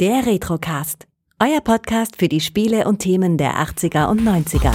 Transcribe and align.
Der 0.00 0.26
Retrocast. 0.26 1.06
Euer 1.38 1.60
Podcast 1.60 2.16
für 2.16 2.26
die 2.26 2.40
Spiele 2.40 2.88
und 2.88 2.98
Themen 2.98 3.38
der 3.38 3.64
80er 3.64 4.08
und 4.08 4.22
90er. 4.22 4.74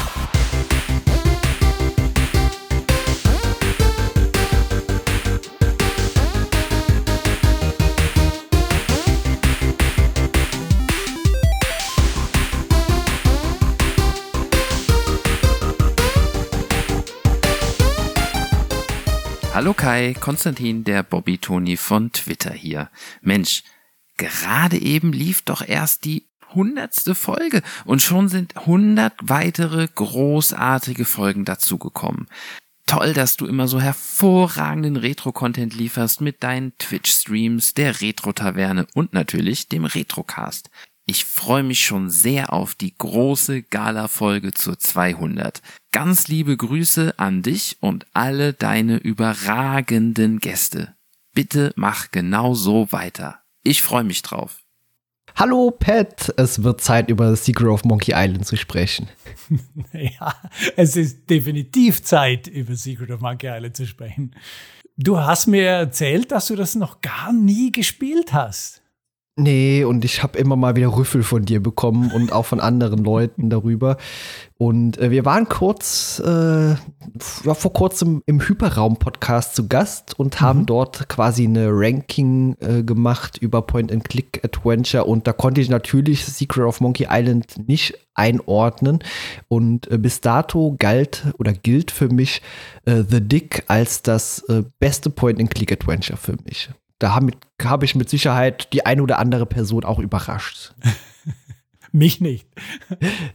Hallo 19.53 19.73
Kai, 19.73 20.15
Konstantin, 20.17 20.85
der 20.85 21.03
Bobby 21.03 21.37
Toni 21.37 21.75
von 21.75 22.13
Twitter 22.13 22.53
hier. 22.53 22.89
Mensch, 23.21 23.63
gerade 24.19 24.77
eben 24.77 25.11
lief 25.11 25.41
doch 25.41 25.67
erst 25.67 26.05
die 26.05 26.27
hundertste 26.53 27.15
Folge 27.15 27.63
und 27.85 28.01
schon 28.01 28.27
sind 28.27 28.53
hundert 28.65 29.13
weitere 29.21 29.87
großartige 29.87 31.05
Folgen 31.05 31.45
dazugekommen. 31.45 32.27
Toll, 32.85 33.13
dass 33.13 33.37
du 33.37 33.45
immer 33.45 33.67
so 33.67 33.79
hervorragenden 33.79 34.95
Retro-Content 34.95 35.75
lieferst 35.75 36.21
mit 36.21 36.43
deinen 36.43 36.75
Twitch-Streams, 36.79 37.75
der 37.75 38.01
Retro-Taverne 38.01 38.87
und 38.95 39.13
natürlich 39.13 39.67
dem 39.67 39.85
Retrocast. 39.85 40.71
Ich 41.05 41.25
freue 41.25 41.63
mich 41.63 41.85
schon 41.85 42.09
sehr 42.09 42.51
auf 42.51 42.75
die 42.75 42.95
große 42.95 43.63
Gala-Folge 43.63 44.53
zur 44.53 44.79
200. 44.79 45.61
Ganz 45.91 46.27
liebe 46.27 46.57
Grüße 46.57 47.17
an 47.17 47.41
dich 47.41 47.77
und 47.79 48.05
alle 48.13 48.53
deine 48.53 48.97
überragenden 48.97 50.39
Gäste. 50.39 50.95
Bitte 51.33 51.73
mach 51.75 52.11
genau 52.11 52.53
so 52.53 52.91
weiter. 52.91 53.39
Ich 53.63 53.81
freue 53.81 54.03
mich 54.03 54.21
drauf. 54.21 54.63
Hallo 55.35 55.71
Pat, 55.71 56.33
es 56.37 56.63
wird 56.63 56.81
Zeit 56.81 57.09
über 57.09 57.35
Secret 57.35 57.67
of 57.67 57.83
Monkey 57.83 58.13
Island 58.15 58.45
zu 58.45 58.55
sprechen. 58.55 59.09
ja, 59.93 60.33
es 60.75 60.95
ist 60.95 61.29
definitiv 61.29 62.01
Zeit 62.03 62.47
über 62.47 62.75
Secret 62.75 63.11
of 63.11 63.21
Monkey 63.21 63.47
Island 63.47 63.75
zu 63.75 63.85
sprechen. 63.85 64.35
Du 64.97 65.19
hast 65.19 65.47
mir 65.47 65.63
erzählt, 65.63 66.31
dass 66.31 66.47
du 66.47 66.55
das 66.55 66.75
noch 66.75 67.01
gar 67.01 67.31
nie 67.31 67.71
gespielt 67.71 68.33
hast. 68.33 68.78
Nee, 69.39 69.85
und 69.85 70.03
ich 70.03 70.21
habe 70.21 70.37
immer 70.37 70.57
mal 70.57 70.75
wieder 70.75 70.93
Rüffel 70.95 71.23
von 71.23 71.45
dir 71.45 71.63
bekommen 71.63 72.11
und 72.11 72.33
auch 72.33 72.45
von 72.45 72.59
anderen 72.59 73.05
Leuten 73.05 73.49
darüber. 73.49 73.95
Und 74.57 74.97
äh, 74.97 75.11
wir 75.11 75.23
waren 75.23 75.47
kurz, 75.47 76.21
äh, 76.25 76.71
ja, 76.71 77.53
vor 77.53 77.71
kurzem 77.71 78.21
im 78.25 78.41
Hyperraum-Podcast 78.41 79.55
zu 79.55 79.69
Gast 79.69 80.19
und 80.19 80.41
haben 80.41 80.61
mhm. 80.61 80.65
dort 80.65 81.07
quasi 81.07 81.45
eine 81.45 81.69
Ranking 81.71 82.57
äh, 82.59 82.83
gemacht 82.83 83.37
über 83.37 83.61
Point-and-Click-Adventure. 83.61 85.05
Und 85.05 85.25
da 85.25 85.31
konnte 85.31 85.61
ich 85.61 85.69
natürlich 85.69 86.25
Secret 86.25 86.65
of 86.65 86.81
Monkey 86.81 87.07
Island 87.09 87.69
nicht 87.69 87.97
einordnen. 88.15 88.99
Und 89.47 89.89
äh, 89.89 89.97
bis 89.97 90.19
dato 90.19 90.75
galt 90.77 91.27
oder 91.37 91.53
gilt 91.53 91.91
für 91.91 92.09
mich 92.09 92.41
äh, 92.83 93.03
The 93.09 93.21
Dick 93.21 93.63
als 93.67 94.01
das 94.01 94.43
äh, 94.49 94.63
beste 94.79 95.09
Point-and-Click-Adventure 95.09 96.17
für 96.17 96.35
mich 96.43 96.69
da 96.99 97.15
habe 97.15 97.31
hab 97.61 97.83
ich 97.83 97.95
mit 97.95 98.09
Sicherheit 98.09 98.71
die 98.73 98.85
eine 98.85 99.01
oder 99.01 99.19
andere 99.19 99.45
Person 99.45 99.83
auch 99.83 99.99
überrascht. 99.99 100.73
Mich 101.91 102.21
nicht. 102.21 102.47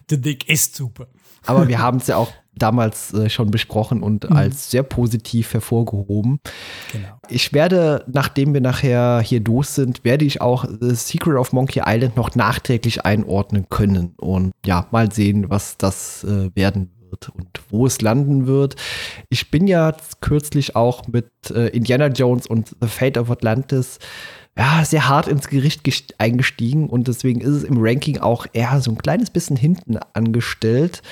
The 0.09 0.21
Dick 0.21 0.49
ist 0.49 0.77
super. 0.77 1.09
Aber 1.47 1.67
wir 1.67 1.79
haben 1.81 1.99
es 1.99 2.07
ja 2.07 2.17
auch 2.17 2.33
damals 2.57 3.13
äh, 3.15 3.29
schon 3.29 3.51
besprochen 3.51 4.03
und 4.03 4.29
mhm. 4.29 4.37
als 4.37 4.71
sehr 4.71 4.83
positiv 4.83 5.53
hervorgehoben. 5.53 6.41
Genau. 6.93 7.09
Ich 7.29 7.53
werde, 7.53 8.05
nachdem 8.07 8.55
wir 8.55 8.61
nachher 8.61 9.21
hier 9.21 9.41
durch 9.41 9.69
sind, 9.69 10.05
werde 10.05 10.25
ich 10.25 10.41
auch 10.41 10.65
The 10.65 10.95
Secret 10.95 11.37
of 11.37 11.53
Monkey 11.53 11.83
Island 11.85 12.17
noch 12.17 12.35
nachträglich 12.35 13.05
einordnen 13.05 13.67
können 13.71 14.15
und 14.19 14.53
ja, 14.65 14.87
mal 14.93 15.11
sehen, 15.11 15.51
was 15.51 15.77
das 15.77 16.23
äh, 16.25 16.51
werden 16.55 16.91
wird 17.15 17.29
und 17.31 17.61
wo 17.71 17.87
es 17.87 18.01
landen 18.01 18.47
wird. 18.47 18.77
Ich 19.29 19.51
bin 19.51 19.67
ja 19.67 19.95
kürzlich 20.21 20.77
auch 20.77 21.07
mit 21.07 21.31
äh, 21.51 21.69
Indiana 21.69 22.09
Jones 22.09 22.47
und 22.47 22.75
The 22.81 22.89
Fate 22.89 23.19
of 23.19 23.31
Atlantis 23.31 23.99
ja, 24.57 24.85
sehr 24.85 25.09
hart 25.09 25.27
ins 25.27 25.49
Gericht 25.49 26.15
eingestiegen 26.19 26.89
und 26.89 27.09
deswegen 27.09 27.41
ist 27.41 27.51
es 27.51 27.65
im 27.65 27.77
Ranking 27.79 28.19
auch 28.19 28.47
eher 28.53 28.81
so 28.81 28.93
ein 28.93 28.99
kleines 28.99 29.31
bisschen 29.31 29.57
hinten 29.57 29.99
angestellt. 30.13 31.03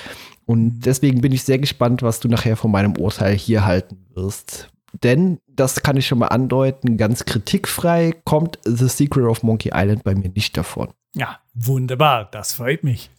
Und 0.45 0.63
mhm. 0.63 0.79
deswegen 0.79 1.21
bin 1.21 1.33
ich 1.33 1.43
sehr 1.43 1.59
gespannt, 1.59 2.03
was 2.03 2.21
du 2.21 2.29
nachher 2.29 2.55
von 2.55 2.71
meinem 2.71 2.95
Urteil 2.95 3.35
hier 3.35 3.65
halten 3.65 4.05
wirst. 4.13 4.69
Denn, 5.03 5.39
das 5.47 5.83
kann 5.83 5.97
ich 5.97 6.07
schon 6.07 6.19
mal 6.19 6.27
andeuten, 6.27 6.97
ganz 6.97 7.25
kritikfrei 7.25 8.13
kommt 8.23 8.59
The 8.63 8.87
Secret 8.87 9.25
of 9.25 9.43
Monkey 9.43 9.71
Island 9.73 10.03
bei 10.03 10.15
mir 10.15 10.29
nicht 10.29 10.55
davon. 10.55 10.89
Ja, 11.15 11.39
wunderbar, 11.53 12.29
das 12.31 12.53
freut 12.53 12.83
mich. 12.83 13.09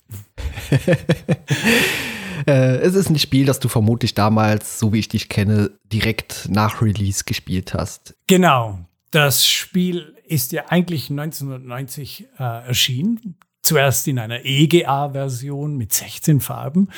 Äh, 2.47 2.77
es 2.79 2.95
ist 2.95 3.11
ein 3.11 3.19
Spiel, 3.19 3.47
das 3.47 3.61
du 3.61 3.69
vermutlich 3.69 4.15
damals, 4.15 4.79
so 4.79 4.93
wie 4.93 4.99
ich 4.99 5.09
dich 5.09 5.29
kenne, 5.29 5.71
direkt 5.93 6.49
nach 6.51 6.83
Release 6.83 7.25
gespielt 7.25 7.75
hast. 7.75 8.15
Genau. 8.27 8.79
Das 9.11 9.47
Spiel 9.47 10.17
ist 10.27 10.53
ja 10.53 10.65
eigentlich 10.69 11.11
1990 11.11 12.29
äh, 12.39 12.67
erschienen. 12.67 13.37
Zuerst 13.63 14.07
in 14.09 14.19
einer 14.19 14.45
EGA-Version 14.45 15.77
mit 15.77 15.93
16 15.93 16.41
Farben 16.41 16.89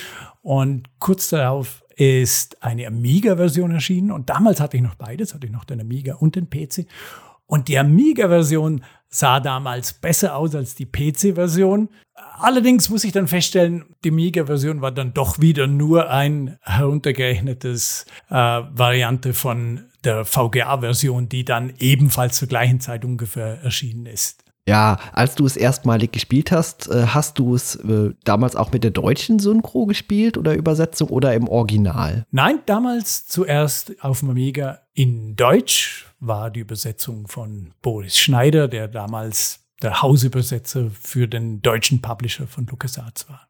und 0.42 0.88
kurz 0.98 1.28
darauf 1.28 1.84
ist 1.94 2.62
eine 2.62 2.86
Amiga-Version 2.88 3.70
erschienen 3.70 4.10
und 4.10 4.28
damals 4.30 4.60
hatte 4.60 4.76
ich 4.76 4.82
noch 4.82 4.96
beides, 4.96 5.32
hatte 5.32 5.46
ich 5.46 5.52
noch 5.52 5.64
den 5.64 5.80
Amiga 5.80 6.16
und 6.16 6.34
den 6.34 6.50
PC 6.50 6.86
und 7.46 7.68
die 7.68 7.78
Amiga-Version 7.78 8.82
sah 9.08 9.40
damals 9.40 9.92
besser 9.92 10.36
aus 10.36 10.54
als 10.54 10.74
die 10.74 10.86
PC-Version. 10.86 11.88
Allerdings 12.38 12.88
muss 12.88 13.04
ich 13.04 13.12
dann 13.12 13.28
feststellen, 13.28 13.84
die 14.04 14.10
Amiga-Version 14.10 14.80
war 14.80 14.92
dann 14.92 15.14
doch 15.14 15.40
wieder 15.40 15.66
nur 15.66 16.10
ein 16.10 16.58
heruntergerechnetes 16.62 18.06
äh, 18.28 18.34
Variante 18.34 19.32
von 19.32 19.86
der 20.04 20.24
VGA-Version, 20.24 21.28
die 21.28 21.44
dann 21.44 21.72
ebenfalls 21.78 22.36
zur 22.36 22.48
gleichen 22.48 22.80
Zeit 22.80 23.04
ungefähr 23.04 23.62
erschienen 23.62 24.06
ist. 24.06 24.45
Ja, 24.68 24.98
als 25.12 25.36
du 25.36 25.46
es 25.46 25.56
erstmalig 25.56 26.12
gespielt 26.12 26.50
hast, 26.50 26.88
äh, 26.88 27.06
hast 27.06 27.38
du 27.38 27.54
es 27.54 27.76
äh, 27.76 28.14
damals 28.24 28.56
auch 28.56 28.72
mit 28.72 28.82
der 28.82 28.90
deutschen 28.90 29.38
Synchro 29.38 29.86
gespielt 29.86 30.36
oder 30.36 30.54
Übersetzung 30.54 31.08
oder 31.08 31.34
im 31.34 31.46
Original? 31.46 32.26
Nein, 32.32 32.58
damals 32.66 33.26
zuerst 33.28 34.02
auf 34.02 34.20
dem 34.20 34.30
Amiga 34.30 34.80
in 34.92 35.36
Deutsch 35.36 36.06
war 36.18 36.50
die 36.50 36.60
Übersetzung 36.60 37.28
von 37.28 37.72
Boris 37.80 38.18
Schneider, 38.18 38.66
der 38.66 38.88
damals 38.88 39.60
der 39.82 40.02
Hausübersetzer 40.02 40.90
für 40.90 41.28
den 41.28 41.62
deutschen 41.62 42.00
Publisher 42.00 42.46
von 42.46 42.66
LucasArts 42.66 43.28
war. 43.28 43.48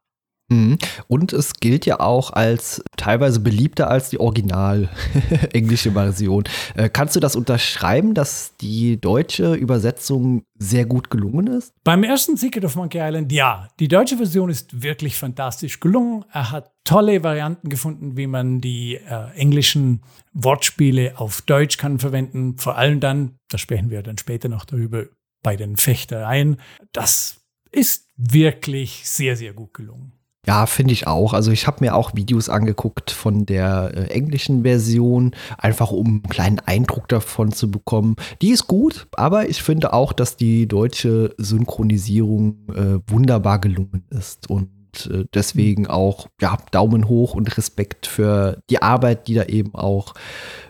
Mhm. 0.49 0.79
Und 1.09 1.33
es 1.33 1.55
gilt 1.55 1.87
ja 1.87 1.99
auch 1.99 2.33
als 2.33 2.83
teilweise 2.97 3.41
beliebter 3.41 3.91
als 3.91 4.11
die 4.11 4.21
original 4.21 4.89
englische 5.53 5.93
Version. 5.93 6.45
Äh, 6.77 6.89
kannst 6.89 7.17
du 7.17 7.21
das 7.21 7.35
unterschreiben, 7.35 8.15
dass 8.15 8.57
die 8.61 9.01
deutsche 9.01 9.55
Übersetzung 9.55 10.45
sehr 10.57 10.87
gut 10.87 11.11
gelungen 11.11 11.49
ist? 11.49 11.75
Beim 11.83 12.05
ersten 12.05 12.37
Secret 12.37 12.65
of 12.65 12.77
Monkey 12.77 12.99
Island 12.99 13.33
ja. 13.33 13.69
Die 13.81 13.89
deutsche 13.89 14.17
Version 14.17 14.49
ist 14.49 14.83
wirklich 14.83 15.17
fantastisch 15.17 15.81
gelungen. 15.81 16.25
Er 16.33 16.53
hat 16.53 16.73
tolle 16.85 17.25
Varianten 17.25 17.69
gefunden, 17.69 18.17
wie 18.17 18.29
man 18.29 18.61
die 18.61 18.95
äh, 18.95 19.31
englischen 19.35 20.03
Wortspiele 20.33 21.19
auf 21.19 21.43
Deutsch 21.43 21.77
kann 21.77 21.99
verwenden. 21.99 22.57
Vor 22.59 22.77
allem 22.77 23.01
dann, 23.01 23.37
da 23.49 23.59
sprechen 23.59 23.91
wir 23.91 24.03
dann 24.03 24.19
später 24.19 24.49
noch 24.49 24.65
darüber, 24.65 25.07
bei 25.43 25.57
den 25.57 25.77
Fechtereien. 25.77 26.61
Das 26.93 27.41
ist 27.73 28.09
wirklich 28.17 29.09
sehr, 29.09 29.37
sehr 29.37 29.53
gut 29.53 29.75
gelungen. 29.75 30.16
Ja, 30.47 30.67
finde 30.67 30.93
ich 30.93 31.07
auch. 31.07 31.33
Also 31.33 31.51
ich 31.51 31.67
habe 31.67 31.85
mir 31.85 31.95
auch 31.97 32.15
Videos 32.15 32.49
angeguckt 32.49 33.11
von 33.11 33.47
der 33.47 33.93
äh, 33.95 34.07
englischen 34.13 34.63
Version, 34.63 35.35
einfach 35.59 35.91
um 35.91 36.07
einen 36.07 36.23
kleinen 36.23 36.61
Eindruck 36.61 37.09
davon 37.09 37.51
zu 37.51 37.71
bekommen. 37.71 38.15
Die 38.43 38.51
ist 38.51 38.69
gut, 38.69 39.09
aber 39.17 39.49
ich 39.49 39.63
finde 39.63 39.93
auch, 39.93 40.13
dass 40.13 40.37
die 40.37 40.69
deutsche 40.69 41.35
Synchronisierung 41.37 42.69
äh, 42.75 43.11
wunderbar 43.11 43.61
gelungen 43.61 44.05
ist 44.11 44.49
und 44.49 44.71
äh, 45.11 45.25
deswegen 45.35 45.89
auch 45.89 46.29
ja 46.41 46.57
Daumen 46.71 47.09
hoch 47.09 47.35
und 47.35 47.57
Respekt 47.59 48.07
für 48.07 48.61
die 48.71 48.81
Arbeit, 48.81 49.27
die 49.27 49.35
da 49.35 49.45
eben 49.45 49.75
auch 49.75 50.15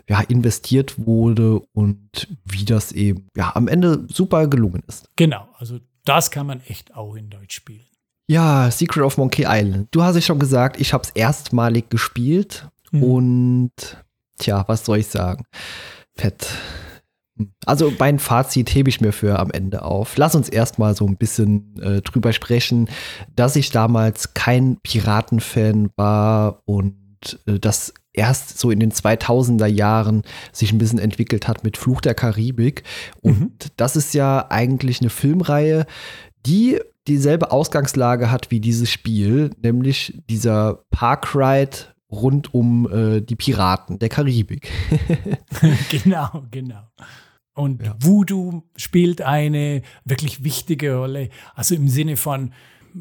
ja 0.09 0.21
investiert 0.21 1.05
wurde 1.05 1.59
und 1.73 2.27
wie 2.45 2.65
das 2.65 2.91
eben 2.91 3.27
ja 3.35 3.55
am 3.55 3.67
Ende 3.67 4.07
super 4.09 4.47
gelungen 4.47 4.81
ist. 4.87 5.07
Genau, 5.15 5.47
also 5.57 5.79
das 6.03 6.31
kann 6.31 6.47
man 6.47 6.61
echt 6.61 6.95
auch 6.95 7.15
in 7.15 7.29
Deutsch 7.29 7.55
spielen. 7.55 7.85
Ja, 8.27 8.69
Secret 8.69 9.03
of 9.05 9.17
Monkey 9.17 9.45
Island. 9.47 9.87
Du 9.91 10.03
hast 10.03 10.17
es 10.17 10.25
schon 10.25 10.39
gesagt, 10.39 10.79
ich 10.79 10.93
habe 10.93 11.03
es 11.03 11.11
erstmalig 11.11 11.89
gespielt 11.89 12.67
mhm. 12.91 13.03
und 13.03 13.71
tja, 14.37 14.65
was 14.67 14.85
soll 14.85 14.99
ich 14.99 15.07
sagen? 15.07 15.45
Fett. 16.13 16.49
Also 17.65 17.93
mein 17.99 18.19
Fazit 18.19 18.73
hebe 18.73 18.89
ich 18.89 18.99
mir 18.99 19.13
für 19.13 19.39
am 19.39 19.51
Ende 19.51 19.83
auf. 19.83 20.17
Lass 20.17 20.35
uns 20.35 20.49
erstmal 20.49 20.95
so 20.95 21.05
ein 21.05 21.17
bisschen 21.17 21.79
äh, 21.81 22.01
drüber 22.01 22.33
sprechen, 22.33 22.89
dass 23.35 23.55
ich 23.55 23.69
damals 23.69 24.33
kein 24.33 24.77
Piratenfan 24.81 25.91
war 25.95 26.63
und 26.65 27.39
äh, 27.45 27.59
das 27.59 27.93
erst 28.11 28.57
so 28.57 28.71
in 28.71 28.79
den 28.79 28.91
2000er 28.91 29.67
Jahren 29.67 30.23
sich 30.51 30.73
ein 30.73 30.79
bisschen 30.79 30.99
entwickelt 30.99 31.47
hat 31.47 31.63
mit 31.63 31.77
Fluch 31.77 32.01
der 32.01 32.15
Karibik. 32.15 32.83
Und 33.21 33.39
mhm. 33.39 33.51
das 33.77 33.95
ist 33.95 34.13
ja 34.15 34.47
eigentlich 34.49 34.99
eine 34.99 35.11
Filmreihe, 35.11 35.85
die 36.45 36.79
dieselbe 37.07 37.51
Ausgangslage 37.51 38.31
hat 38.31 38.51
wie 38.51 38.59
dieses 38.59 38.91
Spiel, 38.91 39.51
nämlich 39.61 40.21
dieser 40.29 40.83
Parkride 40.91 41.77
rund 42.11 42.53
um 42.53 42.89
äh, 42.91 43.21
die 43.21 43.35
Piraten 43.35 43.99
der 43.99 44.09
Karibik. 44.09 44.71
genau, 45.89 46.45
genau. 46.51 46.83
Und 47.53 47.83
ja. 47.83 47.95
Voodoo 47.99 48.63
spielt 48.75 49.21
eine 49.21 49.81
wirklich 50.05 50.43
wichtige 50.43 50.95
Rolle. 50.95 51.29
Also 51.55 51.75
im 51.75 51.87
Sinne 51.89 52.15
von 52.15 52.53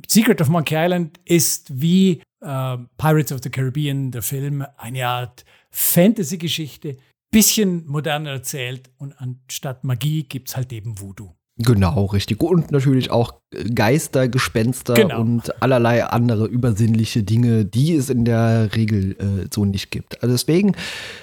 Secret 0.08 0.40
of 0.40 0.48
Monkey 0.48 0.74
Island 0.76 1.20
ist 1.24 1.80
wie 1.80 2.22
äh, 2.40 2.78
Pirates 2.96 3.32
of 3.32 3.40
the 3.42 3.50
Caribbean, 3.50 4.10
der 4.10 4.22
Film, 4.22 4.64
eine 4.78 5.06
Art 5.06 5.44
Fantasy-Geschichte, 5.70 6.96
bisschen 7.30 7.86
moderner 7.86 8.30
erzählt 8.30 8.90
und 8.96 9.20
anstatt 9.20 9.84
Magie 9.84 10.22
gibt 10.22 10.48
es 10.48 10.56
halt 10.56 10.72
eben 10.72 10.98
Voodoo. 10.98 11.34
Genau, 11.58 12.04
richtig. 12.06 12.42
Und 12.42 12.70
natürlich 12.70 13.10
auch 13.10 13.32
Geister, 13.74 14.28
Gespenster 14.28 14.92
genau. 14.92 15.20
und 15.20 15.62
allerlei 15.62 16.04
andere 16.04 16.46
übersinnliche 16.46 17.22
Dinge, 17.22 17.64
die 17.64 17.94
es 17.94 18.10
in 18.10 18.26
der 18.26 18.74
Regel 18.74 19.12
äh, 19.12 19.48
so 19.50 19.64
nicht 19.64 19.90
gibt. 19.90 20.22
Also 20.22 20.34
deswegen 20.34 20.74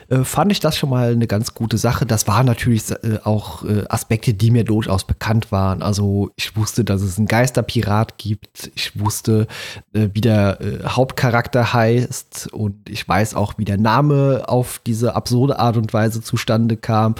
äh, 0.09 0.23
fand 0.23 0.51
ich 0.51 0.59
das 0.59 0.75
schon 0.75 0.89
mal 0.89 1.11
eine 1.11 1.27
ganz 1.27 1.53
gute 1.53 1.77
Sache. 1.77 2.07
Das 2.07 2.27
waren 2.27 2.47
natürlich 2.47 2.89
äh, 2.89 3.19
auch 3.23 3.63
äh, 3.63 3.83
Aspekte, 3.89 4.33
die 4.33 4.49
mir 4.49 4.63
durchaus 4.63 5.03
bekannt 5.03 5.51
waren. 5.51 5.83
Also 5.83 6.31
ich 6.35 6.55
wusste, 6.55 6.83
dass 6.83 7.01
es 7.01 7.17
einen 7.17 7.27
Geisterpirat 7.27 8.17
gibt. 8.17 8.71
Ich 8.73 8.99
wusste, 8.99 9.47
äh, 9.93 10.07
wie 10.13 10.21
der 10.21 10.59
äh, 10.61 10.83
Hauptcharakter 10.87 11.73
heißt 11.73 12.51
und 12.53 12.89
ich 12.89 13.07
weiß 13.07 13.35
auch, 13.35 13.55
wie 13.57 13.65
der 13.65 13.77
Name 13.77 14.45
auf 14.47 14.81
diese 14.83 15.13
absurde 15.15 15.59
Art 15.59 15.77
und 15.77 15.93
Weise 15.93 16.21
zustande 16.21 16.77
kam. 16.77 17.15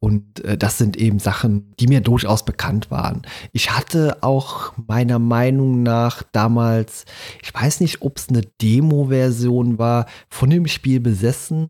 Und 0.00 0.44
äh, 0.44 0.58
das 0.58 0.78
sind 0.78 0.96
eben 0.96 1.18
Sachen, 1.18 1.74
die 1.80 1.86
mir 1.86 2.00
durchaus 2.00 2.44
bekannt 2.44 2.90
waren. 2.90 3.22
Ich 3.52 3.76
hatte 3.76 4.18
auch 4.22 4.72
meiner 4.86 5.18
Meinung 5.18 5.82
nach 5.82 6.22
damals, 6.32 7.04
ich 7.42 7.52
weiß 7.52 7.80
nicht, 7.80 8.02
ob 8.02 8.18
es 8.18 8.28
eine 8.28 8.42
Demo-Version 8.42 9.78
war, 9.78 10.06
von 10.28 10.50
dem 10.50 10.66
Spiel 10.66 11.00
besessen, 11.00 11.68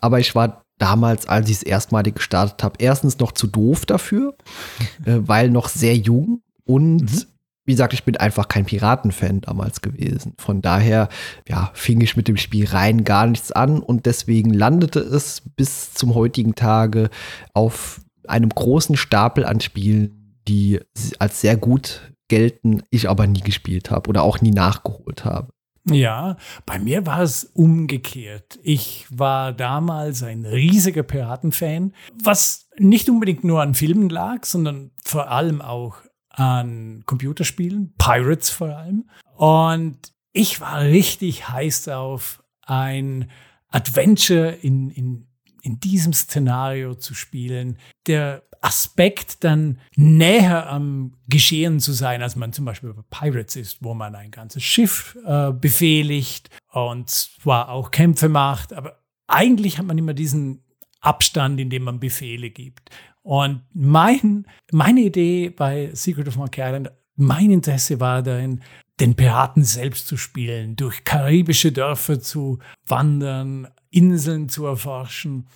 aber 0.00 0.20
ich 0.20 0.34
war 0.34 0.64
damals, 0.78 1.26
als 1.26 1.48
ich 1.48 1.56
es 1.56 1.62
erstmalig 1.62 2.16
gestartet 2.16 2.62
habe, 2.62 2.76
erstens 2.78 3.18
noch 3.18 3.32
zu 3.32 3.46
doof 3.46 3.86
dafür, 3.86 4.34
äh, 5.04 5.18
weil 5.20 5.50
noch 5.50 5.68
sehr 5.68 5.96
jung. 5.96 6.42
Und 6.64 7.02
mhm 7.02 7.35
wie 7.66 7.72
gesagt, 7.72 7.92
ich 7.92 8.04
bin 8.04 8.16
einfach 8.16 8.48
kein 8.48 8.64
Piratenfan 8.64 9.42
damals 9.42 9.82
gewesen. 9.82 10.34
Von 10.38 10.62
daher, 10.62 11.08
ja, 11.48 11.70
fing 11.74 12.00
ich 12.00 12.16
mit 12.16 12.28
dem 12.28 12.36
Spiel 12.36 12.66
rein 12.66 13.04
gar 13.04 13.26
nichts 13.26 13.52
an 13.52 13.80
und 13.80 14.06
deswegen 14.06 14.54
landete 14.54 15.00
es 15.00 15.42
bis 15.56 15.92
zum 15.92 16.14
heutigen 16.14 16.54
Tage 16.54 17.10
auf 17.52 18.00
einem 18.26 18.50
großen 18.50 18.96
Stapel 18.96 19.44
an 19.44 19.60
Spielen, 19.60 20.38
die 20.48 20.80
als 21.18 21.40
sehr 21.40 21.56
gut 21.56 22.12
gelten, 22.28 22.82
ich 22.90 23.08
aber 23.08 23.26
nie 23.26 23.40
gespielt 23.40 23.90
habe 23.90 24.08
oder 24.08 24.22
auch 24.22 24.40
nie 24.40 24.50
nachgeholt 24.52 25.24
habe. 25.24 25.48
Ja, 25.88 26.36
bei 26.66 26.80
mir 26.80 27.06
war 27.06 27.22
es 27.22 27.44
umgekehrt. 27.44 28.58
Ich 28.64 29.06
war 29.08 29.52
damals 29.52 30.24
ein 30.24 30.44
riesiger 30.44 31.04
Piratenfan, 31.04 31.94
was 32.22 32.68
nicht 32.76 33.08
unbedingt 33.08 33.44
nur 33.44 33.62
an 33.62 33.74
Filmen 33.74 34.08
lag, 34.08 34.44
sondern 34.44 34.90
vor 35.04 35.30
allem 35.30 35.60
auch 35.62 35.98
an 36.36 37.02
Computerspielen, 37.06 37.94
Pirates 37.98 38.50
vor 38.50 38.68
allem. 38.76 39.08
Und 39.34 40.12
ich 40.32 40.60
war 40.60 40.80
richtig 40.80 41.48
heiß 41.48 41.88
auf 41.88 42.42
ein 42.62 43.30
Adventure 43.68 44.50
in, 44.50 44.90
in, 44.90 45.26
in 45.62 45.80
diesem 45.80 46.12
Szenario 46.12 46.94
zu 46.94 47.14
spielen. 47.14 47.78
Der 48.06 48.42
Aspekt 48.60 49.44
dann 49.44 49.78
näher 49.96 50.68
am 50.68 51.14
Geschehen 51.28 51.80
zu 51.80 51.92
sein, 51.92 52.22
als 52.22 52.36
man 52.36 52.52
zum 52.52 52.64
Beispiel 52.64 52.92
bei 52.92 53.02
Pirates 53.10 53.56
ist, 53.56 53.78
wo 53.80 53.94
man 53.94 54.14
ein 54.14 54.30
ganzes 54.30 54.62
Schiff 54.62 55.16
äh, 55.24 55.52
befehligt 55.52 56.50
und 56.72 57.08
zwar 57.08 57.70
auch 57.70 57.90
Kämpfe 57.90 58.28
macht, 58.28 58.72
aber 58.72 59.02
eigentlich 59.26 59.78
hat 59.78 59.86
man 59.86 59.98
immer 59.98 60.14
diesen 60.14 60.64
Abstand, 61.00 61.60
in 61.60 61.70
dem 61.70 61.84
man 61.84 62.00
Befehle 62.00 62.50
gibt. 62.50 62.90
Und 63.26 63.62
mein, 63.74 64.46
meine 64.70 65.00
Idee 65.00 65.50
bei 65.50 65.90
Secret 65.92 66.28
of 66.28 66.36
Monkey 66.36 66.60
Island, 66.60 66.92
mein 67.16 67.50
Interesse 67.50 67.98
war 67.98 68.22
darin, 68.22 68.62
den 69.00 69.16
Piraten 69.16 69.64
selbst 69.64 70.06
zu 70.06 70.16
spielen, 70.16 70.76
durch 70.76 71.02
karibische 71.02 71.72
Dörfer 71.72 72.20
zu 72.20 72.60
wandern, 72.86 73.66
Inseln 73.90 74.48
zu 74.48 74.64
erforschen. 74.66 75.48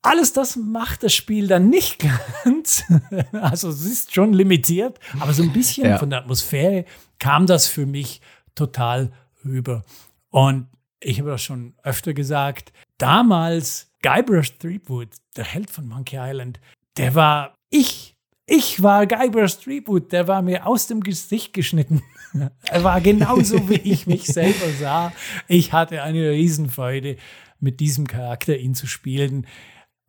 Alles 0.00 0.32
das 0.32 0.54
macht 0.54 1.02
das 1.02 1.12
Spiel 1.12 1.48
dann 1.48 1.68
nicht 1.68 1.98
ganz. 2.44 2.84
Also 3.32 3.70
es 3.70 3.84
ist 3.84 4.14
schon 4.14 4.32
limitiert, 4.32 5.00
aber 5.18 5.32
so 5.32 5.42
ein 5.42 5.52
bisschen 5.52 5.88
ja. 5.88 5.98
von 5.98 6.10
der 6.10 6.20
Atmosphäre 6.20 6.84
kam 7.18 7.48
das 7.48 7.66
für 7.66 7.84
mich 7.84 8.20
total 8.54 9.10
rüber. 9.44 9.82
Und 10.30 10.68
ich 11.00 11.18
habe 11.18 11.30
das 11.30 11.42
schon 11.42 11.74
öfter 11.82 12.14
gesagt, 12.14 12.72
damals 12.96 13.90
Guybrush 14.02 14.56
Threepwood, 14.58 15.08
der 15.36 15.44
Held 15.44 15.68
von 15.68 15.88
Monkey 15.88 16.16
Island, 16.16 16.60
der 16.98 17.14
war 17.14 17.54
ich. 17.70 18.14
Ich 18.50 18.82
war 18.82 19.06
Guybrush 19.06 19.58
Threepwood, 19.58 20.10
der 20.10 20.26
war 20.26 20.40
mir 20.40 20.66
aus 20.66 20.86
dem 20.86 21.02
Gesicht 21.02 21.52
geschnitten. 21.52 22.02
er 22.62 22.82
war 22.82 22.98
genauso, 23.02 23.68
wie 23.68 23.74
ich 23.74 24.06
mich 24.06 24.24
selber 24.26 24.70
sah. 24.80 25.12
Ich 25.48 25.74
hatte 25.74 26.02
eine 26.02 26.30
Riesenfreude, 26.30 27.16
mit 27.60 27.80
diesem 27.80 28.06
Charakter 28.06 28.56
ihn 28.56 28.74
zu 28.74 28.86
spielen. 28.86 29.46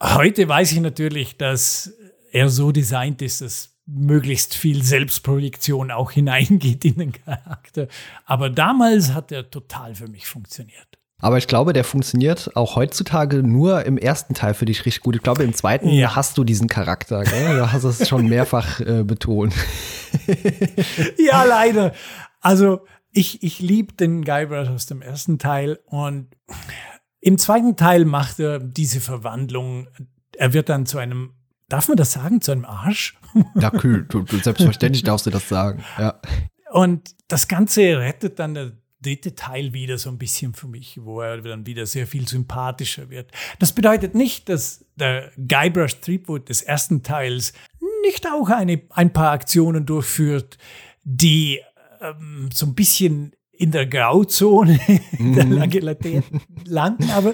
Heute 0.01 0.47
weiß 0.47 0.71
ich 0.71 0.79
natürlich, 0.79 1.35
dass 1.35 1.93
er 2.31 2.49
so 2.49 2.71
designt 2.71 3.21
ist, 3.21 3.41
dass 3.41 3.77
möglichst 3.85 4.55
viel 4.55 4.83
Selbstprojektion 4.83 5.91
auch 5.91 6.11
hineingeht 6.13 6.85
in 6.85 6.95
den 6.95 7.11
Charakter. 7.11 7.87
Aber 8.25 8.49
damals 8.49 9.13
hat 9.13 9.31
er 9.31 9.49
total 9.49 9.95
für 9.95 10.07
mich 10.07 10.27
funktioniert. 10.27 10.98
Aber 11.21 11.37
ich 11.37 11.47
glaube, 11.47 11.73
der 11.73 11.83
funktioniert 11.83 12.55
auch 12.55 12.75
heutzutage 12.75 13.43
nur 13.43 13.85
im 13.85 13.97
ersten 13.97 14.33
Teil 14.33 14.53
für 14.53 14.65
dich 14.65 14.85
richtig 14.85 15.03
gut. 15.03 15.17
Ich 15.17 15.21
glaube, 15.21 15.43
im 15.43 15.53
zweiten 15.53 15.89
ja. 15.89 16.15
hast 16.15 16.37
du 16.37 16.45
diesen 16.45 16.69
Charakter. 16.69 17.23
Gell? 17.23 17.57
Du 17.57 17.71
hast 17.71 17.83
es 17.83 18.07
schon 18.07 18.27
mehrfach 18.27 18.79
äh, 18.79 19.03
betont. 19.03 19.53
ja, 21.17 21.43
leider. 21.43 21.93
Also 22.39 22.85
ich, 23.11 23.43
ich 23.43 23.59
liebe 23.59 23.93
den 23.93 24.23
Guybrush 24.23 24.69
aus 24.69 24.85
dem 24.85 25.01
ersten 25.01 25.39
Teil 25.39 25.79
und 25.85 26.29
im 27.19 27.37
zweiten 27.37 27.75
Teil 27.75 28.05
macht 28.05 28.39
er 28.39 28.59
diese 28.59 29.01
Verwandlung. 29.01 29.87
Er 30.37 30.53
wird 30.53 30.69
dann 30.69 30.85
zu 30.85 30.99
einem, 30.99 31.33
darf 31.67 31.89
man 31.89 31.97
das 31.97 32.13
sagen, 32.13 32.39
zu 32.39 32.53
einem 32.53 32.65
Arsch? 32.65 33.19
Ja, 33.55 33.71
du, 33.71 34.25
selbstverständlich 34.25 35.03
darfst 35.03 35.25
du 35.25 35.31
das 35.31 35.49
sagen. 35.49 35.83
Ja. 35.97 36.19
Und 36.71 37.15
das 37.27 37.47
Ganze 37.47 37.81
rettet 37.81 38.39
dann 38.39 38.53
der 38.53 38.71
dritte 39.01 39.35
Teil 39.35 39.73
wieder 39.73 39.97
so 39.97 40.09
ein 40.09 40.17
bisschen 40.17 40.53
für 40.53 40.67
mich, 40.67 40.99
wo 41.01 41.21
er 41.21 41.41
dann 41.41 41.65
wieder 41.65 41.85
sehr 41.85 42.07
viel 42.07 42.27
sympathischer 42.27 43.09
wird. 43.09 43.31
Das 43.59 43.71
bedeutet 43.71 44.13
nicht, 44.15 44.49
dass 44.49 44.85
der 44.95 45.31
Guybrush 45.37 46.01
Threepwood 46.01 46.49
des 46.49 46.61
ersten 46.61 47.03
Teils 47.03 47.53
nicht 48.03 48.27
auch 48.27 48.49
eine, 48.49 48.81
ein 48.89 49.13
paar 49.13 49.31
Aktionen 49.31 49.85
durchführt, 49.85 50.57
die 51.03 51.61
ähm, 52.01 52.49
so 52.53 52.65
ein 52.65 52.75
bisschen 52.75 53.33
in 53.51 53.71
der 53.71 53.87
Grauzone 53.87 54.79
mhm. 55.17 55.33
der 55.33 55.45
Legalität 55.45 56.23
landen, 56.65 57.09
aber 57.11 57.33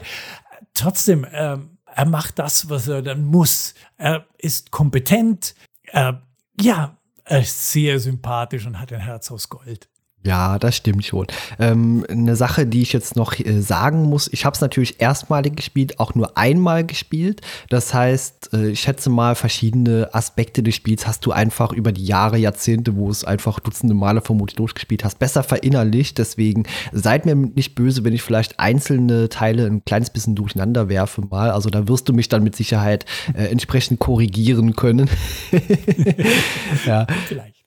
trotzdem, 0.74 1.26
ähm, 1.32 1.78
er 1.86 2.06
macht 2.06 2.40
das, 2.40 2.70
was 2.70 2.88
er 2.88 3.02
dann 3.02 3.24
muss. 3.24 3.74
Er 3.98 4.26
ist 4.38 4.72
kompetent, 4.72 5.56
er, 5.84 6.24
ja, 6.60 6.98
er 7.24 7.42
ist 7.42 7.72
sehr 7.72 8.00
sympathisch 8.00 8.66
und 8.66 8.80
hat 8.80 8.92
ein 8.92 9.00
Herz 9.00 9.32
aus 9.32 9.50
Gold. 9.50 9.90
Ja, 10.26 10.58
das 10.58 10.76
stimmt 10.76 11.06
schon. 11.06 11.28
Ähm, 11.60 12.04
eine 12.10 12.36
Sache, 12.36 12.66
die 12.66 12.82
ich 12.82 12.94
jetzt 12.94 13.16
noch 13.16 13.38
äh, 13.38 13.62
sagen 13.62 14.04
muss, 14.04 14.28
ich 14.34 14.44
habe 14.44 14.56
es 14.56 14.62
natürlich 14.62 15.00
erstmalig 15.00 15.56
gespielt, 15.56 16.00
auch 16.00 16.16
nur 16.16 16.36
einmal 16.36 16.84
gespielt. 16.84 17.42
Das 17.70 17.94
heißt, 17.94 18.50
äh, 18.54 18.70
ich 18.70 18.80
schätze 18.80 19.12
mal, 19.12 19.36
verschiedene 19.36 20.10
Aspekte 20.14 20.64
des 20.64 20.74
Spiels 20.74 21.06
hast 21.06 21.28
du 21.28 21.32
einfach 21.32 21.72
über 21.72 21.92
die 21.92 22.06
Jahre, 22.06 22.38
Jahrzehnte, 22.38 22.96
wo 22.96 23.12
es 23.12 23.24
einfach 23.24 23.60
dutzende 23.60 23.94
Male 23.94 24.22
vermutlich 24.22 24.56
durchgespielt 24.56 25.04
hast, 25.04 25.20
besser 25.20 25.44
verinnerlicht. 25.44 26.18
Deswegen 26.18 26.64
seid 26.92 27.28
mir 27.28 27.36
nicht 27.36 27.76
böse, 27.76 28.04
wenn 28.04 28.14
ich 28.14 28.24
vielleicht 28.24 28.60
einzelne 28.60 29.30
Teile 29.30 29.68
ein 29.68 29.86
kleines 29.86 30.10
bisschen 30.10 30.34
durcheinander 30.34 30.90
werfe 30.90 31.22
mal. 31.22 31.52
Also 31.52 31.70
da 31.70 31.88
wirst 31.88 32.10
du 32.10 32.14
mich 32.14 32.30
dann 32.30 32.44
mit 32.44 32.56
Sicherheit 32.56 33.06
äh, 33.36 33.46
entsprechend 33.46 34.00
korrigieren 34.00 34.76
können. 34.76 35.08
ja. 36.88 37.06
Vielleicht. 37.28 37.64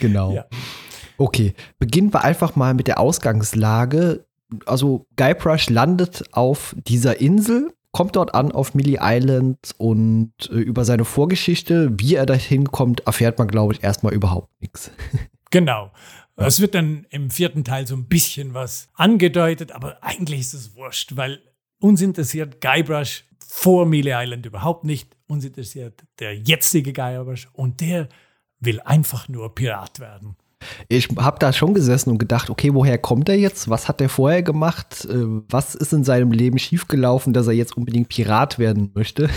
Genau. 0.00 0.32
Ja. 0.32 0.46
Okay, 1.20 1.52
beginnen 1.78 2.14
wir 2.14 2.24
einfach 2.24 2.56
mal 2.56 2.72
mit 2.72 2.86
der 2.86 2.98
Ausgangslage. 2.98 4.24
Also 4.64 5.06
Guybrush 5.16 5.68
landet 5.68 6.24
auf 6.32 6.74
dieser 6.88 7.20
Insel, 7.20 7.74
kommt 7.92 8.16
dort 8.16 8.34
an 8.34 8.52
auf 8.52 8.72
Millie 8.72 9.00
Island 9.02 9.58
und 9.76 10.32
äh, 10.50 10.54
über 10.54 10.86
seine 10.86 11.04
Vorgeschichte, 11.04 11.90
wie 11.98 12.14
er 12.14 12.24
dahin 12.24 12.72
kommt, 12.72 13.00
erfährt 13.00 13.38
man, 13.38 13.48
glaube 13.48 13.74
ich, 13.74 13.84
erstmal 13.84 14.14
überhaupt 14.14 14.48
nichts. 14.60 14.90
Genau. 15.52 15.90
Es 16.36 16.60
wird 16.60 16.76
dann 16.76 17.06
im 17.10 17.28
vierten 17.28 17.64
Teil 17.64 17.84
so 17.84 17.96
ein 17.96 18.06
bisschen 18.06 18.54
was 18.54 18.88
angedeutet, 18.94 19.72
aber 19.72 20.00
eigentlich 20.00 20.38
ist 20.38 20.54
es 20.54 20.76
wurscht, 20.76 21.16
weil 21.16 21.42
uns 21.80 22.00
interessiert 22.00 22.60
Guybrush 22.60 23.24
vor 23.44 23.84
Mealy 23.84 24.12
Island 24.14 24.46
überhaupt 24.46 24.84
nicht. 24.84 25.16
Uns 25.26 25.44
interessiert 25.44 26.04
der 26.20 26.36
jetzige 26.36 26.92
Guybrush 26.92 27.48
und 27.52 27.80
der 27.80 28.08
will 28.60 28.80
einfach 28.82 29.28
nur 29.28 29.52
Pirat 29.52 29.98
werden. 29.98 30.36
Ich 30.88 31.08
habe 31.16 31.38
da 31.38 31.52
schon 31.52 31.74
gesessen 31.74 32.10
und 32.10 32.18
gedacht, 32.18 32.50
okay, 32.50 32.74
woher 32.74 32.98
kommt 32.98 33.28
er 33.28 33.38
jetzt? 33.38 33.68
Was 33.68 33.88
hat 33.88 34.00
er 34.00 34.08
vorher 34.08 34.42
gemacht? 34.42 35.06
Äh, 35.10 35.24
was 35.48 35.74
ist 35.74 35.92
in 35.92 36.04
seinem 36.04 36.32
Leben 36.32 36.58
schiefgelaufen, 36.58 37.32
dass 37.32 37.46
er 37.46 37.54
jetzt 37.54 37.76
unbedingt 37.76 38.08
Pirat 38.08 38.58
werden 38.58 38.90
möchte? 38.94 39.28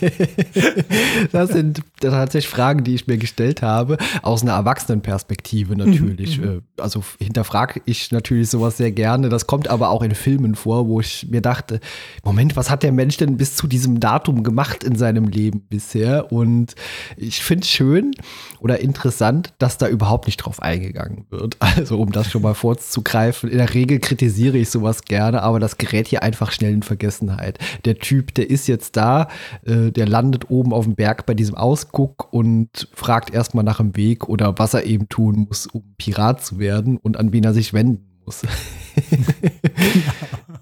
das 1.32 1.50
sind 1.50 1.80
tatsächlich 2.00 2.48
Fragen, 2.48 2.84
die 2.84 2.94
ich 2.94 3.06
mir 3.06 3.16
gestellt 3.16 3.62
habe, 3.62 3.96
aus 4.22 4.42
einer 4.42 4.52
Erwachsenenperspektive 4.52 5.76
natürlich. 5.76 6.38
Mhm, 6.38 6.44
mhm. 6.44 6.62
Äh, 6.76 6.82
also 6.82 7.02
hinterfrage 7.18 7.80
ich 7.86 8.12
natürlich 8.12 8.50
sowas 8.50 8.76
sehr 8.76 8.92
gerne. 8.92 9.28
Das 9.28 9.46
kommt 9.46 9.68
aber 9.68 9.90
auch 9.90 10.02
in 10.02 10.14
Filmen 10.14 10.54
vor, 10.54 10.88
wo 10.88 11.00
ich 11.00 11.26
mir 11.30 11.40
dachte, 11.40 11.80
Moment, 12.22 12.56
was 12.56 12.70
hat 12.70 12.82
der 12.82 12.92
Mensch 12.92 13.16
denn 13.16 13.38
bis 13.38 13.56
zu 13.56 13.66
diesem 13.66 13.98
Datum 13.98 14.42
gemacht 14.42 14.84
in 14.84 14.96
seinem 14.96 15.26
Leben 15.26 15.60
bisher? 15.62 16.32
Und 16.32 16.74
ich 17.16 17.42
finde 17.42 17.62
es 17.62 17.70
schön 17.70 18.12
oder 18.60 18.80
interessant, 18.80 19.54
dass 19.58 19.78
da 19.78 19.88
überhaupt 19.88 20.26
nicht 20.26 20.36
drauf 20.36 20.50
drauf 20.50 20.62
eingegangen 20.62 21.26
wird. 21.30 21.56
Also 21.80 22.00
um 22.00 22.10
das 22.10 22.30
schon 22.30 22.42
mal 22.42 22.54
vorzugreifen. 22.54 23.48
In 23.48 23.58
der 23.58 23.72
Regel 23.72 24.00
kritisiere 24.00 24.58
ich 24.58 24.70
sowas 24.70 25.02
gerne, 25.02 25.42
aber 25.42 25.60
das 25.60 25.78
gerät 25.78 26.08
hier 26.08 26.22
einfach 26.22 26.50
schnell 26.50 26.72
in 26.72 26.82
Vergessenheit. 26.82 27.58
Der 27.84 27.96
Typ, 27.96 28.34
der 28.34 28.50
ist 28.50 28.66
jetzt 28.66 28.96
da, 28.96 29.28
äh, 29.70 29.92
der 29.92 30.08
landet 30.08 30.50
oben 30.50 30.72
auf 30.72 30.84
dem 30.84 30.96
Berg 30.96 31.26
bei 31.26 31.34
diesem 31.34 31.54
Ausguck 31.54 32.32
und 32.32 32.88
fragt 32.92 33.32
erstmal 33.32 33.64
nach 33.64 33.76
dem 33.76 33.96
Weg 33.96 34.28
oder 34.28 34.58
was 34.58 34.74
er 34.74 34.84
eben 34.84 35.08
tun 35.08 35.46
muss, 35.48 35.66
um 35.66 35.94
Pirat 35.96 36.44
zu 36.44 36.58
werden 36.58 36.96
und 36.96 37.16
an 37.16 37.32
wen 37.32 37.44
er 37.44 37.54
sich 37.54 37.72
wenden 37.72 38.20
muss. 38.24 38.42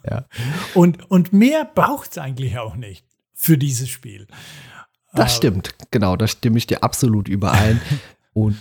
ja. 0.09 0.27
und, 0.75 1.11
und 1.11 1.33
mehr 1.33 1.65
braucht 1.65 2.11
es 2.11 2.19
eigentlich 2.19 2.59
auch 2.59 2.77
nicht 2.77 3.07
für 3.33 3.57
dieses 3.57 3.89
Spiel. 3.89 4.27
Das 5.15 5.35
stimmt, 5.35 5.75
genau, 5.91 6.17
da 6.17 6.27
stimme 6.27 6.59
ich 6.59 6.67
dir 6.67 6.85
absolut 6.85 7.29
überein. 7.29 7.81
Und 8.35 8.57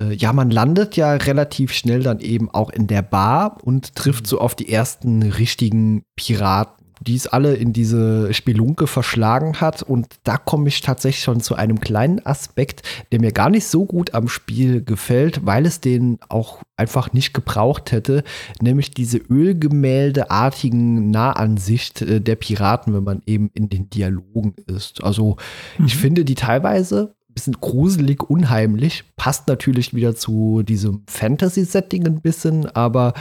äh, 0.00 0.12
ja, 0.12 0.32
man 0.32 0.50
landet 0.50 0.96
ja 0.96 1.12
relativ 1.12 1.72
schnell 1.72 2.02
dann 2.02 2.18
eben 2.18 2.50
auch 2.50 2.70
in 2.70 2.88
der 2.88 3.02
Bar 3.02 3.58
und 3.62 3.94
trifft 3.94 4.26
so 4.26 4.40
auf 4.40 4.56
die 4.56 4.72
ersten 4.72 5.22
richtigen 5.22 6.04
Piraten 6.16 6.79
die 7.00 7.16
es 7.16 7.26
alle 7.26 7.54
in 7.54 7.72
diese 7.72 8.32
Spelunke 8.32 8.86
verschlagen 8.86 9.60
hat. 9.60 9.82
Und 9.82 10.06
da 10.24 10.36
komme 10.36 10.68
ich 10.68 10.80
tatsächlich 10.82 11.22
schon 11.22 11.40
zu 11.40 11.54
einem 11.54 11.80
kleinen 11.80 12.24
Aspekt, 12.24 12.82
der 13.10 13.20
mir 13.20 13.32
gar 13.32 13.50
nicht 13.50 13.66
so 13.66 13.86
gut 13.86 14.14
am 14.14 14.28
Spiel 14.28 14.84
gefällt, 14.84 15.44
weil 15.46 15.66
es 15.66 15.80
den 15.80 16.18
auch 16.28 16.62
einfach 16.76 17.12
nicht 17.12 17.34
gebraucht 17.34 17.92
hätte, 17.92 18.24
nämlich 18.60 18.90
diese 18.90 19.18
Ölgemäldeartigen 19.18 21.10
Nahansicht 21.10 22.02
äh, 22.02 22.20
der 22.20 22.36
Piraten, 22.36 22.94
wenn 22.94 23.04
man 23.04 23.22
eben 23.26 23.50
in 23.54 23.68
den 23.68 23.90
Dialogen 23.90 24.54
ist. 24.66 25.02
Also 25.02 25.36
mhm. 25.78 25.86
ich 25.86 25.96
finde 25.96 26.24
die 26.24 26.34
teilweise 26.34 27.14
bisschen 27.34 27.60
gruselig, 27.60 28.28
unheimlich. 28.28 29.04
Passt 29.16 29.48
natürlich 29.48 29.94
wieder 29.94 30.14
zu 30.14 30.62
diesem 30.62 31.04
Fantasy-Setting 31.06 32.06
ein 32.06 32.20
bisschen, 32.20 32.66
aber 32.66 33.14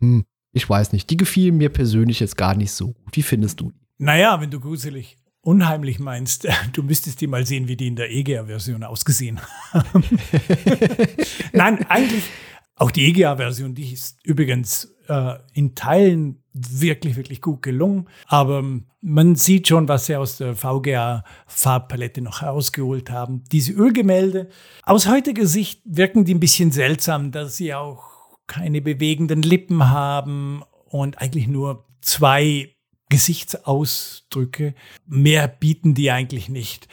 hm, 0.00 0.24
ich 0.58 0.68
weiß 0.68 0.92
nicht. 0.92 1.08
Die 1.08 1.16
gefielen 1.16 1.56
mir 1.56 1.70
persönlich 1.70 2.20
jetzt 2.20 2.36
gar 2.36 2.54
nicht 2.54 2.72
so 2.72 2.88
gut. 2.88 3.16
Wie 3.16 3.22
findest 3.22 3.60
du 3.60 3.70
die? 3.70 3.78
Naja, 3.98 4.40
wenn 4.40 4.50
du 4.50 4.60
gruselig 4.60 5.16
unheimlich 5.40 5.98
meinst, 6.00 6.46
du 6.72 6.82
müsstest 6.82 7.20
die 7.20 7.26
mal 7.26 7.46
sehen, 7.46 7.68
wie 7.68 7.76
die 7.76 7.86
in 7.86 7.96
der 7.96 8.10
EGA-Version 8.10 8.82
ausgesehen 8.82 9.40
haben. 9.72 10.04
Nein, 11.52 11.86
eigentlich 11.88 12.24
auch 12.74 12.90
die 12.90 13.06
EGA-Version, 13.06 13.74
die 13.74 13.92
ist 13.92 14.18
übrigens 14.24 14.94
äh, 15.08 15.34
in 15.52 15.74
Teilen 15.74 16.42
wirklich, 16.52 17.16
wirklich 17.16 17.40
gut 17.40 17.62
gelungen. 17.62 18.08
Aber 18.26 18.64
man 19.00 19.36
sieht 19.36 19.68
schon, 19.68 19.88
was 19.88 20.06
sie 20.06 20.16
aus 20.16 20.38
der 20.38 20.56
VGA-Farbpalette 20.56 22.20
noch 22.20 22.42
herausgeholt 22.42 23.10
haben. 23.10 23.44
Diese 23.52 23.72
Ölgemälde, 23.72 24.48
aus 24.82 25.08
heutiger 25.08 25.46
Sicht 25.46 25.82
wirken 25.84 26.24
die 26.24 26.34
ein 26.34 26.40
bisschen 26.40 26.72
seltsam, 26.72 27.30
dass 27.30 27.56
sie 27.56 27.74
auch 27.74 28.17
keine 28.48 28.80
bewegenden 28.80 29.42
Lippen 29.42 29.88
haben 29.88 30.62
und 30.86 31.22
eigentlich 31.22 31.46
nur 31.46 31.86
zwei 32.00 32.74
Gesichtsausdrücke. 33.08 34.74
Mehr 35.06 35.46
bieten 35.46 35.94
die 35.94 36.10
eigentlich 36.10 36.48
nicht. 36.48 36.88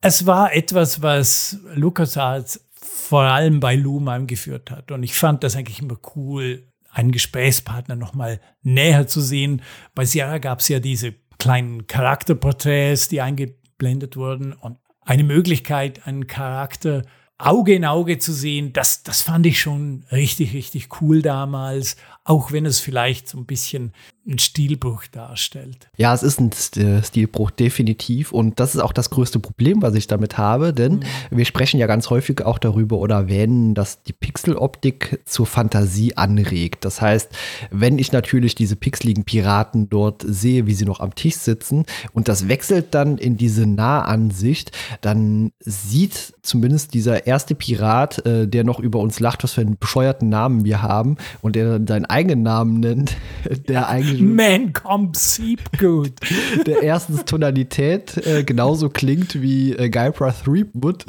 Es 0.00 0.26
war 0.26 0.54
etwas, 0.54 1.02
was 1.02 1.58
LucasArts 1.74 2.68
vor 2.72 3.22
allem 3.22 3.60
bei 3.60 3.74
Loom 3.74 4.08
eingeführt 4.08 4.70
hat. 4.70 4.92
Und 4.92 5.02
ich 5.02 5.14
fand 5.14 5.42
das 5.42 5.56
eigentlich 5.56 5.80
immer 5.80 5.98
cool, 6.14 6.68
einen 6.90 7.12
Gesprächspartner 7.12 7.96
nochmal 7.96 8.40
näher 8.62 9.06
zu 9.06 9.20
sehen. 9.20 9.62
Bei 9.94 10.04
Sierra 10.04 10.38
gab 10.38 10.60
es 10.60 10.68
ja 10.68 10.80
diese 10.80 11.14
kleinen 11.38 11.86
Charakterporträts, 11.86 13.08
die 13.08 13.20
eingeblendet 13.20 14.16
wurden 14.16 14.52
und 14.52 14.78
eine 15.00 15.24
Möglichkeit, 15.24 16.06
einen 16.06 16.26
Charakter 16.26 17.02
Auge 17.38 17.74
in 17.74 17.84
Auge 17.84 18.18
zu 18.18 18.32
sehen, 18.32 18.72
das, 18.72 19.04
das 19.04 19.22
fand 19.22 19.46
ich 19.46 19.60
schon 19.60 20.04
richtig, 20.10 20.54
richtig 20.54 21.00
cool 21.00 21.22
damals, 21.22 21.96
auch 22.28 22.52
wenn 22.52 22.66
es 22.66 22.78
vielleicht 22.78 23.26
so 23.26 23.38
ein 23.38 23.46
bisschen 23.46 23.92
ein 24.28 24.38
Stilbruch 24.38 25.06
darstellt. 25.06 25.88
Ja, 25.96 26.12
es 26.12 26.22
ist 26.22 26.38
ein 26.38 26.50
äh, 26.76 27.02
Stilbruch, 27.02 27.50
definitiv. 27.50 28.32
Und 28.32 28.60
das 28.60 28.74
ist 28.74 28.82
auch 28.82 28.92
das 28.92 29.08
größte 29.08 29.40
Problem, 29.40 29.80
was 29.80 29.94
ich 29.94 30.06
damit 30.06 30.36
habe, 30.36 30.74
denn 30.74 30.96
mhm. 30.96 31.02
wir 31.30 31.46
sprechen 31.46 31.80
ja 31.80 31.86
ganz 31.86 32.10
häufig 32.10 32.44
auch 32.44 32.58
darüber 32.58 32.98
oder 32.98 33.16
erwähnen, 33.16 33.74
dass 33.74 34.02
die 34.02 34.12
Pixeloptik 34.12 35.20
zur 35.24 35.46
Fantasie 35.46 36.16
anregt. 36.16 36.84
Das 36.84 37.00
heißt, 37.00 37.30
wenn 37.70 37.98
ich 37.98 38.12
natürlich 38.12 38.54
diese 38.54 38.76
pixeligen 38.76 39.24
Piraten 39.24 39.88
dort 39.88 40.22
sehe, 40.26 40.66
wie 40.66 40.74
sie 40.74 40.84
noch 40.84 41.00
am 41.00 41.14
Tisch 41.14 41.36
sitzen, 41.36 41.86
und 42.12 42.28
das 42.28 42.48
wechselt 42.48 42.94
dann 42.94 43.16
in 43.16 43.38
diese 43.38 43.66
Nahansicht, 43.66 44.72
dann 45.00 45.52
sieht 45.60 46.34
zumindest 46.42 46.92
dieser 46.92 47.26
erste 47.26 47.54
Pirat, 47.54 48.24
äh, 48.26 48.46
der 48.46 48.64
noch 48.64 48.80
über 48.80 48.98
uns 48.98 49.20
lacht, 49.20 49.42
was 49.42 49.54
für 49.54 49.62
einen 49.62 49.78
bescheuerten 49.78 50.28
Namen 50.28 50.64
wir 50.64 50.82
haben 50.82 51.16
und 51.40 51.56
der 51.56 51.80
seinen 51.86 52.04
eigenen 52.18 52.42
Namen 52.42 52.80
nennt, 52.80 53.16
der 53.68 53.88
eigentlich 53.88 54.20
Man 54.38 54.72
kommt 54.72 55.16
Seepgood. 55.16 56.12
Der 56.66 56.82
erstens 56.82 57.24
Tonalität 57.24 58.16
äh, 58.26 58.42
genauso 58.42 58.88
klingt 58.88 59.40
wie 59.40 59.72
äh, 59.72 59.88
Guybrush 59.88 60.42
Threepwood, 60.44 61.06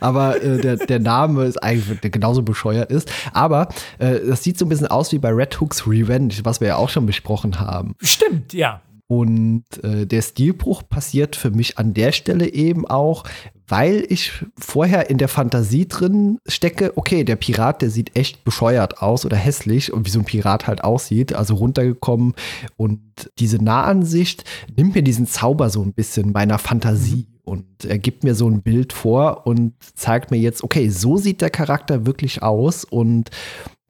aber 0.00 0.42
äh, 0.42 0.60
der, 0.60 0.76
der 0.76 0.98
Name 0.98 1.44
ist 1.44 1.62
eigentlich 1.62 2.00
genauso 2.12 2.42
bescheuert 2.42 2.90
ist. 2.90 3.10
Aber 3.32 3.68
äh, 3.98 4.20
das 4.26 4.42
sieht 4.42 4.58
so 4.58 4.64
ein 4.64 4.68
bisschen 4.68 4.86
aus 4.86 5.12
wie 5.12 5.18
bei 5.18 5.30
Red 5.30 5.60
Hooks 5.60 5.86
Revenge, 5.86 6.34
was 6.42 6.60
wir 6.60 6.68
ja 6.68 6.76
auch 6.76 6.88
schon 6.88 7.06
besprochen 7.06 7.60
haben. 7.60 7.94
Stimmt, 8.00 8.52
ja. 8.52 8.80
Und 9.08 9.64
äh, 9.82 10.06
der 10.06 10.20
Stilbruch 10.20 10.82
passiert 10.86 11.34
für 11.34 11.50
mich 11.50 11.78
an 11.78 11.94
der 11.94 12.12
Stelle 12.12 12.52
eben 12.52 12.86
auch, 12.86 13.24
weil 13.66 14.04
ich 14.08 14.32
vorher 14.58 15.08
in 15.08 15.16
der 15.16 15.28
Fantasie 15.28 15.88
drin 15.88 16.38
stecke, 16.46 16.92
okay, 16.96 17.24
der 17.24 17.36
Pirat, 17.36 17.80
der 17.80 17.88
sieht 17.88 18.16
echt 18.16 18.44
bescheuert 18.44 19.02
aus 19.02 19.24
oder 19.24 19.36
hässlich 19.36 19.92
und 19.92 20.06
wie 20.06 20.10
so 20.10 20.18
ein 20.18 20.26
Pirat 20.26 20.66
halt 20.66 20.84
aussieht, 20.84 21.32
also 21.34 21.54
runtergekommen 21.54 22.34
und 22.76 23.00
diese 23.38 23.62
Nahansicht 23.62 24.44
nimmt 24.76 24.94
mir 24.94 25.02
diesen 25.02 25.26
Zauber 25.26 25.70
so 25.70 25.82
ein 25.82 25.94
bisschen 25.94 26.32
meiner 26.32 26.58
Fantasie 26.58 27.28
mhm. 27.30 27.38
und 27.44 27.84
er 27.86 27.98
gibt 27.98 28.24
mir 28.24 28.34
so 28.34 28.48
ein 28.48 28.62
Bild 28.62 28.92
vor 28.92 29.46
und 29.46 29.74
zeigt 29.94 30.30
mir 30.30 30.38
jetzt, 30.38 30.62
okay, 30.62 30.90
so 30.90 31.16
sieht 31.16 31.40
der 31.40 31.50
Charakter 31.50 32.04
wirklich 32.06 32.42
aus 32.42 32.84
und 32.84 33.30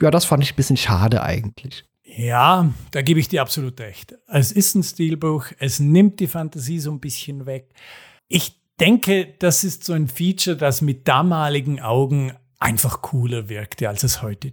ja, 0.01 0.13
das 0.13 0.25
fand 0.25 0.45
ich 0.45 0.53
ein 0.53 0.57
bisschen 0.57 0.77
schade 0.77 1.23
eigentlich. 1.23 1.85
Ja, 2.17 2.73
da 2.91 3.03
gebe 3.03 3.21
ich 3.21 3.29
dir 3.29 3.43
absolut 3.43 3.79
recht. 3.81 4.15
Es 4.29 4.51
ist 4.51 4.75
ein 4.75 4.83
Stilbruch, 4.83 5.47
es 5.59 5.79
nimmt 5.79 6.21
die 6.21 6.27
Fantasie 6.27 6.79
so 6.79 6.91
ein 6.91 7.01
bisschen 7.01 7.45
weg. 7.45 7.69
Ich 8.29 8.61
denke, 8.81 9.35
das 9.39 9.63
ist 9.63 9.85
so 9.85 9.93
ein 9.93 10.09
Feature, 10.09 10.57
das 10.57 10.81
mit 10.81 11.07
damaligen 11.07 11.81
Augen 11.81 12.33
einfach 12.59 13.03
cooler 13.03 13.49
wirkte, 13.49 13.89
als 13.89 14.05
es 14.05 14.23
heute 14.23 14.53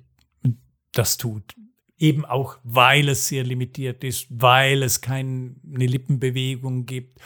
das 0.91 1.17
tut. 1.17 1.55
Eben 1.97 2.25
auch, 2.25 2.57
weil 2.63 3.07
es 3.07 3.27
sehr 3.27 3.43
limitiert 3.43 4.03
ist, 4.03 4.27
weil 4.29 4.83
es 4.83 5.00
keine 5.00 5.55
Lippenbewegung 5.63 6.85
gibt 6.85 7.19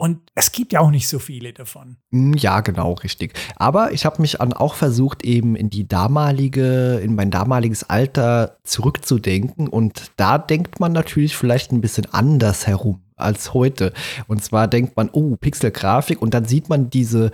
und 0.00 0.20
es 0.36 0.52
gibt 0.52 0.72
ja 0.72 0.78
auch 0.78 0.92
nicht 0.92 1.08
so 1.08 1.18
viele 1.18 1.52
davon. 1.52 1.96
Hm, 2.12 2.32
ja, 2.34 2.60
genau, 2.60 2.92
richtig. 2.92 3.32
Aber 3.56 3.92
ich 3.92 4.06
habe 4.06 4.22
mich 4.22 4.40
an 4.40 4.52
auch 4.52 4.74
versucht, 4.74 5.24
eben 5.24 5.56
in 5.56 5.70
die 5.70 5.88
damalige, 5.88 7.00
in 7.02 7.16
mein 7.16 7.32
damaliges 7.32 7.82
Alter 7.90 8.58
zurückzudenken. 8.62 9.66
Und 9.66 10.12
da 10.16 10.38
denkt 10.38 10.78
man 10.78 10.92
natürlich 10.92 11.36
vielleicht 11.36 11.72
ein 11.72 11.80
bisschen 11.80 12.06
anders 12.12 12.68
herum 12.68 13.00
als 13.18 13.52
heute. 13.54 13.92
Und 14.26 14.42
zwar 14.44 14.68
denkt 14.68 14.96
man, 14.96 15.10
oh, 15.12 15.36
Pixelgrafik 15.36 16.22
und 16.22 16.32
dann 16.32 16.44
sieht 16.44 16.68
man 16.68 16.90
diese 16.90 17.30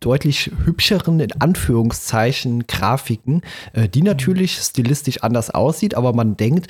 deutlich 0.00 0.50
hübscheren, 0.64 1.20
in 1.20 1.40
Anführungszeichen, 1.40 2.66
Grafiken, 2.66 3.42
äh, 3.72 3.88
die 3.88 4.02
natürlich 4.02 4.58
stilistisch 4.58 5.22
anders 5.22 5.50
aussieht, 5.50 5.94
aber 5.94 6.12
man 6.12 6.36
denkt, 6.36 6.66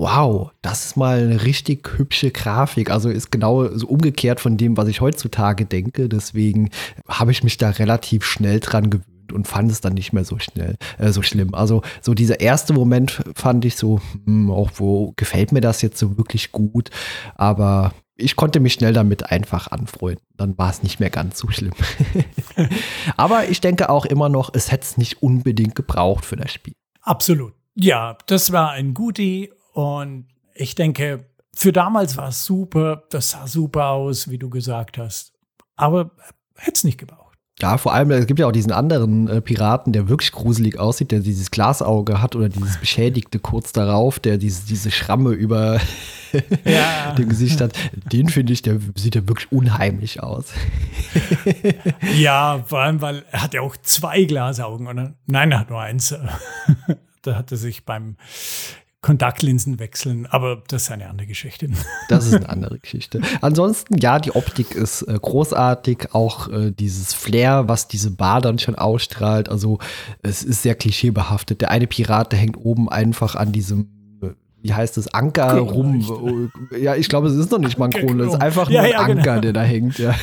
wow, 0.00 0.50
das 0.62 0.86
ist 0.86 0.96
mal 0.96 1.20
eine 1.20 1.44
richtig 1.44 1.86
hübsche 1.98 2.30
Grafik. 2.30 2.90
Also 2.90 3.10
ist 3.10 3.30
genau 3.30 3.68
so 3.68 3.86
umgekehrt 3.86 4.40
von 4.40 4.56
dem, 4.56 4.78
was 4.78 4.88
ich 4.88 5.02
heutzutage 5.02 5.66
denke. 5.66 6.08
Deswegen 6.08 6.70
habe 7.06 7.32
ich 7.32 7.44
mich 7.44 7.58
da 7.58 7.68
relativ 7.68 8.24
schnell 8.24 8.60
dran 8.60 8.88
gewöhnt 8.88 9.32
und, 9.32 9.46
fand 9.46 9.70
es 9.70 9.82
dann 9.82 9.92
nicht 9.92 10.14
mehr 10.14 10.24
so 10.24 10.38
schnell, 10.38 10.76
äh, 10.98 11.12
so 11.12 11.20
schlimm. 11.20 11.54
Also 11.54 11.82
so 12.00 12.14
dieser 12.14 12.40
erste 12.40 12.72
Moment 12.72 13.22
fand 13.36 13.66
ich 13.66 13.76
so, 13.76 14.00
hm, 14.24 14.50
auch 14.50 14.70
wo 14.76 15.12
gefällt 15.16 15.52
mir 15.52 15.60
das 15.60 15.82
jetzt 15.82 15.98
so 15.98 16.16
wirklich 16.16 16.50
gut, 16.50 16.90
aber 17.36 17.92
ich 18.16 18.36
konnte 18.36 18.58
mich 18.58 18.72
schnell 18.72 18.94
damit 18.94 19.30
einfach 19.30 19.70
anfreunden. 19.70 20.24
Dann 20.36 20.56
war 20.56 20.70
es 20.70 20.82
nicht 20.82 20.98
mehr 20.98 21.10
ganz 21.10 21.38
so 21.38 21.48
schlimm. 21.50 21.74
aber 23.16 23.48
ich 23.50 23.60
denke 23.60 23.90
auch 23.90 24.06
immer 24.06 24.30
noch, 24.30 24.50
es 24.54 24.72
hätte 24.72 24.84
es 24.84 24.96
nicht 24.96 25.22
unbedingt 25.22 25.74
gebraucht 25.74 26.24
für 26.24 26.36
das 26.36 26.52
Spiel. 26.52 26.74
Absolut. 27.02 27.52
Ja, 27.74 28.18
das 28.26 28.50
war 28.50 28.72
ein 28.72 28.94
Goodie 28.94 29.50
und 29.72 30.26
ich 30.54 30.74
denke, 30.74 31.24
für 31.54 31.72
damals 31.72 32.16
war 32.16 32.28
es 32.28 32.44
super, 32.44 33.04
das 33.10 33.30
sah 33.30 33.46
super 33.46 33.88
aus, 33.88 34.28
wie 34.28 34.38
du 34.38 34.50
gesagt 34.50 34.98
hast. 34.98 35.32
Aber 35.76 36.10
hätte 36.56 36.74
es 36.74 36.84
nicht 36.84 36.98
gebraucht. 36.98 37.20
Ja, 37.60 37.76
vor 37.76 37.92
allem, 37.92 38.10
es 38.10 38.26
gibt 38.26 38.40
ja 38.40 38.46
auch 38.46 38.52
diesen 38.52 38.72
anderen 38.72 39.28
äh, 39.28 39.40
Piraten, 39.42 39.92
der 39.92 40.08
wirklich 40.08 40.32
gruselig 40.32 40.78
aussieht, 40.78 41.10
der 41.10 41.20
dieses 41.20 41.50
Glasauge 41.50 42.22
hat 42.22 42.34
oder 42.34 42.48
dieses 42.48 42.78
Beschädigte 42.78 43.38
kurz 43.38 43.72
darauf, 43.72 44.18
der 44.18 44.38
diese, 44.38 44.66
diese 44.66 44.90
Schramme 44.90 45.32
über 45.32 45.78
ja. 46.64 47.12
dem 47.18 47.28
Gesicht 47.28 47.60
hat. 47.60 47.74
Den 48.10 48.30
finde 48.30 48.54
ich, 48.54 48.62
der 48.62 48.78
sieht 48.94 49.14
ja 49.14 49.28
wirklich 49.28 49.52
unheimlich 49.52 50.22
aus. 50.22 50.52
ja, 52.16 52.64
vor 52.66 52.80
allem, 52.80 53.02
weil 53.02 53.24
er 53.30 53.42
hat 53.42 53.52
ja 53.52 53.60
auch 53.60 53.76
zwei 53.76 54.24
Glasaugen, 54.24 54.86
oder? 54.86 55.14
Nein, 55.26 55.52
er 55.52 55.60
hat 55.60 55.68
nur 55.70 55.80
eins. 55.80 56.14
da 57.22 57.36
hat 57.36 57.50
er 57.50 57.58
sich 57.58 57.84
beim 57.84 58.16
Kontaktlinsen 59.02 59.78
wechseln, 59.78 60.26
aber 60.26 60.62
das 60.68 60.82
ist 60.82 60.90
eine 60.90 61.08
andere 61.08 61.26
Geschichte. 61.26 61.68
Das 62.08 62.26
ist 62.26 62.34
eine 62.34 62.48
andere 62.48 62.78
Geschichte. 62.78 63.20
Ansonsten, 63.40 63.96
ja, 63.98 64.18
die 64.18 64.32
Optik 64.32 64.74
ist 64.74 65.02
äh, 65.02 65.16
großartig, 65.20 66.08
auch 66.12 66.48
äh, 66.48 66.72
dieses 66.72 67.14
Flair, 67.14 67.68
was 67.68 67.86
diese 67.86 68.10
Bar 68.10 68.40
dann 68.40 68.58
schon 68.58 68.74
ausstrahlt. 68.74 69.48
Also 69.48 69.78
es 70.22 70.42
ist 70.42 70.62
sehr 70.62 70.74
klischeebehaftet. 70.74 71.60
Der 71.60 71.70
eine 71.70 71.86
Pirat, 71.86 72.32
der 72.32 72.40
hängt 72.40 72.56
oben 72.56 72.88
einfach 72.88 73.36
an 73.36 73.52
diesem 73.52 74.18
äh, 74.22 74.30
wie 74.60 74.74
heißt 74.74 74.96
das, 74.96 75.14
Anker 75.14 75.58
rum. 75.58 76.50
Äh, 76.72 76.82
ja, 76.82 76.96
ich 76.96 77.08
glaube, 77.08 77.28
es 77.28 77.34
ist 77.34 77.52
noch 77.52 77.58
nicht 77.58 77.78
mal 77.78 77.86
ein 77.86 77.92
Kron, 77.92 78.20
es 78.20 78.34
ist 78.34 78.42
einfach 78.42 78.68
nur 78.68 78.80
ja, 78.82 78.86
ja, 78.86 79.00
ein 79.00 79.18
Anker, 79.18 79.22
genau. 79.22 79.40
der 79.40 79.52
da 79.52 79.62
hängt, 79.62 79.98
ja. 79.98 80.14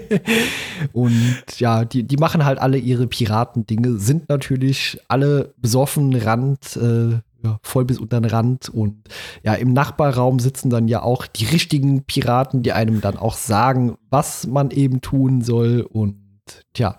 Und 0.92 1.36
ja, 1.58 1.84
die, 1.84 2.04
die 2.04 2.16
machen 2.16 2.44
halt 2.44 2.58
alle 2.58 2.78
ihre 2.78 3.06
Piratendinge, 3.06 3.98
sind 3.98 4.28
natürlich 4.28 4.98
alle 5.08 5.52
besoffen, 5.58 6.14
Rand, 6.14 6.76
äh, 6.76 7.20
ja, 7.42 7.58
voll 7.62 7.84
bis 7.84 7.98
unter 7.98 8.20
den 8.20 8.30
Rand. 8.30 8.68
Und 8.68 9.02
ja, 9.42 9.54
im 9.54 9.72
Nachbarraum 9.72 10.38
sitzen 10.38 10.70
dann 10.70 10.88
ja 10.88 11.02
auch 11.02 11.26
die 11.26 11.46
richtigen 11.46 12.04
Piraten, 12.04 12.62
die 12.62 12.72
einem 12.72 13.00
dann 13.00 13.16
auch 13.16 13.36
sagen, 13.36 13.96
was 14.10 14.46
man 14.46 14.70
eben 14.70 15.00
tun 15.00 15.42
soll. 15.42 15.82
Und 15.82 16.16
tja, 16.72 16.98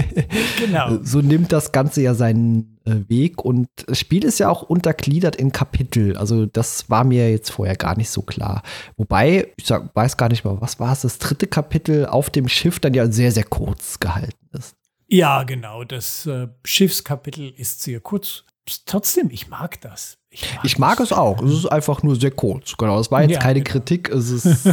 genau. 0.58 0.98
so 1.02 1.20
nimmt 1.20 1.52
das 1.52 1.72
Ganze 1.72 2.02
ja 2.02 2.14
seinen 2.14 2.78
äh, 2.84 3.08
Weg. 3.08 3.44
Und 3.44 3.68
das 3.86 3.98
Spiel 3.98 4.24
ist 4.24 4.38
ja 4.38 4.48
auch 4.48 4.62
untergliedert 4.62 5.36
in 5.36 5.52
Kapitel. 5.52 6.16
Also 6.16 6.46
das 6.46 6.90
war 6.90 7.04
mir 7.04 7.30
jetzt 7.30 7.50
vorher 7.50 7.76
gar 7.76 7.96
nicht 7.96 8.10
so 8.10 8.22
klar. 8.22 8.62
Wobei, 8.96 9.52
ich 9.56 9.66
sag, 9.66 9.94
weiß 9.94 10.16
gar 10.16 10.28
nicht 10.28 10.44
mal, 10.44 10.60
was 10.60 10.80
war 10.80 10.92
es, 10.92 11.02
das 11.02 11.18
dritte 11.18 11.46
Kapitel 11.46 12.06
auf 12.06 12.30
dem 12.30 12.48
Schiff 12.48 12.80
dann 12.80 12.94
ja 12.94 13.10
sehr, 13.10 13.32
sehr 13.32 13.44
kurz 13.44 14.00
gehalten 14.00 14.48
ist. 14.52 14.76
Ja, 15.08 15.42
genau. 15.42 15.82
Das 15.84 16.26
äh, 16.26 16.48
Schiffskapitel 16.64 17.52
ist 17.56 17.82
sehr 17.82 18.00
kurz 18.00 18.44
trotzdem, 18.86 19.30
ich 19.30 19.48
mag 19.48 19.80
das. 19.80 20.16
Ich 20.30 20.54
mag, 20.54 20.64
ich 20.64 20.78
mag 20.78 21.00
es 21.00 21.12
auch. 21.12 21.42
Es 21.42 21.52
ist 21.52 21.66
einfach 21.66 22.02
nur 22.02 22.14
sehr 22.14 22.30
kurz. 22.30 22.76
Genau, 22.76 22.98
es 23.00 23.10
war 23.10 23.22
jetzt 23.22 23.32
ja, 23.32 23.40
keine 23.40 23.60
genau. 23.60 23.72
Kritik. 23.72 24.08
Es 24.10 24.30
ist, 24.44 24.68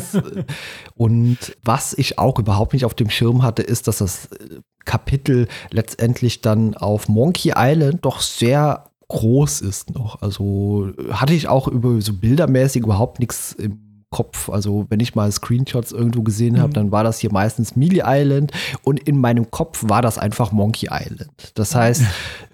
und 0.95 1.37
was 1.63 1.93
ich 1.93 2.19
auch 2.19 2.37
überhaupt 2.37 2.73
nicht 2.73 2.85
auf 2.85 2.93
dem 2.93 3.09
Schirm 3.09 3.41
hatte, 3.43 3.63
ist, 3.63 3.87
dass 3.87 3.97
das 3.97 4.27
äh, 4.27 4.59
Kapitel 4.85 5.47
letztendlich 5.71 6.41
dann 6.41 6.75
auf 6.75 7.07
Monkey 7.09 7.53
Island 7.55 8.05
doch 8.05 8.21
sehr 8.21 8.85
groß 9.07 9.61
ist 9.61 9.93
noch. 9.95 10.21
Also 10.21 10.91
hatte 11.11 11.33
ich 11.33 11.47
auch 11.47 11.67
über 11.67 11.99
so 12.01 12.13
bildermäßig 12.13 12.83
überhaupt 12.83 13.19
nichts 13.19 13.53
im 13.53 14.03
Kopf. 14.09 14.49
Also 14.49 14.85
wenn 14.89 14.99
ich 14.99 15.15
mal 15.15 15.31
Screenshots 15.31 15.91
irgendwo 15.91 16.23
gesehen 16.23 16.59
habe, 16.59 16.69
mhm. 16.69 16.73
dann 16.73 16.91
war 16.91 17.03
das 17.03 17.19
hier 17.19 17.31
meistens 17.31 17.75
Mealy 17.75 18.03
Island 18.05 18.51
und 18.83 18.99
in 18.99 19.19
meinem 19.19 19.51
Kopf 19.51 19.83
war 19.87 20.01
das 20.01 20.17
einfach 20.17 20.51
Monkey 20.51 20.89
Island. 20.91 21.51
Das 21.55 21.75
heißt, 21.75 22.03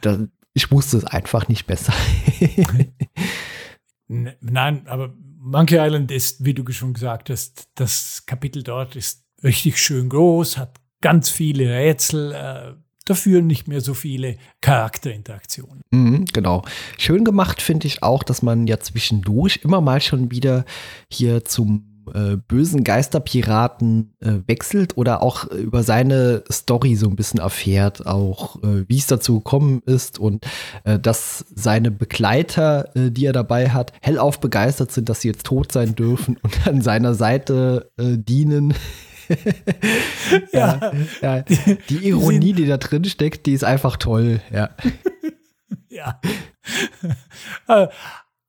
da, 0.02 0.20
ich 0.54 0.72
wusste 0.72 0.98
es 0.98 1.06
einfach 1.06 1.48
nicht 1.48 1.66
besser. 1.66 1.94
Nein, 4.08 4.88
aber 4.88 5.14
Monkey 5.40 5.78
Island 5.78 6.12
ist, 6.12 6.46
wie 6.46 6.54
du 6.54 6.70
schon 6.72 6.94
gesagt 6.94 7.30
hast, 7.30 7.68
das 7.76 8.26
Kapitel 8.26 8.64
dort 8.64 8.96
ist 8.96 9.24
richtig 9.44 9.78
schön 9.78 10.10
groß, 10.10 10.58
hat 10.58 10.80
ganz 11.02 11.30
viele 11.30 11.70
Rätsel, 11.70 12.32
äh, 12.32 12.74
dafür 13.06 13.42
nicht 13.42 13.68
mehr 13.68 13.82
so 13.82 13.94
viele 13.94 14.38
Charakterinteraktionen. 14.62 15.82
Mhm, 15.92 16.26
genau. 16.26 16.64
Schön 16.98 17.26
gemacht 17.26 17.62
finde 17.62 17.88
ich 17.88 18.04
auch, 18.04 18.24
dass 18.24 18.42
man 18.42 18.68
ja 18.68 18.80
zwischendurch 18.80 19.60
immer 19.64 19.82
mal 19.82 20.00
schon 20.00 20.32
wieder 20.32 20.66
hier 21.12 21.44
zum 21.44 21.93
äh, 22.14 22.38
bösen 22.38 22.84
Geisterpiraten 22.84 24.16
äh, 24.20 24.40
wechselt 24.48 24.98
oder 24.98 25.22
auch 25.22 25.46
über 25.46 25.84
seine 25.84 26.44
Story 26.52 26.96
so 26.96 27.08
ein 27.08 27.16
bisschen 27.16 27.40
erfährt, 27.40 28.06
auch 28.06 28.62
äh, 28.64 28.86
wie 28.88 28.98
es 28.98 29.08
dazu 29.08 29.40
gekommen 29.40 29.82
ist 29.86 30.20
und 30.20 30.46
äh, 30.84 31.00
dass 31.00 31.46
seine 31.54 31.92
Begleiter, 31.92 32.96
äh, 32.96 33.12
die 33.12 33.26
er 33.26 33.34
dabei 33.34 33.70
hat, 33.70 33.94
hellauf 34.02 34.40
begeistert 34.40 34.92
sind, 34.92 35.10
dass 35.10 35.22
sie 35.22 35.30
jetzt 35.30 35.46
tot 35.46 35.72
sein 35.72 35.96
dürfen 35.96 36.38
und 36.42 36.68
an 36.68 36.82
seiner 36.82 37.14
Seite 37.14 37.92
äh, 37.98 38.18
dienen. 38.18 38.74
ja, 40.52 40.92
ja, 41.22 41.42
die 41.42 42.08
Ironie, 42.08 42.54
die 42.54 42.68
da 42.68 42.78
drin 42.78 43.06
steckt, 43.06 43.46
die 43.46 43.54
ist 43.54 43.64
einfach 43.64 43.98
toll, 43.98 44.42
ja. 44.52 44.72
ja. 45.90 46.20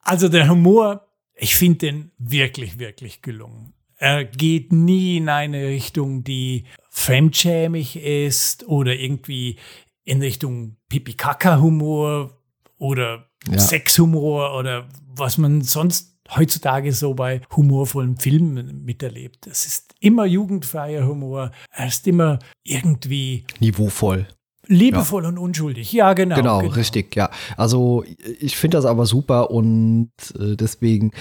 Also 0.02 0.28
der 0.28 0.48
Humor 0.48 1.06
ich 1.34 1.56
finde 1.56 1.78
den 1.78 2.10
wirklich, 2.18 2.78
wirklich 2.78 3.22
gelungen. 3.22 3.74
Er 3.96 4.24
geht 4.24 4.72
nie 4.72 5.16
in 5.16 5.28
eine 5.28 5.68
Richtung, 5.68 6.24
die 6.24 6.64
fremdschämig 6.90 7.96
ist 7.96 8.66
oder 8.68 8.94
irgendwie 8.94 9.58
in 10.04 10.20
Richtung 10.20 10.76
Pipi-Kaka-Humor 10.88 12.38
oder 12.78 13.30
ja. 13.48 13.58
Sexhumor 13.58 14.58
oder 14.58 14.88
was 15.06 15.38
man 15.38 15.62
sonst 15.62 16.18
heutzutage 16.30 16.92
so 16.92 17.14
bei 17.14 17.40
humorvollen 17.54 18.16
Filmen 18.16 18.84
miterlebt. 18.84 19.46
Es 19.46 19.66
ist 19.66 19.94
immer 20.00 20.24
jugendfreier 20.24 21.06
Humor. 21.06 21.50
Er 21.70 21.86
ist 21.86 22.06
immer 22.06 22.38
irgendwie 22.62 23.44
niveauvoll. 23.60 24.26
Liebevoll 24.66 25.22
ja. 25.22 25.28
und 25.28 25.38
unschuldig, 25.38 25.92
ja, 25.92 26.12
genau, 26.14 26.36
genau. 26.36 26.60
Genau, 26.60 26.72
richtig, 26.74 27.14
ja. 27.16 27.30
Also 27.56 28.04
ich 28.40 28.56
finde 28.56 28.76
das 28.78 28.84
aber 28.84 29.06
super 29.06 29.50
und 29.50 30.10
äh, 30.38 30.56
deswegen, 30.56 31.12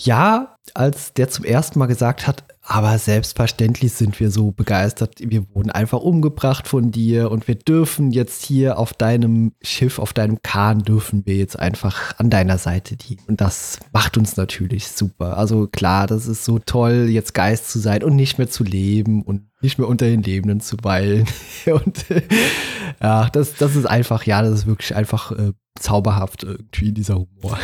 ja, 0.00 0.57
als 0.76 1.12
der 1.14 1.28
zum 1.28 1.44
ersten 1.44 1.78
Mal 1.78 1.86
gesagt 1.86 2.26
hat, 2.26 2.44
aber 2.70 2.98
selbstverständlich 2.98 3.94
sind 3.94 4.20
wir 4.20 4.30
so 4.30 4.50
begeistert. 4.50 5.14
Wir 5.20 5.46
wurden 5.54 5.70
einfach 5.70 6.00
umgebracht 6.00 6.68
von 6.68 6.90
dir 6.90 7.30
und 7.30 7.48
wir 7.48 7.54
dürfen 7.54 8.10
jetzt 8.10 8.44
hier 8.44 8.78
auf 8.78 8.92
deinem 8.92 9.52
Schiff, 9.62 9.98
auf 9.98 10.12
deinem 10.12 10.42
Kahn, 10.42 10.80
dürfen 10.80 11.24
wir 11.24 11.36
jetzt 11.36 11.58
einfach 11.58 12.18
an 12.18 12.28
deiner 12.28 12.58
Seite 12.58 12.96
dienen. 12.96 13.22
Und 13.26 13.40
das 13.40 13.78
macht 13.92 14.18
uns 14.18 14.36
natürlich 14.36 14.88
super. 14.88 15.38
Also 15.38 15.66
klar, 15.66 16.06
das 16.06 16.26
ist 16.26 16.44
so 16.44 16.58
toll, 16.58 17.06
jetzt 17.08 17.32
Geist 17.32 17.70
zu 17.70 17.78
sein 17.78 18.02
und 18.02 18.16
nicht 18.16 18.36
mehr 18.36 18.50
zu 18.50 18.64
leben 18.64 19.22
und 19.22 19.48
nicht 19.62 19.78
mehr 19.78 19.88
unter 19.88 20.04
den 20.04 20.22
Lebenden 20.22 20.60
zu 20.60 20.76
weilen. 20.82 21.26
und 21.66 22.04
ja, 23.02 23.30
das, 23.30 23.54
das 23.54 23.76
ist 23.76 23.86
einfach, 23.86 24.24
ja, 24.24 24.42
das 24.42 24.52
ist 24.60 24.66
wirklich 24.66 24.94
einfach 24.94 25.32
äh, 25.32 25.52
zauberhaft 25.78 26.44
irgendwie, 26.44 26.92
dieser 26.92 27.14
Humor. 27.14 27.58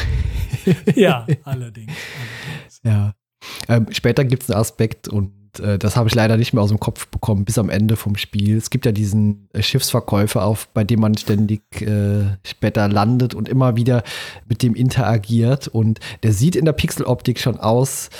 ja, 0.95 1.27
allerdings. 1.45 1.45
allerdings. 1.45 1.93
Ja. 2.85 3.15
Ähm, 3.69 3.87
später 3.91 4.25
gibt 4.25 4.45
es 4.45 4.51
einen 4.51 4.61
Aspekt 4.61 5.09
und 5.09 5.33
äh, 5.61 5.79
das 5.79 5.97
habe 5.97 6.09
ich 6.09 6.15
leider 6.15 6.37
nicht 6.37 6.53
mehr 6.53 6.63
aus 6.63 6.71
dem 6.71 6.81
Kopf 6.81 7.09
bekommen 7.09 7.45
bis 7.45 7.59
am 7.59 7.71
Ende 7.71 7.97
vom 7.97 8.17
Spiel. 8.17 8.57
Es 8.57 8.71
gibt 8.71 8.87
ja 8.87 8.93
diesen 8.93 9.49
äh, 9.53 9.63
Schiffsverkäufer 9.63 10.45
auf, 10.45 10.69
bei 10.69 10.85
dem 10.85 11.01
man 11.01 11.17
ständig 11.17 11.63
äh, 11.83 12.37
später 12.45 12.89
landet 12.89 13.35
und 13.35 13.49
immer 13.49 13.77
wieder 13.77 14.03
mit 14.47 14.63
dem 14.63 14.75
interagiert 14.75 15.69
und 15.69 16.01
der 16.23 16.33
sieht 16.33 16.57
in 16.57 16.65
der 16.65 16.73
Pixeloptik 16.73 17.39
schon 17.39 17.59
aus 17.59 18.11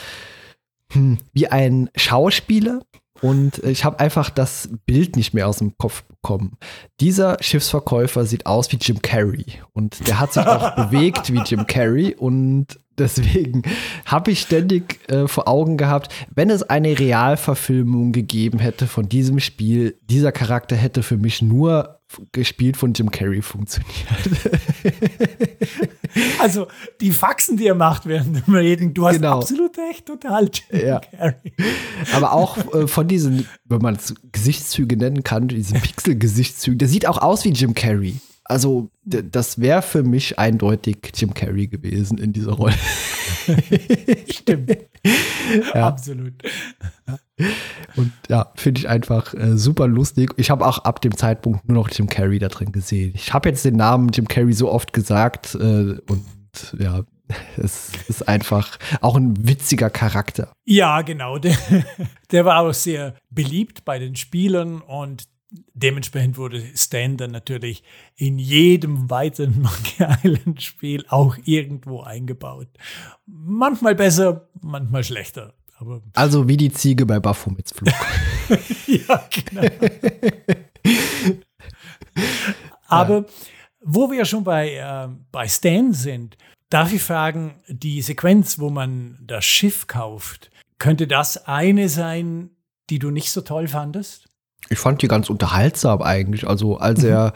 hm, 0.93 1.19
wie 1.33 1.49
ein 1.49 1.91
Schauspieler, 1.97 2.83
und 3.25 3.59
ich 3.65 3.85
habe 3.85 4.01
einfach 4.01 4.29
das 4.29 4.69
Bild 4.87 5.17
nicht 5.17 5.33
mehr 5.33 5.49
aus 5.49 5.59
dem 5.59 5.79
Kopf 5.79 6.03
bekommen. 6.03 6.59
Dieser 7.01 7.39
Schiffsverkäufer 7.41 8.27
sieht 8.27 8.45
aus 8.45 8.71
wie 8.71 8.77
Jim 8.77 9.01
Carrey 9.01 9.47
und 9.73 10.07
der 10.07 10.21
hat 10.21 10.33
sich 10.35 10.47
auch 10.47 10.75
bewegt 10.77 11.33
wie 11.33 11.39
Jim 11.39 11.67
Carrey 11.67 12.15
und 12.15 12.81
deswegen 12.99 13.63
habe 14.05 14.31
ich 14.31 14.41
ständig 14.41 15.01
äh, 15.11 15.29
vor 15.29 15.49
Augen 15.49 15.77
gehabt, 15.77 16.13
wenn 16.35 16.51
es 16.51 16.63
eine 16.63 16.99
Realverfilmung 16.99 18.13
gegeben 18.13 18.59
hätte 18.59 18.87
von 18.87 19.09
diesem 19.09 19.41
Spiel, 19.41 19.99
dieser 20.03 20.33
Charakter 20.33 20.77
hätte 20.77 21.03
für 21.03 21.17
mich 21.17 21.43
nur 21.43 22.01
gespielt 22.33 22.77
von 22.77 22.93
Jim 22.93 23.11
Carrey 23.11 23.43
funktioniert. 23.43 23.95
Also 26.39 26.69
die 27.01 27.11
Faxen, 27.11 27.57
die 27.57 27.67
er 27.67 27.75
macht 27.75 28.07
während 28.07 28.47
dem 28.47 28.55
Reden, 28.55 28.95
du 28.95 29.07
hast 29.07 29.17
genau. 29.17 29.39
absolut 29.39 29.77
recht, 29.79 30.07
total. 30.07 30.45
Jim 30.45 30.87
ja. 30.87 31.01
Carrey. 31.01 31.53
Aber 32.15 32.33
auch 32.33 32.57
äh, 32.73 32.87
von 32.87 33.09
diesen, 33.09 33.49
wenn 33.65 33.81
man 33.81 33.97
es 33.97 34.15
Gesichtszüge 34.31 34.97
nennen 34.97 35.25
kann, 35.25 35.49
diesen 35.49 35.81
Pixel-Gesichtszügen, 35.81 36.79
der 36.79 36.89
sieht 36.89 37.07
auch 37.07 37.19
aus 37.19 37.45
wie 37.45 37.51
Jim 37.51 37.75
Carrey. 37.75 38.15
Also, 38.45 38.91
das 39.05 39.59
wäre 39.59 39.83
für 39.83 40.03
mich 40.03 40.39
eindeutig 40.39 41.13
Jim 41.15 41.33
Carrey 41.33 41.67
gewesen 41.67 42.19
in 42.19 42.33
dieser 42.33 42.53
Rolle. 42.53 42.75
Stimmt. 44.31 44.77
Ja. 45.75 45.87
Absolut. 45.87 46.35
Und 47.97 48.13
ja, 48.29 48.53
finde 48.55 48.81
ich 48.81 48.89
einfach 48.89 49.35
äh, 49.35 49.57
super 49.57 49.87
lustig. 49.87 50.33
Ich 50.37 50.51
habe 50.51 50.67
auch 50.67 50.79
ab 50.79 51.01
dem 51.01 51.17
Zeitpunkt 51.17 51.69
nur 51.69 51.77
noch 51.77 51.91
Jim 51.91 52.09
Carrey 52.09 52.39
da 52.39 52.49
drin 52.49 52.73
gesehen. 52.73 53.13
Ich 53.15 53.33
habe 53.33 53.49
jetzt 53.49 53.65
den 53.65 53.77
Namen 53.77 54.11
Jim 54.11 54.29
Carrey 54.29 54.53
so 54.53 54.71
oft 54.71 54.93
gesagt 54.93 55.55
äh, 55.55 55.97
und 56.09 56.25
ja, 56.79 57.03
es 57.57 57.93
ist 58.09 58.29
einfach 58.29 58.79
auch 59.01 59.17
ein 59.17 59.47
witziger 59.47 59.91
Charakter. 59.91 60.53
Ja, 60.65 61.03
genau. 61.03 61.39
Der, 61.39 61.57
der 62.31 62.45
war 62.45 62.61
auch 62.61 62.75
sehr 62.75 63.15
beliebt 63.31 63.85
bei 63.85 63.99
den 63.99 64.17
Spielern 64.17 64.81
und 64.81 65.25
dementsprechend 65.75 66.37
wurde 66.37 66.63
Stan 66.77 67.17
dann 67.17 67.31
natürlich 67.31 67.83
in 68.17 68.39
jedem 68.39 69.11
weiteren 69.11 69.63
Monkey 69.63 70.05
Island 70.23 70.63
Spiel 70.63 71.05
auch 71.09 71.37
irgendwo 71.45 72.03
eingebaut. 72.03 72.69
Manchmal 73.27 73.95
besser, 73.95 74.49
manchmal 74.61 75.05
schlechter. 75.05 75.55
Aber 75.79 76.03
also 76.15 76.49
wie 76.49 76.57
die 76.57 76.73
Ziege 76.73 77.07
bei 77.07 77.21
Baphomets 77.21 77.73
Flug. 77.73 77.93
ja, 78.87 79.29
genau. 79.31 79.69
Aber 82.87 83.27
wo 83.81 84.11
wir 84.11 84.25
schon 84.25 84.45
bei, 84.45 84.75
äh, 84.75 85.09
bei 85.31 85.49
Stan 85.49 85.93
sind, 85.93 86.37
darf 86.71 86.93
ich 86.93 87.03
fragen, 87.03 87.61
die 87.69 88.03
Sequenz, 88.03 88.59
wo 88.59 88.71
man 88.71 89.19
das 89.21 89.45
Schiff 89.45 89.87
kauft, 89.87 90.51
könnte 90.79 91.07
das 91.07 91.47
eine 91.47 91.89
sein, 91.89 92.51
die 92.91 92.99
du 92.99 93.11
nicht 93.11 93.31
so 93.31 93.41
toll 93.41 93.69
fandest? 93.69 94.29
Ich 94.69 94.79
fand 94.79 95.03
die 95.03 95.09
ganz 95.09 95.31
unterhaltsam 95.31 96.03
eigentlich. 96.03 96.47
Also 96.47 96.79
als 96.79 97.03
mhm. 97.03 97.09
er 97.09 97.33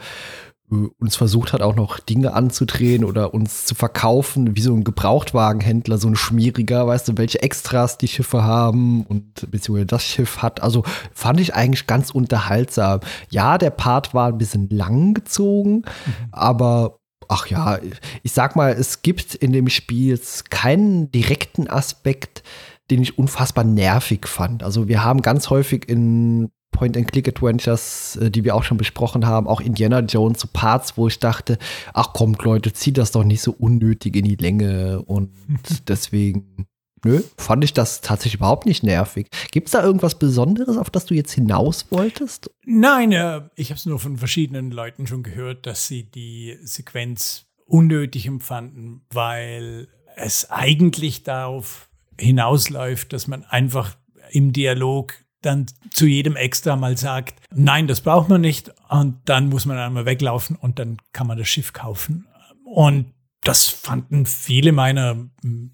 äh, 0.71 0.87
uns 0.99 1.15
versucht 1.15 1.53
hat, 1.53 1.61
auch 1.61 1.75
noch 1.75 1.99
Dinge 1.99 2.33
anzudrehen 2.33 3.03
oder 3.03 3.33
uns 3.33 3.65
zu 3.65 3.75
verkaufen, 3.75 4.55
wie 4.55 4.61
so 4.61 4.73
ein 4.73 4.83
Gebrauchtwagenhändler, 4.83 5.97
so 5.97 6.07
ein 6.07 6.15
schmieriger, 6.15 6.87
weißt 6.87 7.09
du, 7.09 7.17
welche 7.17 7.41
Extras 7.41 7.97
die 7.97 8.07
Schiffe 8.07 8.43
haben 8.43 9.03
und 9.05 9.49
beziehungsweise 9.51 9.87
das 9.87 10.03
Schiff 10.03 10.41
hat. 10.41 10.61
Also 10.61 10.83
fand 11.13 11.39
ich 11.39 11.55
eigentlich 11.55 11.87
ganz 11.87 12.11
unterhaltsam. 12.11 13.01
Ja, 13.29 13.57
der 13.57 13.71
Part 13.71 14.13
war 14.13 14.27
ein 14.27 14.37
bisschen 14.37 14.69
lang 14.69 15.13
gezogen, 15.13 15.77
mhm. 15.77 16.27
aber 16.31 16.99
ach 17.27 17.47
ja, 17.47 17.79
ich 18.23 18.31
sag 18.31 18.55
mal, 18.55 18.71
es 18.71 19.01
gibt 19.01 19.35
in 19.35 19.53
dem 19.53 19.69
Spiel 19.69 20.19
keinen 20.49 21.11
direkten 21.11 21.69
Aspekt, 21.69 22.43
den 22.89 23.01
ich 23.01 23.17
unfassbar 23.17 23.63
nervig 23.63 24.27
fand. 24.27 24.63
Also 24.63 24.87
wir 24.87 25.03
haben 25.03 25.21
ganz 25.21 25.49
häufig 25.51 25.87
in 25.87 26.49
Point-and-Click-Adventures, 26.71 28.17
äh, 28.17 28.31
die 28.31 28.43
wir 28.43 28.55
auch 28.55 28.63
schon 28.63 28.77
besprochen 28.77 29.25
haben, 29.25 29.47
auch 29.47 29.61
Indiana 29.61 29.99
Jones, 29.99 30.41
so 30.41 30.47
Parts, 30.51 30.97
wo 30.97 31.07
ich 31.07 31.19
dachte, 31.19 31.57
ach 31.93 32.13
kommt 32.13 32.43
Leute, 32.43 32.73
zieht 32.73 32.97
das 32.97 33.11
doch 33.11 33.23
nicht 33.23 33.41
so 33.41 33.51
unnötig 33.51 34.15
in 34.15 34.25
die 34.25 34.35
Länge 34.35 35.01
und 35.03 35.31
deswegen, 35.87 36.67
nö, 37.03 37.21
fand 37.37 37.63
ich 37.63 37.73
das 37.73 38.01
tatsächlich 38.01 38.35
überhaupt 38.35 38.65
nicht 38.65 38.83
nervig. 38.83 39.27
Gibt 39.51 39.67
es 39.67 39.71
da 39.73 39.83
irgendwas 39.83 40.17
Besonderes, 40.17 40.77
auf 40.77 40.89
das 40.89 41.05
du 41.05 41.13
jetzt 41.13 41.33
hinaus 41.33 41.85
wolltest? 41.91 42.51
Nein, 42.65 43.11
äh, 43.11 43.41
ich 43.55 43.71
habe 43.71 43.77
es 43.77 43.85
nur 43.85 43.99
von 43.99 44.17
verschiedenen 44.17 44.71
Leuten 44.71 45.07
schon 45.07 45.23
gehört, 45.23 45.65
dass 45.65 45.87
sie 45.87 46.03
die 46.03 46.57
Sequenz 46.61 47.45
unnötig 47.65 48.25
empfanden, 48.25 49.01
weil 49.11 49.87
es 50.15 50.49
eigentlich 50.49 51.23
darauf 51.23 51.89
hinausläuft, 52.19 53.13
dass 53.13 53.27
man 53.27 53.43
einfach 53.45 53.95
im 54.31 54.53
Dialog 54.53 55.13
dann 55.41 55.65
zu 55.91 56.05
jedem 56.05 56.35
extra 56.35 56.75
mal 56.75 56.97
sagt, 56.97 57.35
nein, 57.53 57.87
das 57.87 58.01
braucht 58.01 58.29
man 58.29 58.41
nicht 58.41 58.71
und 58.89 59.17
dann 59.25 59.49
muss 59.49 59.65
man 59.65 59.77
einmal 59.77 60.05
weglaufen 60.05 60.55
und 60.55 60.79
dann 60.79 60.97
kann 61.13 61.27
man 61.27 61.37
das 61.37 61.47
Schiff 61.47 61.73
kaufen. 61.73 62.27
Und 62.65 63.13
das 63.43 63.69
fanden 63.69 64.25
viele 64.25 64.71
meiner 64.73 65.29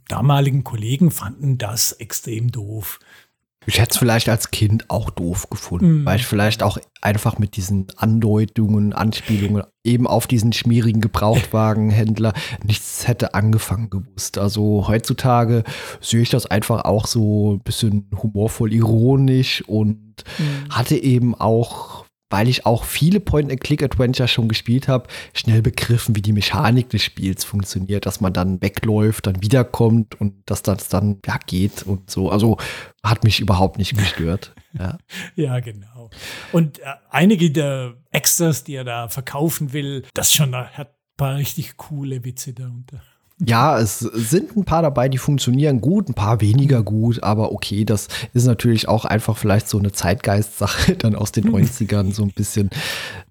damaligen 0.08 0.63
Kollegen 0.63 1.10
fanden 1.10 1.58
das 1.58 1.93
extrem 1.93 2.51
doof. 2.51 2.99
Ich 3.65 3.80
hätte 3.80 3.91
es 3.91 3.97
vielleicht 3.97 4.30
als 4.30 4.51
Kind 4.51 4.89
auch 4.89 5.10
doof 5.10 5.49
gefunden, 5.49 6.04
mm. 6.04 6.06
weil 6.06 6.17
ich 6.17 6.25
vielleicht 6.25 6.63
auch 6.63 6.78
einfach 7.01 7.38
mit 7.38 7.56
diesen 7.56 7.88
Andeutungen, 7.97 8.93
Anspielungen 8.93 9.63
eben 9.84 10.08
auf 10.08 10.28
diesen 10.28 10.54
schmierigen 10.54 11.01
Gebrauchtwagenhändler 11.01 12.34
nichts 12.63 13.08
hätte 13.08 13.34
angefangen 13.34 13.89
gewusst. 13.89 14.38
Also 14.38 14.88
heutzutage 14.88 15.63
sehe 16.01 16.21
ich 16.21 16.30
das 16.30 16.45
einfach 16.45 16.86
auch 16.86 17.08
so 17.08 17.54
ein 17.56 17.60
bisschen 17.62 18.10
humorvoll 18.21 18.73
ironisch 18.73 19.63
und 19.67 20.23
mm. 20.38 20.71
hatte 20.71 20.95
eben 20.95 21.36
auch 21.36 22.05
weil 22.29 22.47
ich 22.47 22.65
auch 22.65 22.83
viele 22.83 23.19
Point-and-Click-Adventure 23.19 24.27
schon 24.27 24.47
gespielt 24.47 24.88
habe, 24.88 25.07
schnell 25.33 25.61
begriffen, 25.61 26.15
wie 26.15 26.21
die 26.21 26.33
Mechanik 26.33 26.89
des 26.89 27.03
Spiels 27.03 27.43
funktioniert, 27.43 28.05
dass 28.05 28.21
man 28.21 28.33
dann 28.33 28.61
wegläuft, 28.61 29.27
dann 29.27 29.41
wiederkommt 29.41 30.19
und 30.19 30.33
dass 30.45 30.63
das 30.63 30.88
dann 30.88 31.19
ja 31.25 31.38
geht 31.45 31.83
und 31.83 32.09
so. 32.09 32.29
Also 32.29 32.57
hat 33.03 33.23
mich 33.23 33.39
überhaupt 33.39 33.77
nicht 33.77 33.97
gestört. 33.97 34.55
ja. 34.73 34.97
ja, 35.35 35.59
genau. 35.59 36.09
Und 36.51 36.79
äh, 36.79 36.93
einige 37.09 37.51
der 37.51 37.95
Extras, 38.11 38.63
die 38.63 38.75
er 38.75 38.83
da 38.83 39.07
verkaufen 39.07 39.73
will, 39.73 40.03
das 40.13 40.33
schon 40.33 40.55
hat 40.55 40.89
ein 40.89 41.17
paar 41.17 41.35
richtig 41.35 41.77
coole 41.77 42.23
Witze 42.25 42.53
darunter. 42.53 43.01
Ja, 43.43 43.78
es 43.80 44.00
sind 44.00 44.56
ein 44.56 44.63
paar 44.63 44.82
dabei, 44.82 45.10
die 45.10 45.17
funktionieren 45.17 45.82
gut, 45.82 46.08
ein 46.08 46.13
paar 46.13 46.39
weniger 46.39 46.84
gut, 46.84 47.21
aber 47.21 47.52
okay, 47.52 47.84
das 47.84 48.08
ist 48.34 48.45
natürlich 48.45 48.88
auch 48.88 49.04
einfach 49.04 49.36
vielleicht 49.36 49.67
so 49.67 49.78
eine 49.78 49.91
Zeitgeist-Sache 49.91 50.95
dann 50.98 51.15
aus 51.15 51.32
den 51.32 51.45
90ern 51.52 52.13
so 52.13 52.24
ein 52.24 52.32
bisschen. 52.32 52.69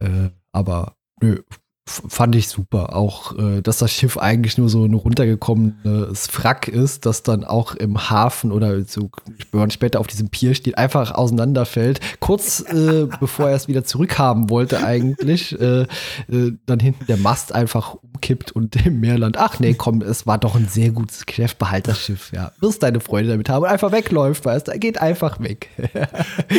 Äh, 0.01 0.29
aber 0.53 0.97
nö, 1.23 1.40
fand 1.87 2.35
ich 2.35 2.49
super. 2.49 2.97
Auch, 2.97 3.37
äh, 3.38 3.61
dass 3.61 3.79
das 3.79 3.92
Schiff 3.92 4.16
eigentlich 4.16 4.57
nur 4.57 4.68
so 4.68 4.85
ein 4.85 4.94
runtergekommenes 4.94 6.29
Wrack 6.33 6.66
ist, 6.68 7.05
das 7.05 7.23
dann 7.23 7.44
auch 7.44 7.75
im 7.75 8.11
Hafen 8.11 8.53
oder 8.53 8.85
so, 8.85 9.11
wenn 9.53 9.61
man 9.61 9.70
später 9.70 10.01
auf 10.01 10.07
diesem 10.07 10.31
Pier 10.31 10.55
steht, 10.55 10.79
einfach 10.79 11.12
auseinanderfällt. 11.12 12.01
Kurz 12.20 12.61
äh, 12.61 13.07
bevor 13.20 13.51
er 13.51 13.57
es 13.57 13.68
wieder 13.68 13.85
zurückhaben 13.85 14.49
wollte, 14.49 14.83
eigentlich, 14.83 15.59
äh, 15.61 15.83
äh, 15.83 16.53
dann 16.64 16.81
hinten 16.81 17.05
der 17.07 17.18
Mast 17.18 17.55
einfach 17.55 17.94
umkippt 17.94 18.53
und 18.53 18.75
im 18.87 19.01
Meerland. 19.01 19.37
Ach 19.37 19.61
nee, 19.61 19.75
komm, 19.75 20.01
es 20.01 20.27
war 20.27 20.38
doch 20.38 20.57
ein 20.57 20.68
sehr 20.68 20.90
gutes 20.90 21.27
Geschäft, 21.27 21.59
behalt 21.59 21.87
das 21.87 22.01
Schiff, 22.01 22.33
ja. 22.33 22.53
Wirst 22.61 22.83
deine 22.83 23.01
Freude 23.01 23.29
damit 23.29 23.51
haben 23.51 23.62
und 23.62 23.68
einfach 23.68 23.92
wegläuft, 23.92 24.47
weißt 24.47 24.68
du, 24.68 24.73
er 24.73 24.79
geht 24.79 25.01
einfach 25.01 25.40
weg. 25.40 25.68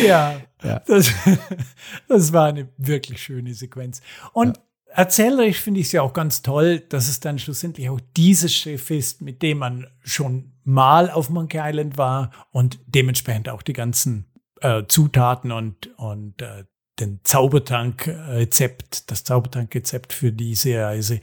ja. 0.06 0.36
Ja. 0.64 0.82
Das, 0.88 1.12
das 2.08 2.34
war 2.34 2.48
eine 2.48 2.70
wirklich 2.78 3.22
schöne 3.22 3.54
Sequenz. 3.54 4.02
Und 4.34 4.58
ja 4.58 4.64
erzählerisch 4.96 5.60
finde 5.60 5.82
ich 5.82 5.88
es 5.88 5.92
ja 5.92 6.02
auch 6.02 6.14
ganz 6.14 6.42
toll, 6.42 6.80
dass 6.80 7.08
es 7.08 7.20
dann 7.20 7.40
schlussendlich 7.40 7.90
auch 7.90 8.00
dieses 8.16 8.54
Schiff 8.54 8.90
ist, 8.90 9.22
mit 9.22 9.42
dem 9.42 9.60
man 9.60 9.88
schon 10.04 10.54
mal 10.64 11.10
auf 11.12 11.30
Monkey 11.30 11.60
Island 11.62 11.98
war 11.98 12.32
und 12.52 12.80
dementsprechend 12.88 13.50
auch 13.50 13.62
die 13.62 13.74
ganzen 13.74 14.26
äh, 14.62 14.84
Zutaten 14.88 15.52
und, 15.52 15.96
und 15.98 16.42
äh, 16.42 16.66
den 17.00 17.20
Zaubertank-Rezept, 17.24 19.12
das 19.12 19.24
Zaubertank-Rezept 19.24 20.14
für 20.14 20.32
diese 20.32 20.82
Reise 20.82 21.20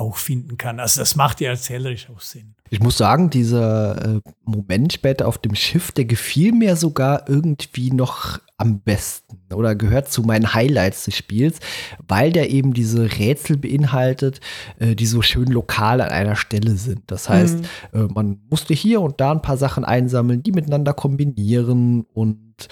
auch 0.00 0.16
finden 0.16 0.56
kann. 0.56 0.80
Also 0.80 1.00
das 1.00 1.14
macht 1.14 1.40
ja 1.40 1.50
erzählerisch 1.50 2.08
auch 2.10 2.20
Sinn. 2.20 2.54
Ich 2.70 2.80
muss 2.80 2.96
sagen, 2.96 3.30
dieser 3.30 4.16
äh, 4.16 4.20
Moment 4.44 4.92
später 4.92 5.28
auf 5.28 5.38
dem 5.38 5.54
Schiff, 5.54 5.92
der 5.92 6.04
gefiel 6.04 6.52
mir 6.52 6.76
sogar 6.76 7.28
irgendwie 7.28 7.90
noch 7.90 8.38
am 8.56 8.80
besten 8.80 9.38
oder 9.52 9.74
gehört 9.74 10.10
zu 10.12 10.22
meinen 10.22 10.54
Highlights 10.54 11.04
des 11.04 11.16
Spiels, 11.16 11.60
weil 12.06 12.30
der 12.30 12.50
eben 12.50 12.72
diese 12.72 13.18
Rätsel 13.18 13.56
beinhaltet, 13.56 14.40
äh, 14.78 14.94
die 14.94 15.06
so 15.06 15.22
schön 15.22 15.48
lokal 15.48 16.00
an 16.00 16.10
einer 16.10 16.36
Stelle 16.36 16.76
sind. 16.76 17.02
Das 17.06 17.28
heißt, 17.28 17.58
mhm. 17.92 18.00
äh, 18.00 18.12
man 18.12 18.40
musste 18.48 18.72
hier 18.72 19.00
und 19.00 19.20
da 19.20 19.32
ein 19.32 19.42
paar 19.42 19.56
Sachen 19.56 19.84
einsammeln, 19.84 20.42
die 20.42 20.52
miteinander 20.52 20.92
kombinieren 20.92 22.06
und 22.12 22.68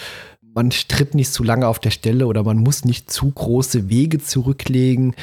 man 0.59 0.73
stritt 0.73 1.15
nicht 1.15 1.33
zu 1.33 1.45
lange 1.45 1.69
auf 1.69 1.79
der 1.79 1.93
Stelle 1.93 2.27
oder 2.27 2.43
man 2.43 2.59
muss 2.59 2.85
nicht 2.85 3.13
zu 3.13 3.31
große 3.31 3.89
Wege 3.89 4.19
zurücklegen, 4.19 5.15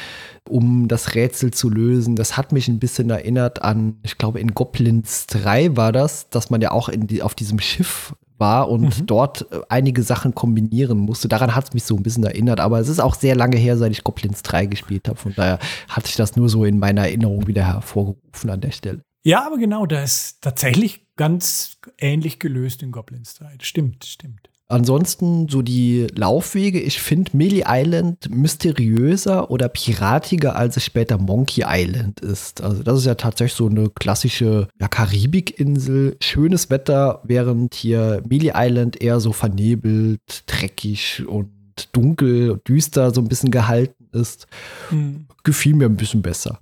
um 0.48 0.88
das 0.88 1.14
Rätsel 1.14 1.52
zu 1.52 1.68
lösen. 1.68 2.16
Das 2.16 2.38
hat 2.38 2.52
mich 2.52 2.68
ein 2.68 2.78
bisschen 2.78 3.10
erinnert 3.10 3.60
an, 3.60 3.98
ich 4.02 4.16
glaube, 4.16 4.40
in 4.40 4.54
Goblins 4.54 5.26
3 5.26 5.76
war 5.76 5.92
das, 5.92 6.30
dass 6.30 6.48
man 6.48 6.62
ja 6.62 6.70
auch 6.70 6.88
die, 6.90 7.22
auf 7.22 7.34
diesem 7.34 7.58
Schiff 7.58 8.14
war 8.38 8.70
und 8.70 8.98
mhm. 8.98 9.06
dort 9.06 9.46
äh, 9.52 9.60
einige 9.68 10.02
Sachen 10.02 10.34
kombinieren 10.34 10.96
musste. 10.96 11.28
Daran 11.28 11.54
hat 11.54 11.64
es 11.64 11.74
mich 11.74 11.84
so 11.84 11.96
ein 11.96 12.02
bisschen 12.02 12.24
erinnert, 12.24 12.58
aber 12.58 12.80
es 12.80 12.88
ist 12.88 13.00
auch 13.00 13.14
sehr 13.14 13.36
lange 13.36 13.58
her, 13.58 13.76
seit 13.76 13.92
ich 13.92 14.04
Goblins 14.04 14.40
3 14.40 14.64
gespielt 14.64 15.06
habe. 15.06 15.18
Von 15.18 15.34
daher 15.34 15.58
hat 15.90 16.06
sich 16.06 16.16
das 16.16 16.36
nur 16.36 16.48
so 16.48 16.64
in 16.64 16.78
meiner 16.78 17.02
Erinnerung 17.02 17.46
wieder 17.46 17.66
hervorgerufen 17.66 18.48
an 18.48 18.62
der 18.62 18.72
Stelle. 18.72 19.02
Ja, 19.22 19.44
aber 19.44 19.58
genau, 19.58 19.84
das 19.84 20.16
ist 20.16 20.40
tatsächlich 20.40 21.04
ganz 21.16 21.76
ähnlich 21.98 22.38
gelöst 22.38 22.82
in 22.82 22.90
Goblins 22.90 23.34
3. 23.34 23.58
Stimmt, 23.60 24.06
stimmt. 24.06 24.48
Ansonsten 24.68 25.48
so 25.48 25.62
die 25.62 26.08
Laufwege. 26.14 26.80
Ich 26.80 27.00
finde 27.00 27.36
Melee 27.36 27.64
Island 27.66 28.28
mysteriöser 28.30 29.50
oder 29.50 29.68
piratiger, 29.68 30.56
als 30.56 30.76
es 30.76 30.84
später 30.84 31.18
Monkey 31.18 31.64
Island 31.64 32.20
ist. 32.20 32.60
Also 32.60 32.82
das 32.82 32.98
ist 32.98 33.06
ja 33.06 33.14
tatsächlich 33.14 33.56
so 33.56 33.68
eine 33.68 33.90
klassische 33.90 34.66
ja, 34.80 34.88
Karibikinsel. 34.88 36.16
Schönes 36.20 36.68
Wetter, 36.68 37.22
während 37.22 37.74
hier 37.74 38.22
Melee 38.28 38.52
Island 38.56 39.00
eher 39.00 39.20
so 39.20 39.32
vernebelt, 39.32 40.20
dreckig 40.46 41.24
und 41.28 41.50
dunkel, 41.92 42.50
und 42.50 42.66
düster 42.66 43.14
so 43.14 43.20
ein 43.20 43.28
bisschen 43.28 43.52
gehalten 43.52 44.08
ist. 44.12 44.48
Hm. 44.88 45.28
Gefiel 45.44 45.74
mir 45.74 45.86
ein 45.86 45.96
bisschen 45.96 46.22
besser. 46.22 46.58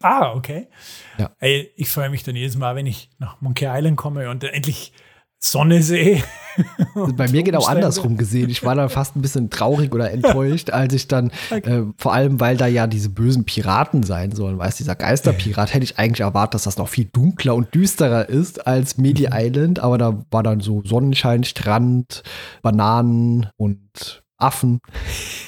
Ah, 0.00 0.34
okay. 0.34 0.68
Ja. 1.18 1.30
Ey, 1.38 1.70
ich 1.76 1.88
freue 1.88 2.10
mich 2.10 2.24
dann 2.24 2.36
jedes 2.36 2.56
Mal, 2.56 2.76
wenn 2.76 2.86
ich 2.86 3.08
nach 3.18 3.40
Monkey 3.40 3.66
Island 3.66 3.96
komme 3.96 4.28
und 4.28 4.44
endlich 4.44 4.92
Sonne 5.44 5.82
sehe. 5.82 6.22
Bei 7.16 7.28
mir 7.28 7.42
genau 7.42 7.64
andersrum 7.64 8.16
gesehen. 8.16 8.48
Ich 8.48 8.62
war 8.62 8.74
dann 8.74 8.88
fast 8.90 9.16
ein 9.16 9.22
bisschen 9.22 9.50
traurig 9.50 9.92
oder 9.92 10.10
enttäuscht, 10.10 10.70
als 10.70 10.94
ich 10.94 11.08
dann, 11.08 11.32
okay. 11.50 11.80
äh, 11.80 11.86
vor 11.96 12.12
allem 12.12 12.38
weil 12.40 12.56
da 12.56 12.66
ja 12.66 12.86
diese 12.86 13.08
bösen 13.08 13.44
Piraten 13.44 14.02
sein 14.02 14.32
sollen, 14.32 14.58
weißt 14.58 14.78
dieser 14.78 14.94
Geisterpirat, 14.94 15.74
hätte 15.74 15.84
ich 15.84 15.98
eigentlich 15.98 16.20
erwartet, 16.20 16.54
dass 16.54 16.64
das 16.64 16.76
noch 16.76 16.88
viel 16.88 17.06
dunkler 17.06 17.54
und 17.54 17.74
düsterer 17.74 18.28
ist 18.28 18.66
als 18.66 18.98
Medi 18.98 19.26
mhm. 19.26 19.32
Island, 19.32 19.80
aber 19.80 19.98
da 19.98 20.22
war 20.30 20.42
dann 20.42 20.60
so 20.60 20.82
Sonnenschein, 20.84 21.42
Strand, 21.42 22.22
Bananen 22.62 23.48
und 23.56 24.22
Affen. 24.36 24.80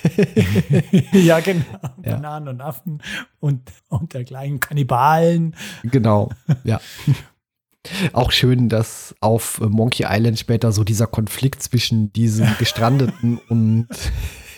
ja, 1.13 1.41
genau. 1.41 1.65
Ja. 2.05 2.15
Bananen 2.15 2.49
und 2.49 2.61
Affen 2.61 3.03
und, 3.41 3.71
und 3.89 4.15
dergleichen 4.15 4.61
Kannibalen. 4.61 5.55
Genau, 5.83 6.31
ja. 6.65 6.81
Auch 8.13 8.33
schön, 8.33 8.69
dass 8.69 9.15
auf 9.21 9.61
Monkey 9.61 10.07
Island 10.09 10.39
später 10.39 10.73
so 10.73 10.85
dieser 10.85 11.07
Konflikt 11.07 11.63
zwischen 11.63 12.13
diesen 12.13 12.49
Gestrandeten 12.59 13.39
und 13.49 13.89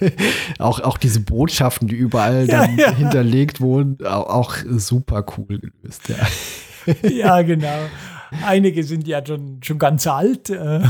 auch, 0.58 0.80
auch 0.80 0.98
diese 0.98 1.20
Botschaften, 1.20 1.88
die 1.88 1.96
überall 1.96 2.46
dann 2.46 2.78
ja, 2.78 2.86
ja. 2.86 2.94
hinterlegt 2.94 3.60
wurden, 3.60 4.04
auch 4.06 4.54
super 4.68 5.24
cool 5.36 5.58
gelöst. 5.58 6.02
Ja, 6.08 7.08
ja 7.08 7.42
genau. 7.42 7.78
Einige 8.44 8.84
sind 8.84 9.06
ja 9.06 9.24
schon, 9.24 9.60
schon 9.62 9.78
ganz 9.78 10.06
alt. 10.06 10.50
Äh, 10.50 10.82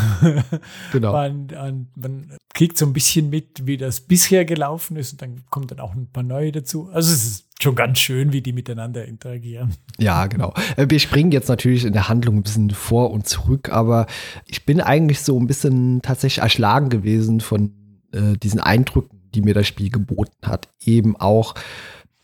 genau. 0.92 1.12
Man, 1.12 1.86
man, 1.94 2.36
kriegt 2.54 2.78
so 2.78 2.86
ein 2.86 2.94
bisschen 2.94 3.28
mit, 3.28 3.66
wie 3.66 3.76
das 3.76 4.00
bisher 4.00 4.46
gelaufen 4.46 4.96
ist 4.96 5.12
und 5.12 5.20
dann 5.20 5.44
kommt 5.50 5.72
dann 5.72 5.80
auch 5.80 5.94
ein 5.94 6.10
paar 6.10 6.22
neue 6.22 6.52
dazu. 6.52 6.88
Also 6.90 7.12
es 7.12 7.24
ist 7.26 7.46
schon 7.60 7.74
ganz 7.74 7.98
schön, 7.98 8.32
wie 8.32 8.40
die 8.40 8.54
miteinander 8.54 9.04
interagieren. 9.04 9.74
Ja, 9.98 10.26
genau. 10.26 10.54
Äh, 10.76 10.86
wir 10.88 10.98
springen 10.98 11.32
jetzt 11.32 11.48
natürlich 11.48 11.84
in 11.84 11.92
der 11.92 12.08
Handlung 12.08 12.36
ein 12.36 12.42
bisschen 12.42 12.70
vor 12.70 13.10
und 13.10 13.28
zurück, 13.28 13.68
aber 13.70 14.06
ich 14.46 14.64
bin 14.64 14.80
eigentlich 14.80 15.20
so 15.20 15.38
ein 15.38 15.46
bisschen 15.46 16.00
tatsächlich 16.00 16.42
erschlagen 16.42 16.88
gewesen 16.88 17.40
von 17.40 17.74
äh, 18.12 18.38
diesen 18.42 18.60
Eindrücken, 18.60 19.20
die 19.34 19.42
mir 19.42 19.52
das 19.52 19.66
Spiel 19.66 19.90
geboten 19.90 20.46
hat. 20.46 20.70
Eben 20.80 21.14
auch, 21.16 21.54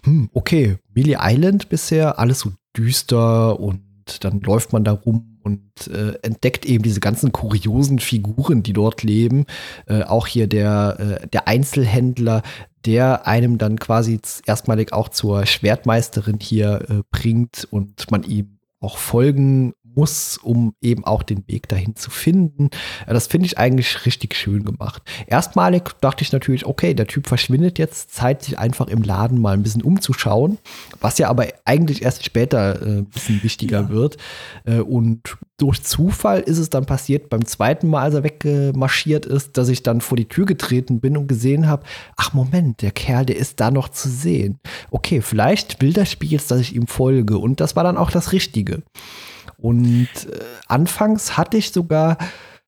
hm, 0.04 0.30
okay, 0.32 0.78
Melee 0.94 1.18
Island 1.20 1.68
bisher, 1.68 2.18
alles 2.18 2.40
so 2.40 2.52
düster 2.74 3.60
und 3.60 3.82
dann 4.24 4.40
läuft 4.40 4.72
man 4.72 4.84
da 4.84 4.92
rum 4.92 5.38
und 5.42 5.88
äh, 5.88 6.14
entdeckt 6.22 6.64
eben 6.64 6.82
diese 6.82 7.00
ganzen 7.00 7.32
kuriosen 7.32 7.98
Figuren, 7.98 8.62
die 8.62 8.72
dort 8.72 9.02
leben. 9.02 9.46
Äh, 9.86 10.02
auch 10.04 10.26
hier 10.26 10.46
der, 10.46 11.20
äh, 11.22 11.28
der 11.28 11.48
Einzelhändler, 11.48 12.42
der 12.84 13.26
einem 13.26 13.58
dann 13.58 13.78
quasi 13.78 14.20
erstmalig 14.46 14.92
auch 14.92 15.08
zur 15.08 15.46
Schwertmeisterin 15.46 16.38
hier 16.40 16.86
äh, 16.88 17.02
bringt 17.10 17.66
und 17.70 18.10
man 18.10 18.22
ihm 18.22 18.58
auch 18.80 18.98
folgen 18.98 19.74
muss, 19.94 20.38
um 20.38 20.74
eben 20.80 21.04
auch 21.04 21.22
den 21.22 21.46
Weg 21.48 21.68
dahin 21.68 21.96
zu 21.96 22.10
finden. 22.10 22.70
Das 23.06 23.26
finde 23.26 23.46
ich 23.46 23.58
eigentlich 23.58 24.06
richtig 24.06 24.34
schön 24.34 24.64
gemacht. 24.64 25.02
Erstmalig 25.26 25.90
dachte 26.00 26.22
ich 26.22 26.32
natürlich, 26.32 26.66
okay, 26.66 26.94
der 26.94 27.06
Typ 27.06 27.26
verschwindet 27.26 27.78
jetzt, 27.78 28.14
Zeit 28.14 28.42
sich 28.42 28.58
einfach 28.58 28.88
im 28.88 29.02
Laden 29.02 29.40
mal 29.40 29.54
ein 29.54 29.62
bisschen 29.62 29.82
umzuschauen, 29.82 30.58
was 31.00 31.18
ja 31.18 31.28
aber 31.28 31.46
eigentlich 31.64 32.02
erst 32.02 32.24
später 32.24 32.82
äh, 32.82 32.98
ein 32.98 33.06
bisschen 33.06 33.42
wichtiger 33.42 33.82
ja. 33.82 33.88
wird. 33.88 34.16
Äh, 34.64 34.80
und 34.80 35.36
durch 35.58 35.82
Zufall 35.84 36.40
ist 36.40 36.58
es 36.58 36.70
dann 36.70 36.86
passiert, 36.86 37.30
beim 37.30 37.44
zweiten 37.44 37.88
Mal, 37.88 38.02
als 38.02 38.14
er 38.14 38.24
weggemarschiert 38.24 39.26
ist, 39.26 39.56
dass 39.56 39.68
ich 39.68 39.82
dann 39.82 40.00
vor 40.00 40.16
die 40.16 40.28
Tür 40.28 40.44
getreten 40.44 41.00
bin 41.00 41.16
und 41.16 41.28
gesehen 41.28 41.68
habe, 41.68 41.84
ach 42.16 42.32
Moment, 42.32 42.82
der 42.82 42.90
Kerl, 42.90 43.26
der 43.26 43.36
ist 43.36 43.60
da 43.60 43.70
noch 43.70 43.88
zu 43.88 44.08
sehen. 44.08 44.58
Okay, 44.90 45.20
vielleicht 45.20 45.80
will 45.80 45.92
das 45.92 46.10
Spiel 46.10 46.32
jetzt, 46.32 46.50
dass 46.50 46.60
ich 46.60 46.74
ihm 46.74 46.88
folge. 46.88 47.38
Und 47.38 47.60
das 47.60 47.76
war 47.76 47.84
dann 47.84 47.96
auch 47.96 48.10
das 48.10 48.32
Richtige. 48.32 48.82
Und 49.62 50.08
äh, 50.28 50.40
anfangs 50.66 51.36
hatte 51.36 51.56
ich 51.56 51.70
sogar, 51.70 52.18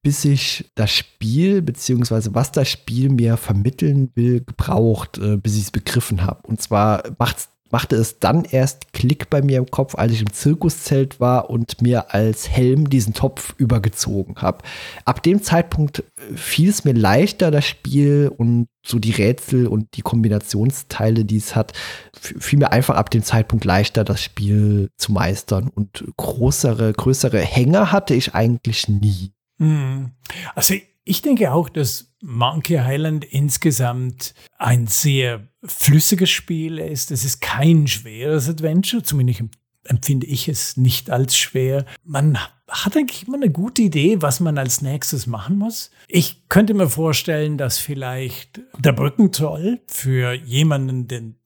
bis 0.03 0.25
ich 0.25 0.71
das 0.77 0.91
Spiel, 0.93 1.61
beziehungsweise 1.61 2.35
was 2.35 2.53
das 2.53 2.69
Spiel 2.69 3.09
mir 3.09 3.37
vermitteln 3.37 4.11
will, 4.15 4.45
gebraucht, 4.45 5.19
äh, 5.19 5.37
bis 5.37 5.57
ich 5.57 5.65
es 5.65 5.71
begriffen 5.73 6.25
habe. 6.25 6.47
Und 6.47 6.63
zwar 6.63 7.03
macht's 7.19 7.49
machte 7.75 7.97
es 7.97 8.21
dann 8.21 8.45
erst 8.45 8.93
Klick 8.93 9.31
bei 9.31 9.43
mir 9.43 9.59
im 9.59 9.69
Kopf, 9.69 9.97
als 9.97 10.13
ich 10.13 10.21
im 10.21 10.33
Zirkuszelt 10.33 11.19
war 11.19 11.51
und 11.51 11.83
mir 11.83 12.15
als 12.15 12.49
Helm 12.49 12.89
diesen 12.89 13.15
Topf 13.15 13.53
übergezogen 13.59 14.37
habe. 14.37 14.59
Ab 15.05 15.25
dem 15.25 15.43
Zeitpunkt 15.43 15.99
äh, 15.99 16.37
fiel 16.37 16.69
es 16.69 16.85
mir 16.85 16.93
leichter, 16.93 17.51
das 17.51 17.67
Spiel 17.67 18.31
und 18.37 18.69
so 18.87 19.01
die 19.01 19.11
Rätsel 19.11 19.67
und 19.67 19.97
die 19.97 20.03
Kombinationsteile, 20.03 21.25
die 21.25 21.39
es 21.39 21.57
hat, 21.57 21.73
fiel 22.13 22.61
mir 22.61 22.71
einfach 22.71 22.95
ab 22.95 23.11
dem 23.11 23.25
Zeitpunkt 23.25 23.65
leichter, 23.65 24.05
das 24.05 24.23
Spiel 24.23 24.91
zu 24.97 25.11
meistern. 25.11 25.69
Und 25.69 26.05
größere, 26.17 26.93
größere 26.93 27.41
Hänger 27.41 27.91
hatte 27.91 28.15
ich 28.15 28.37
eigentlich 28.37 28.87
nie. 28.87 29.33
Hm. 29.59 30.13
Also 30.55 30.75
ich 31.05 31.23
denke 31.23 31.53
auch, 31.53 31.69
dass 31.69 32.15
Monkey 32.23 32.79
Island 32.79 33.25
insgesamt 33.25 34.35
ein 34.59 34.87
sehr 34.87 35.47
flüssiges 35.63 36.31
Spiel 36.31 36.79
ist. 36.79 37.11
Es 37.11 37.25
ist 37.25 37.41
kein 37.41 37.87
schweres 37.87 38.49
Adventure, 38.49 39.03
zumindest 39.03 39.45
empfinde 39.85 40.27
ich 40.27 40.49
es 40.49 40.79
nicht 40.79 41.11
als 41.11 41.37
schwer. 41.37 41.85
Man 42.05 42.39
hat 42.69 42.97
eigentlich 42.97 43.27
immer 43.29 43.37
eine 43.37 43.51
gute 43.51 43.83
Idee, 43.83 44.23
was 44.23 44.41
man 44.41 44.57
als 44.57 44.81
nächstes 44.81 45.27
machen 45.27 45.59
muss. 45.59 45.91
Ich 46.09 46.49
könnte 46.49 46.73
mir 46.73 46.89
vorstellen, 46.89 47.59
dass 47.59 47.79
vielleicht 47.79 48.63
der 48.79 48.93
Brückentroll 48.93 49.81
für 49.87 50.33
jemanden, 50.33 51.07
den, 51.07 51.37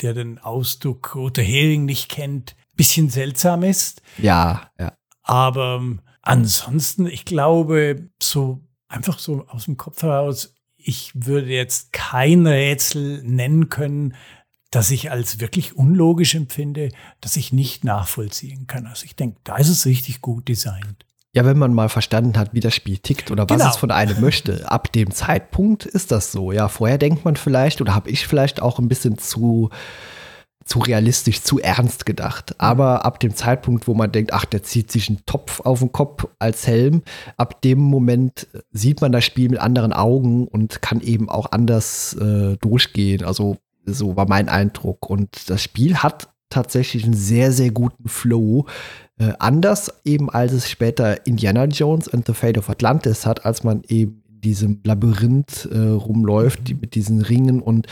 der 0.00 0.14
den 0.14 0.38
Ausdruck 0.38 1.16
Rote 1.16 1.42
Hering 1.42 1.84
nicht 1.84 2.08
kennt, 2.08 2.54
bisschen 2.76 3.10
seltsam 3.10 3.64
ist. 3.64 4.02
Ja, 4.18 4.70
ja. 4.78 4.92
Aber 5.22 5.82
ansonsten, 6.22 7.06
ich 7.06 7.24
glaube, 7.24 8.08
so 8.22 8.67
einfach 8.88 9.18
so 9.18 9.46
aus 9.48 9.66
dem 9.66 9.76
Kopf 9.76 10.02
heraus, 10.02 10.54
ich 10.76 11.12
würde 11.14 11.48
jetzt 11.48 11.92
kein 11.92 12.46
Rätsel 12.46 13.22
nennen 13.22 13.68
können, 13.68 14.14
das 14.70 14.90
ich 14.90 15.10
als 15.10 15.40
wirklich 15.40 15.76
unlogisch 15.76 16.34
empfinde, 16.34 16.90
das 17.20 17.36
ich 17.36 17.52
nicht 17.52 17.84
nachvollziehen 17.84 18.66
kann. 18.66 18.86
Also 18.86 19.04
ich 19.04 19.16
denke, 19.16 19.38
da 19.44 19.56
ist 19.56 19.68
es 19.68 19.86
richtig 19.86 20.20
gut 20.20 20.48
designt. 20.48 21.04
Ja, 21.34 21.44
wenn 21.44 21.58
man 21.58 21.74
mal 21.74 21.88
verstanden 21.88 22.38
hat, 22.38 22.54
wie 22.54 22.60
das 22.60 22.74
Spiel 22.74 22.98
tickt 22.98 23.30
oder 23.30 23.48
was 23.48 23.58
genau. 23.58 23.70
es 23.70 23.76
von 23.76 23.90
einem 23.90 24.20
möchte, 24.20 24.70
ab 24.70 24.92
dem 24.92 25.10
Zeitpunkt 25.10 25.84
ist 25.84 26.10
das 26.10 26.32
so. 26.32 26.52
Ja, 26.52 26.68
vorher 26.68 26.98
denkt 26.98 27.24
man 27.24 27.36
vielleicht 27.36 27.80
oder 27.80 27.94
habe 27.94 28.10
ich 28.10 28.26
vielleicht 28.26 28.60
auch 28.62 28.78
ein 28.78 28.88
bisschen 28.88 29.18
zu 29.18 29.70
zu 30.68 30.80
realistisch, 30.80 31.42
zu 31.42 31.58
ernst 31.58 32.04
gedacht. 32.04 32.54
Aber 32.58 33.04
ab 33.06 33.20
dem 33.20 33.34
Zeitpunkt, 33.34 33.88
wo 33.88 33.94
man 33.94 34.12
denkt, 34.12 34.34
ach, 34.34 34.44
der 34.44 34.62
zieht 34.62 34.92
sich 34.92 35.08
einen 35.08 35.24
Topf 35.24 35.60
auf 35.60 35.78
den 35.78 35.92
Kopf 35.92 36.26
als 36.38 36.66
Helm, 36.66 37.02
ab 37.38 37.62
dem 37.62 37.78
Moment 37.78 38.46
sieht 38.70 39.00
man 39.00 39.10
das 39.10 39.24
Spiel 39.24 39.48
mit 39.48 39.60
anderen 39.60 39.94
Augen 39.94 40.46
und 40.46 40.82
kann 40.82 41.00
eben 41.00 41.30
auch 41.30 41.52
anders 41.52 42.14
äh, 42.14 42.56
durchgehen. 42.58 43.24
Also 43.24 43.56
so 43.86 44.16
war 44.16 44.28
mein 44.28 44.50
Eindruck. 44.50 45.08
Und 45.08 45.48
das 45.48 45.62
Spiel 45.62 45.96
hat 45.96 46.28
tatsächlich 46.50 47.04
einen 47.04 47.14
sehr, 47.14 47.50
sehr 47.50 47.70
guten 47.70 48.08
Flow. 48.08 48.66
Äh, 49.18 49.32
anders 49.38 49.90
eben, 50.04 50.28
als 50.28 50.52
es 50.52 50.68
später 50.68 51.26
Indiana 51.26 51.64
Jones 51.64 52.08
and 52.08 52.26
the 52.26 52.34
Fate 52.34 52.58
of 52.58 52.68
Atlantis 52.68 53.24
hat, 53.24 53.46
als 53.46 53.64
man 53.64 53.82
eben 53.88 54.22
in 54.28 54.40
diesem 54.42 54.80
Labyrinth 54.84 55.66
äh, 55.72 55.78
rumläuft, 55.78 56.68
die, 56.68 56.74
mit 56.74 56.94
diesen 56.94 57.22
Ringen 57.22 57.60
und 57.62 57.86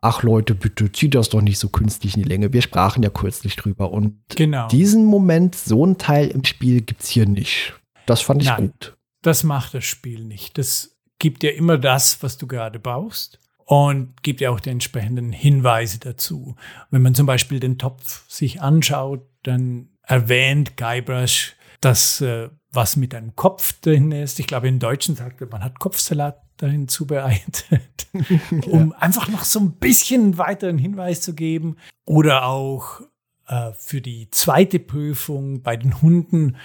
ach 0.00 0.22
Leute, 0.22 0.54
bitte 0.54 0.90
zieht 0.92 1.14
das 1.14 1.28
doch 1.28 1.42
nicht 1.42 1.58
so 1.58 1.68
künstlich 1.68 2.16
in 2.16 2.22
die 2.22 2.28
Länge. 2.28 2.52
Wir 2.52 2.62
sprachen 2.62 3.02
ja 3.02 3.10
kürzlich 3.10 3.56
drüber. 3.56 3.92
Und 3.92 4.20
genau. 4.34 4.68
diesen 4.68 5.04
Moment, 5.04 5.54
so 5.54 5.84
ein 5.84 5.98
Teil 5.98 6.28
im 6.28 6.44
Spiel 6.44 6.80
gibt 6.80 7.02
es 7.02 7.08
hier 7.08 7.26
nicht. 7.26 7.74
Das 8.06 8.20
fand 8.20 8.42
ich 8.42 8.48
Nein, 8.48 8.68
gut. 8.68 8.96
Das 9.22 9.44
macht 9.44 9.74
das 9.74 9.84
Spiel 9.84 10.24
nicht. 10.24 10.56
Das 10.58 10.96
gibt 11.18 11.42
dir 11.42 11.54
immer 11.54 11.78
das, 11.78 12.22
was 12.22 12.38
du 12.38 12.46
gerade 12.46 12.78
brauchst 12.78 13.38
und 13.66 14.22
gibt 14.22 14.40
dir 14.40 14.50
auch 14.50 14.60
die 14.60 14.70
entsprechenden 14.70 15.32
Hinweise 15.32 15.98
dazu. 16.00 16.56
Wenn 16.90 17.02
man 17.02 17.14
zum 17.14 17.26
Beispiel 17.26 17.60
den 17.60 17.78
Topf 17.78 18.28
sich 18.28 18.62
anschaut, 18.62 19.26
dann 19.42 19.90
erwähnt 20.02 20.76
Guybrush, 20.76 21.54
dass 21.80 22.20
äh, 22.20 22.48
was 22.72 22.96
mit 22.96 23.14
einem 23.14 23.36
Kopf 23.36 23.80
drin 23.80 24.12
ist. 24.12 24.40
Ich 24.40 24.46
glaube, 24.46 24.68
im 24.68 24.78
Deutschen 24.78 25.16
sagt 25.16 25.40
man, 25.40 25.50
man 25.50 25.64
hat 25.64 25.78
Kopfsalat 25.78 26.49
dahin 26.62 26.88
zubereitet, 26.88 28.08
um 28.66 28.90
ja. 28.90 28.96
einfach 28.98 29.28
noch 29.28 29.44
so 29.44 29.60
ein 29.60 29.72
bisschen 29.72 30.38
weiteren 30.38 30.78
Hinweis 30.78 31.20
zu 31.20 31.34
geben. 31.34 31.76
Oder 32.04 32.44
auch 32.44 33.00
äh, 33.46 33.72
für 33.78 34.00
die 34.00 34.28
zweite 34.30 34.78
Prüfung 34.78 35.62
bei 35.62 35.76
den 35.76 36.00
Hunden 36.02 36.56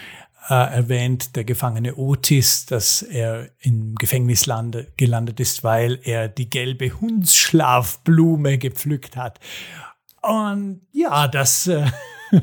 äh, 0.49 0.53
erwähnt, 0.53 1.35
der 1.35 1.43
Gefangene 1.43 1.95
Otis, 1.95 2.65
dass 2.65 3.01
er 3.01 3.49
im 3.59 3.95
Gefängnis 3.95 4.45
lande, 4.45 4.91
gelandet 4.97 5.39
ist, 5.39 5.63
weil 5.63 5.99
er 6.03 6.27
die 6.27 6.49
gelbe 6.49 6.89
Hundsschlafblume 6.89 8.57
gepflückt 8.57 9.17
hat. 9.17 9.39
Und 10.21 10.81
ja, 10.91 11.27
das. 11.27 11.67
Äh 11.67 11.85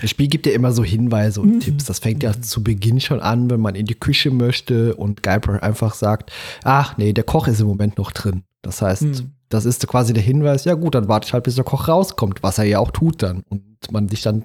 Das 0.00 0.10
Spiel 0.10 0.28
gibt 0.28 0.46
ja 0.46 0.52
immer 0.52 0.72
so 0.72 0.84
Hinweise 0.84 1.40
und 1.40 1.56
mhm. 1.56 1.60
Tipps. 1.60 1.84
Das 1.84 1.98
fängt 1.98 2.22
ja 2.22 2.40
zu 2.40 2.62
Beginn 2.62 3.00
schon 3.00 3.20
an, 3.20 3.50
wenn 3.50 3.60
man 3.60 3.74
in 3.74 3.86
die 3.86 3.94
Küche 3.94 4.30
möchte 4.30 4.94
und 4.96 5.22
Guybrush 5.22 5.62
einfach 5.62 5.94
sagt, 5.94 6.32
ach 6.62 6.96
nee, 6.96 7.12
der 7.12 7.24
Koch 7.24 7.48
ist 7.48 7.60
im 7.60 7.66
Moment 7.66 7.98
noch 7.98 8.12
drin. 8.12 8.42
Das 8.62 8.82
heißt, 8.82 9.02
mhm. 9.02 9.32
das 9.48 9.64
ist 9.64 9.86
quasi 9.86 10.12
der 10.12 10.22
Hinweis, 10.22 10.64
ja 10.64 10.74
gut, 10.74 10.94
dann 10.94 11.08
warte 11.08 11.26
ich 11.26 11.32
halt, 11.32 11.44
bis 11.44 11.54
der 11.54 11.64
Koch 11.64 11.88
rauskommt, 11.88 12.42
was 12.42 12.58
er 12.58 12.64
ja 12.64 12.78
auch 12.78 12.90
tut 12.90 13.22
dann. 13.22 13.42
Und 13.48 13.62
man 13.90 14.08
sich 14.08 14.22
dann 14.22 14.44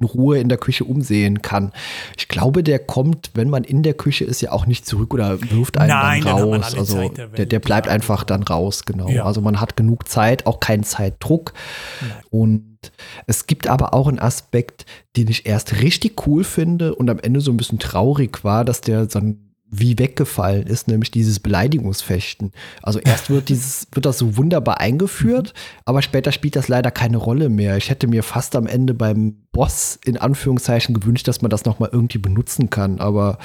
in 0.00 0.06
Ruhe 0.06 0.38
in 0.38 0.48
der 0.48 0.58
Küche 0.58 0.84
umsehen 0.84 1.42
kann. 1.42 1.72
Ich 2.16 2.28
glaube, 2.28 2.62
der 2.62 2.78
kommt, 2.78 3.30
wenn 3.34 3.50
man 3.50 3.64
in 3.64 3.82
der 3.82 3.94
Küche 3.94 4.24
ist, 4.24 4.40
ja 4.40 4.52
auch 4.52 4.66
nicht 4.66 4.86
zurück 4.86 5.14
oder 5.14 5.40
wirft 5.50 5.78
einen 5.78 5.90
Nein, 5.90 6.22
dann 6.22 6.38
raus. 6.38 6.74
also 6.74 7.08
der, 7.08 7.28
der, 7.28 7.46
der, 7.46 7.58
bleibt 7.60 7.88
einfach 7.88 8.24
dann 8.24 8.42
raus, 8.42 8.84
genau. 8.84 9.08
Ja. 9.08 9.24
Also 9.24 9.40
man 9.40 9.60
hat 9.60 9.76
genug 9.76 10.08
Zeit, 10.08 10.46
auch 10.46 10.60
keinen 10.60 10.84
Zeitdruck. 10.84 11.52
Nein. 12.00 12.10
Und 12.30 12.92
es 13.26 13.46
gibt 13.46 13.66
aber 13.66 13.92
auch 13.92 14.08
einen 14.08 14.18
Aspekt, 14.18 14.86
den 15.16 15.28
ich 15.28 15.46
erst 15.46 15.82
richtig 15.82 16.26
cool 16.26 16.44
finde 16.44 16.94
und 16.94 17.10
am 17.10 17.18
Ende 17.18 17.40
so 17.40 17.50
ein 17.50 17.56
bisschen 17.56 17.78
traurig 17.78 18.42
war, 18.42 18.64
dass 18.64 18.80
der 18.80 19.06
dann 19.06 19.49
wie 19.70 19.98
weggefallen 19.98 20.66
ist, 20.66 20.88
nämlich 20.88 21.10
dieses 21.10 21.40
Beleidigungsfechten. 21.40 22.52
Also 22.82 22.98
erst 22.98 23.30
wird 23.30 23.48
dieses, 23.48 23.86
wird 23.92 24.06
das 24.06 24.18
so 24.18 24.36
wunderbar 24.36 24.80
eingeführt, 24.80 25.54
aber 25.84 26.02
später 26.02 26.32
spielt 26.32 26.56
das 26.56 26.68
leider 26.68 26.90
keine 26.90 27.16
Rolle 27.16 27.48
mehr. 27.48 27.76
Ich 27.76 27.90
hätte 27.90 28.06
mir 28.06 28.22
fast 28.22 28.56
am 28.56 28.66
Ende 28.66 28.94
beim 28.94 29.46
Boss 29.52 29.98
in 30.04 30.16
Anführungszeichen 30.16 30.94
gewünscht, 30.94 31.28
dass 31.28 31.42
man 31.42 31.50
das 31.50 31.64
nochmal 31.64 31.90
irgendwie 31.92 32.18
benutzen 32.18 32.70
kann, 32.70 33.00
aber 33.00 33.38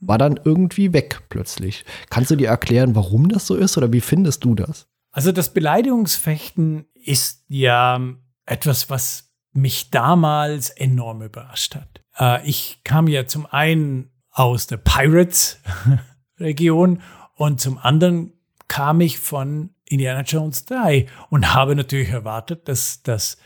war 0.00 0.18
dann 0.18 0.38
irgendwie 0.44 0.92
weg 0.92 1.22
plötzlich. 1.28 1.84
Kannst 2.10 2.30
du 2.30 2.36
dir 2.36 2.48
erklären, 2.48 2.94
warum 2.94 3.28
das 3.28 3.46
so 3.46 3.54
ist 3.54 3.78
oder 3.78 3.92
wie 3.92 4.00
findest 4.00 4.44
du 4.44 4.54
das? 4.54 4.88
Also 5.12 5.30
das 5.30 5.52
Beleidigungsfechten 5.52 6.86
ist 6.94 7.44
ja 7.48 8.00
etwas, 8.44 8.90
was 8.90 9.30
mich 9.52 9.90
damals 9.90 10.70
enorm 10.70 11.22
überrascht 11.22 11.74
hat. 11.76 12.02
Äh, 12.18 12.48
ich 12.48 12.80
kam 12.84 13.06
ja 13.06 13.26
zum 13.26 13.46
einen 13.46 14.11
aus 14.32 14.66
der 14.66 14.78
Pirates-Region 14.78 17.00
und 17.36 17.60
zum 17.60 17.78
anderen 17.78 18.32
kam 18.68 19.00
ich 19.00 19.18
von 19.18 19.70
Indiana 19.84 20.22
Jones 20.22 20.64
3 20.64 21.06
und 21.30 21.54
habe 21.54 21.76
natürlich 21.76 22.08
erwartet, 22.08 22.66
dass 22.68 23.02
das 23.02 23.36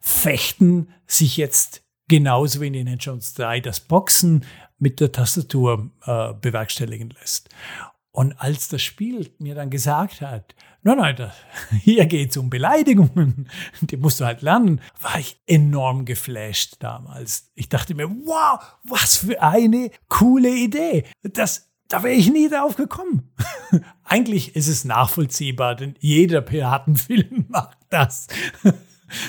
Fechten 0.00 0.92
sich 1.06 1.36
jetzt 1.36 1.82
genauso 2.08 2.60
wie 2.60 2.68
in 2.68 2.74
Indiana 2.74 2.98
Jones 2.98 3.34
3 3.34 3.60
das 3.60 3.80
Boxen 3.80 4.44
mit 4.78 5.00
der 5.00 5.12
Tastatur 5.12 5.90
äh, 6.04 6.34
bewerkstelligen 6.34 7.10
lässt. 7.10 7.48
Und 8.12 8.40
als 8.40 8.68
das 8.68 8.82
Spiel 8.82 9.30
mir 9.38 9.54
dann 9.54 9.70
gesagt 9.70 10.20
hat, 10.20 10.54
nein, 10.86 10.98
nein, 10.98 11.16
da, 11.16 11.32
hier 11.82 12.06
geht 12.06 12.30
es 12.30 12.36
um 12.36 12.48
Beleidigungen, 12.48 13.48
die 13.82 13.96
musst 13.96 14.20
du 14.20 14.24
halt 14.24 14.42
lernen, 14.42 14.80
war 15.00 15.18
ich 15.18 15.40
enorm 15.46 16.04
geflasht 16.04 16.76
damals. 16.78 17.50
Ich 17.54 17.68
dachte 17.68 17.94
mir, 17.94 18.08
wow, 18.08 18.60
was 18.84 19.16
für 19.16 19.42
eine 19.42 19.90
coole 20.08 20.48
Idee. 20.48 21.04
Das, 21.22 21.68
da 21.88 22.02
wäre 22.02 22.14
ich 22.14 22.30
nie 22.30 22.48
drauf 22.48 22.76
gekommen. 22.76 23.32
Eigentlich 24.04 24.54
ist 24.54 24.68
es 24.68 24.84
nachvollziehbar, 24.84 25.74
denn 25.74 25.94
jeder 25.98 26.40
Piratenfilm 26.40 27.46
macht 27.48 27.78
das. 27.90 28.28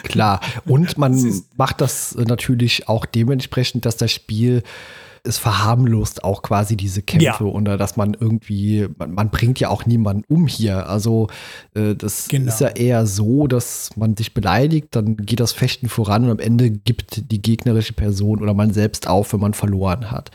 Klar, 0.03 0.41
und 0.65 0.97
man 0.97 1.43
macht 1.55 1.81
das 1.81 2.15
natürlich 2.15 2.87
auch 2.87 3.05
dementsprechend, 3.05 3.85
dass 3.85 3.97
das 3.97 4.11
Spiel 4.11 4.63
es 5.27 5.37
verharmlost 5.37 6.23
auch 6.23 6.41
quasi 6.41 6.75
diese 6.75 7.01
Kämpfe 7.01 7.25
ja. 7.25 7.51
oder 7.51 7.77
dass 7.77 7.97
man 7.97 8.15
irgendwie, 8.19 8.87
man, 8.97 9.11
man, 9.11 9.29
bringt 9.29 9.59
ja 9.59 9.69
auch 9.69 9.85
niemanden 9.85 10.23
um 10.27 10.47
hier. 10.47 10.89
Also 10.89 11.27
äh, 11.75 11.95
das 11.95 12.27
genau. 12.27 12.47
ist 12.47 12.61
ja 12.61 12.69
eher 12.69 13.05
so, 13.05 13.47
dass 13.47 13.95
man 13.95 14.15
sich 14.15 14.33
beleidigt, 14.33 14.89
dann 14.91 15.17
geht 15.17 15.39
das 15.39 15.51
Fechten 15.51 15.89
voran 15.89 16.23
und 16.23 16.31
am 16.31 16.39
Ende 16.39 16.71
gibt 16.71 17.31
die 17.31 17.41
gegnerische 17.41 17.93
Person 17.93 18.41
oder 18.41 18.53
man 18.53 18.73
selbst 18.73 19.07
auf, 19.07 19.33
wenn 19.33 19.39
man 19.39 19.53
verloren 19.53 20.11
hat. 20.11 20.31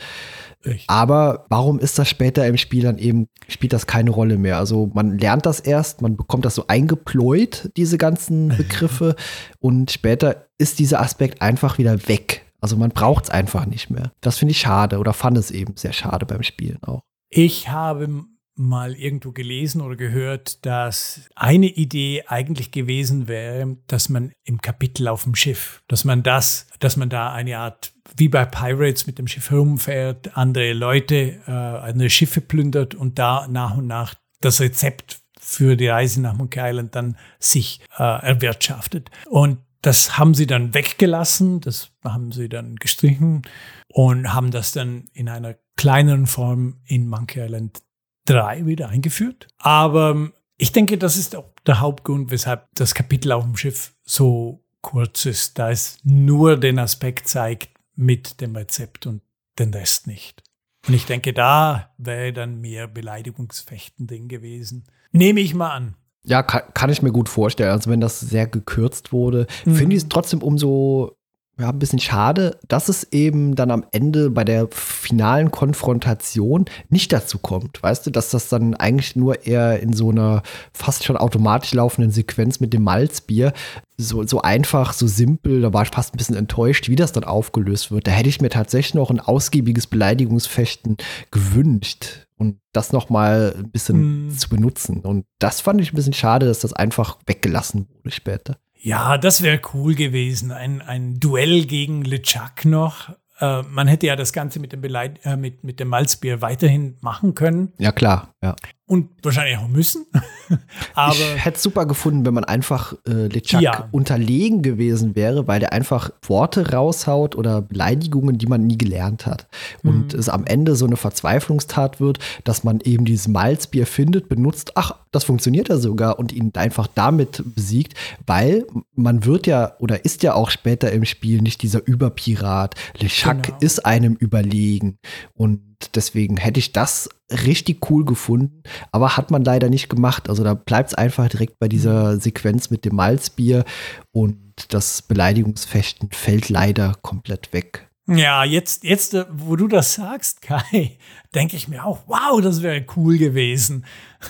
Echt? 0.64 0.88
Aber 0.88 1.46
warum 1.48 1.78
ist 1.78 1.98
das 1.98 2.08
später 2.08 2.46
im 2.46 2.56
Spiel 2.56 2.82
dann 2.82 2.98
eben, 2.98 3.28
spielt 3.48 3.72
das 3.72 3.86
keine 3.86 4.10
Rolle 4.10 4.38
mehr? 4.38 4.58
Also 4.58 4.90
man 4.94 5.18
lernt 5.18 5.46
das 5.46 5.60
erst, 5.60 6.02
man 6.02 6.16
bekommt 6.16 6.44
das 6.44 6.54
so 6.54 6.64
eingepläut, 6.68 7.70
diese 7.76 7.98
ganzen 7.98 8.48
Begriffe, 8.56 9.16
und 9.58 9.90
später 9.90 10.46
ist 10.58 10.78
dieser 10.78 11.00
Aspekt 11.00 11.42
einfach 11.42 11.78
wieder 11.78 12.08
weg. 12.08 12.41
Also 12.62 12.76
man 12.76 12.90
braucht 12.90 13.24
es 13.24 13.30
einfach 13.30 13.66
nicht 13.66 13.90
mehr. 13.90 14.12
Das 14.20 14.38
finde 14.38 14.52
ich 14.52 14.60
schade 14.60 14.98
oder 14.98 15.12
fand 15.12 15.36
es 15.36 15.50
eben 15.50 15.76
sehr 15.76 15.92
schade 15.92 16.24
beim 16.24 16.42
Spielen 16.42 16.82
auch. 16.82 17.02
Ich 17.28 17.68
habe 17.68 18.24
mal 18.54 18.94
irgendwo 18.94 19.32
gelesen 19.32 19.80
oder 19.80 19.96
gehört, 19.96 20.64
dass 20.64 21.22
eine 21.34 21.66
Idee 21.66 22.24
eigentlich 22.26 22.70
gewesen 22.70 23.26
wäre, 23.26 23.78
dass 23.86 24.08
man 24.08 24.32
im 24.44 24.60
Kapitel 24.60 25.08
auf 25.08 25.24
dem 25.24 25.34
Schiff, 25.34 25.82
dass 25.88 26.04
man 26.04 26.22
das, 26.22 26.68
dass 26.78 26.96
man 26.96 27.08
da 27.08 27.32
eine 27.32 27.58
Art 27.58 27.92
wie 28.16 28.28
bei 28.28 28.44
Pirates 28.44 29.06
mit 29.06 29.18
dem 29.18 29.26
Schiff 29.26 29.50
herumfährt, 29.50 30.36
andere 30.36 30.72
Leute, 30.72 31.40
äh, 31.46 31.50
andere 31.50 32.10
Schiffe 32.10 32.40
plündert 32.40 32.94
und 32.94 33.18
da 33.18 33.48
nach 33.48 33.76
und 33.76 33.86
nach 33.86 34.14
das 34.40 34.60
Rezept 34.60 35.20
für 35.40 35.76
die 35.76 35.88
Reise 35.88 36.20
nach 36.20 36.34
Monkey 36.34 36.60
Island 36.60 36.94
dann 36.94 37.16
sich 37.38 37.80
äh, 37.98 38.02
erwirtschaftet. 38.02 39.10
Und 39.28 39.58
das 39.82 40.16
haben 40.16 40.34
sie 40.34 40.46
dann 40.46 40.74
weggelassen, 40.74 41.60
das 41.60 41.90
haben 42.04 42.32
sie 42.32 42.48
dann 42.48 42.76
gestrichen 42.76 43.42
und 43.88 44.32
haben 44.32 44.50
das 44.50 44.72
dann 44.72 45.08
in 45.12 45.28
einer 45.28 45.56
kleineren 45.76 46.26
Form 46.26 46.80
in 46.84 47.08
Monkey 47.08 47.40
Island 47.40 47.82
3 48.26 48.66
wieder 48.66 48.88
eingeführt. 48.88 49.48
Aber 49.58 50.10
ähm, 50.10 50.32
ich 50.56 50.70
denke, 50.70 50.96
das 50.98 51.16
ist 51.16 51.34
auch 51.34 51.52
der 51.66 51.80
Hauptgrund, 51.80 52.30
weshalb 52.30 52.68
das 52.74 52.94
Kapitel 52.94 53.32
auf 53.32 53.42
dem 53.42 53.56
Schiff 53.56 53.94
so 54.04 54.64
kurz 54.80 55.26
ist, 55.26 55.58
da 55.58 55.70
es 55.70 55.98
nur 56.04 56.56
den 56.56 56.78
Aspekt 56.78 57.28
zeigt 57.28 57.70
mit 57.96 58.40
dem 58.40 58.54
Rezept 58.54 59.06
und 59.06 59.22
den 59.58 59.74
Rest 59.74 60.06
nicht. 60.06 60.42
Und 60.86 60.94
ich 60.94 61.06
denke, 61.06 61.32
da 61.32 61.92
wäre 61.98 62.32
dann 62.32 62.60
mehr 62.60 62.88
Beleidigungsfechten 62.88 64.06
drin 64.06 64.28
gewesen. 64.28 64.84
Nehme 65.12 65.40
ich 65.40 65.54
mal 65.54 65.70
an. 65.70 65.96
Ja, 66.24 66.42
kann, 66.42 66.62
kann, 66.74 66.90
ich 66.90 67.02
mir 67.02 67.12
gut 67.12 67.28
vorstellen. 67.28 67.70
Also 67.70 67.90
wenn 67.90 68.00
das 68.00 68.20
sehr 68.20 68.46
gekürzt 68.46 69.12
wurde, 69.12 69.46
mhm. 69.64 69.74
finde 69.74 69.96
ich 69.96 70.02
es 70.02 70.08
trotzdem 70.08 70.42
umso 70.42 71.16
ja, 71.58 71.68
ein 71.68 71.78
bisschen 71.78 71.98
schade, 71.98 72.58
dass 72.66 72.88
es 72.88 73.12
eben 73.12 73.54
dann 73.54 73.70
am 73.70 73.84
Ende 73.92 74.30
bei 74.30 74.42
der 74.42 74.68
finalen 74.70 75.50
Konfrontation 75.50 76.64
nicht 76.88 77.12
dazu 77.12 77.38
kommt. 77.38 77.82
Weißt 77.82 78.06
du, 78.06 78.10
dass 78.10 78.30
das 78.30 78.48
dann 78.48 78.74
eigentlich 78.74 79.16
nur 79.16 79.46
eher 79.46 79.78
in 79.80 79.92
so 79.92 80.10
einer 80.10 80.42
fast 80.72 81.04
schon 81.04 81.16
automatisch 81.16 81.74
laufenden 81.74 82.10
Sequenz 82.10 82.58
mit 82.58 82.72
dem 82.72 82.82
Malzbier 82.82 83.52
so, 83.98 84.26
so 84.26 84.40
einfach, 84.40 84.94
so 84.94 85.06
simpel, 85.06 85.60
da 85.60 85.72
war 85.72 85.82
ich 85.82 85.90
fast 85.90 86.14
ein 86.14 86.16
bisschen 86.16 86.36
enttäuscht, 86.36 86.88
wie 86.88 86.96
das 86.96 87.12
dann 87.12 87.24
aufgelöst 87.24 87.92
wird. 87.92 88.06
Da 88.06 88.10
hätte 88.12 88.30
ich 88.30 88.40
mir 88.40 88.48
tatsächlich 88.48 88.94
noch 88.94 89.10
ein 89.10 89.20
ausgiebiges 89.20 89.86
Beleidigungsfechten 89.86 90.96
gewünscht 91.30 92.21
und 92.42 92.60
das 92.72 92.92
noch 92.92 93.08
mal 93.08 93.54
ein 93.56 93.70
bisschen 93.70 94.26
mm. 94.26 94.30
zu 94.32 94.48
benutzen. 94.48 95.00
Und 95.00 95.24
das 95.38 95.60
fand 95.60 95.80
ich 95.80 95.92
ein 95.92 95.96
bisschen 95.96 96.12
schade, 96.12 96.46
dass 96.46 96.60
das 96.60 96.72
einfach 96.72 97.18
weggelassen 97.26 97.88
wurde 97.94 98.10
später. 98.10 98.58
Ja, 98.74 99.16
das 99.16 99.42
wäre 99.42 99.60
cool 99.72 99.94
gewesen. 99.94 100.50
Ein, 100.50 100.82
ein 100.82 101.20
Duell 101.20 101.64
gegen 101.66 102.02
LeChuck 102.04 102.64
noch. 102.64 103.10
Äh, 103.38 103.62
man 103.62 103.86
hätte 103.86 104.06
ja 104.06 104.16
das 104.16 104.32
Ganze 104.32 104.58
mit 104.58 104.72
dem, 104.72 104.80
Beleit 104.80 105.20
äh, 105.24 105.36
mit, 105.36 105.62
mit 105.62 105.78
dem 105.80 105.88
Malzbier 105.88 106.42
weiterhin 106.42 106.96
machen 107.00 107.34
können. 107.34 107.72
Ja, 107.78 107.92
klar, 107.92 108.34
ja 108.42 108.56
und 108.92 109.08
wahrscheinlich 109.22 109.56
auch 109.56 109.68
müssen. 109.68 110.04
Aber 110.94 111.14
ich 111.14 111.42
hätte 111.42 111.56
es 111.56 111.62
super 111.62 111.86
gefunden, 111.86 112.26
wenn 112.26 112.34
man 112.34 112.44
einfach 112.44 112.92
äh, 113.08 113.28
LeChuck 113.28 113.62
ja. 113.62 113.88
unterlegen 113.90 114.60
gewesen 114.60 115.16
wäre, 115.16 115.48
weil 115.48 115.60
der 115.60 115.72
einfach 115.72 116.10
Worte 116.26 116.72
raushaut 116.72 117.34
oder 117.34 117.62
Beleidigungen, 117.62 118.36
die 118.36 118.44
man 118.44 118.66
nie 118.66 118.76
gelernt 118.76 119.24
hat. 119.24 119.46
Und 119.82 120.12
mhm. 120.12 120.18
es 120.18 120.28
am 120.28 120.44
Ende 120.44 120.76
so 120.76 120.84
eine 120.84 120.98
Verzweiflungstat 120.98 122.00
wird, 122.00 122.18
dass 122.44 122.64
man 122.64 122.80
eben 122.80 123.06
dieses 123.06 123.28
Malzbier 123.28 123.86
findet, 123.86 124.28
benutzt, 124.28 124.72
ach, 124.74 124.96
das 125.10 125.24
funktioniert 125.24 125.70
ja 125.70 125.78
sogar 125.78 126.18
und 126.18 126.30
ihn 126.30 126.52
einfach 126.54 126.86
damit 126.86 127.42
besiegt, 127.54 127.94
weil 128.26 128.66
man 128.94 129.24
wird 129.24 129.46
ja 129.46 129.72
oder 129.78 130.04
ist 130.04 130.22
ja 130.22 130.34
auch 130.34 130.50
später 130.50 130.92
im 130.92 131.06
Spiel 131.06 131.40
nicht 131.40 131.62
dieser 131.62 131.86
Überpirat. 131.86 132.74
LeChuck 132.98 133.42
genau. 133.42 133.56
ist 133.60 133.86
einem 133.86 134.16
überlegen. 134.16 134.98
Und 135.32 135.71
deswegen 135.96 136.36
hätte 136.36 136.60
ich 136.60 136.72
das 136.72 137.08
richtig 137.30 137.90
cool 137.90 138.04
gefunden, 138.04 138.62
aber 138.90 139.16
hat 139.16 139.30
man 139.30 139.44
leider 139.44 139.68
nicht 139.68 139.88
gemacht. 139.88 140.28
Also 140.28 140.44
da 140.44 140.54
bleibt 140.54 140.90
es 140.90 140.94
einfach 140.94 141.28
direkt 141.28 141.58
bei 141.58 141.68
dieser 141.68 142.18
Sequenz 142.18 142.70
mit 142.70 142.84
dem 142.84 142.96
Malzbier 142.96 143.64
und 144.12 144.38
das 144.68 145.02
Beleidigungsfechten 145.02 146.10
fällt 146.12 146.48
leider 146.48 146.94
komplett 147.02 147.52
weg. 147.52 147.88
Ja, 148.16 148.44
jetzt, 148.44 148.84
jetzt, 148.84 149.14
äh, 149.14 149.26
wo 149.30 149.56
du 149.56 149.68
das 149.68 149.94
sagst, 149.94 150.42
Kai, 150.42 150.98
denke 151.34 151.56
ich 151.56 151.68
mir 151.68 151.84
auch, 151.84 152.00
wow, 152.06 152.40
das 152.40 152.62
wäre 152.62 152.84
cool 152.96 153.18
gewesen. 153.18 153.84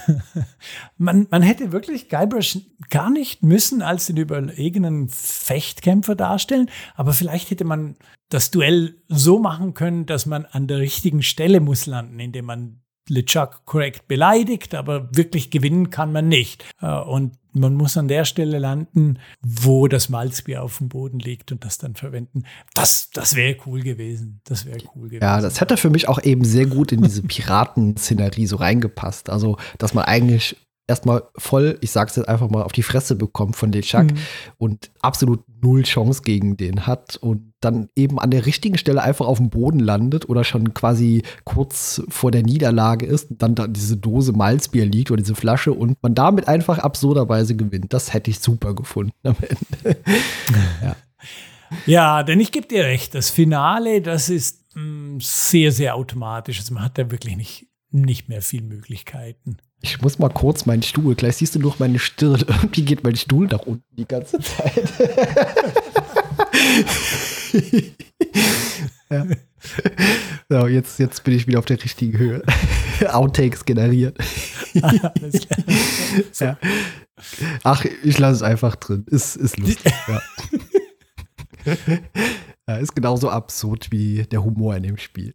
man, 0.98 1.26
man 1.30 1.42
hätte 1.42 1.72
wirklich 1.72 2.08
Guybrush 2.08 2.58
gar 2.90 3.10
nicht 3.10 3.42
müssen 3.42 3.82
als 3.82 4.06
den 4.06 4.16
überlegenen 4.16 5.08
Fechtkämpfer 5.08 6.14
darstellen, 6.14 6.70
aber 6.94 7.12
vielleicht 7.12 7.50
hätte 7.50 7.64
man 7.64 7.96
das 8.28 8.50
Duell 8.50 8.96
so 9.08 9.38
machen 9.38 9.74
können, 9.74 10.06
dass 10.06 10.26
man 10.26 10.46
an 10.46 10.66
der 10.66 10.78
richtigen 10.78 11.22
Stelle 11.22 11.60
muss 11.60 11.86
landen, 11.86 12.18
indem 12.18 12.46
man 12.46 12.81
LeChuck 13.08 13.64
korrekt 13.64 14.08
beleidigt, 14.08 14.74
aber 14.74 15.08
wirklich 15.14 15.50
gewinnen 15.50 15.90
kann 15.90 16.12
man 16.12 16.28
nicht. 16.28 16.64
Äh, 16.80 17.00
und 17.00 17.38
man 17.54 17.74
muss 17.74 17.96
an 17.96 18.08
der 18.08 18.24
Stelle 18.24 18.58
landen, 18.58 19.18
wo 19.42 19.88
das 19.88 20.08
Malzbier 20.08 20.62
auf 20.62 20.78
dem 20.78 20.88
Boden 20.88 21.18
liegt 21.18 21.52
und 21.52 21.64
das 21.64 21.78
dann 21.78 21.94
verwenden. 21.94 22.44
Das, 22.74 23.10
das 23.10 23.34
wäre 23.34 23.56
cool 23.66 23.82
gewesen. 23.82 24.40
Das 24.44 24.64
wäre 24.64 24.78
cool 24.94 25.08
gewesen. 25.08 25.22
Ja, 25.22 25.40
das 25.40 25.60
hätte 25.60 25.76
für 25.76 25.90
mich 25.90 26.08
auch 26.08 26.22
eben 26.22 26.44
sehr 26.44 26.66
gut 26.66 26.92
in 26.92 27.02
diese 27.02 27.22
Piratenszenerie 27.22 28.46
so 28.46 28.56
reingepasst. 28.56 29.28
Also, 29.28 29.58
dass 29.78 29.92
man 29.92 30.04
eigentlich 30.04 30.56
erstmal 30.86 31.24
voll, 31.36 31.78
ich 31.80 31.90
sag's 31.90 32.16
jetzt 32.16 32.28
einfach 32.28 32.50
mal, 32.50 32.62
auf 32.62 32.72
die 32.72 32.82
Fresse 32.82 33.16
bekommt 33.16 33.56
von 33.56 33.70
LeChuck 33.70 34.12
mhm. 34.12 34.18
und 34.58 34.90
absolut 35.00 35.44
null 35.62 35.82
Chance 35.82 36.22
gegen 36.22 36.56
den 36.56 36.86
hat 36.86 37.16
und 37.16 37.51
dann 37.64 37.88
eben 37.96 38.18
an 38.18 38.30
der 38.30 38.46
richtigen 38.46 38.78
Stelle 38.78 39.02
einfach 39.02 39.26
auf 39.26 39.38
dem 39.38 39.50
Boden 39.50 39.78
landet 39.78 40.28
oder 40.28 40.44
schon 40.44 40.74
quasi 40.74 41.22
kurz 41.44 42.02
vor 42.08 42.30
der 42.30 42.42
Niederlage 42.42 43.06
ist 43.06 43.30
und 43.30 43.42
dann 43.42 43.54
da 43.54 43.66
diese 43.66 43.96
Dose 43.96 44.32
Malzbier 44.32 44.84
liegt 44.84 45.10
oder 45.10 45.22
diese 45.22 45.34
Flasche 45.34 45.72
und 45.72 46.02
man 46.02 46.14
damit 46.14 46.48
einfach 46.48 46.78
absurderweise 46.78 47.56
gewinnt. 47.56 47.92
Das 47.92 48.12
hätte 48.12 48.30
ich 48.30 48.40
super 48.40 48.74
gefunden 48.74 49.12
am 49.24 49.36
Ende. 49.40 50.00
ja. 50.82 50.96
ja, 51.86 52.22
denn 52.22 52.40
ich 52.40 52.52
gebe 52.52 52.66
dir 52.66 52.84
recht, 52.84 53.14
das 53.14 53.30
Finale, 53.30 54.02
das 54.02 54.28
ist 54.28 54.64
mh, 54.74 54.82
mm, 54.82 55.20
sehr, 55.20 55.72
sehr 55.72 55.94
automatisch. 55.94 56.58
Also 56.58 56.74
man 56.74 56.84
hat 56.84 56.98
da 56.98 57.10
wirklich 57.10 57.36
nicht, 57.36 57.66
nicht 57.90 58.28
mehr 58.28 58.42
viel 58.42 58.62
Möglichkeiten. 58.62 59.56
Ich 59.84 60.00
muss 60.00 60.18
mal 60.18 60.28
kurz 60.28 60.64
meinen 60.64 60.82
Stuhl. 60.82 61.16
Gleich 61.16 61.36
siehst 61.36 61.56
du 61.56 61.58
noch 61.58 61.80
meine 61.80 61.98
Stirn. 61.98 62.40
Irgendwie 62.48 62.84
geht 62.84 63.04
mein 63.04 63.16
Stuhl 63.16 63.48
nach 63.48 63.62
unten 63.62 63.84
die 63.96 64.06
ganze 64.06 64.38
Zeit. 64.40 64.88
ja. 69.10 69.26
So, 70.48 70.66
jetzt, 70.66 70.98
jetzt 70.98 71.24
bin 71.24 71.34
ich 71.34 71.46
wieder 71.46 71.58
auf 71.58 71.64
der 71.64 71.82
richtigen 71.82 72.18
Höhe. 72.18 72.42
Outtakes 73.08 73.64
generiert. 73.64 74.18
ja. 74.74 76.58
Ach, 77.62 77.84
ich 77.84 78.18
lasse 78.18 78.36
es 78.36 78.42
einfach 78.42 78.76
drin. 78.76 79.04
Ist, 79.08 79.36
ist 79.36 79.58
lustig. 79.58 79.92
Ja. 80.08 80.22
ja, 82.68 82.76
ist 82.76 82.94
genauso 82.94 83.30
absurd 83.30 83.92
wie 83.92 84.24
der 84.24 84.44
Humor 84.44 84.76
in 84.76 84.82
dem 84.82 84.98
Spiel. 84.98 85.34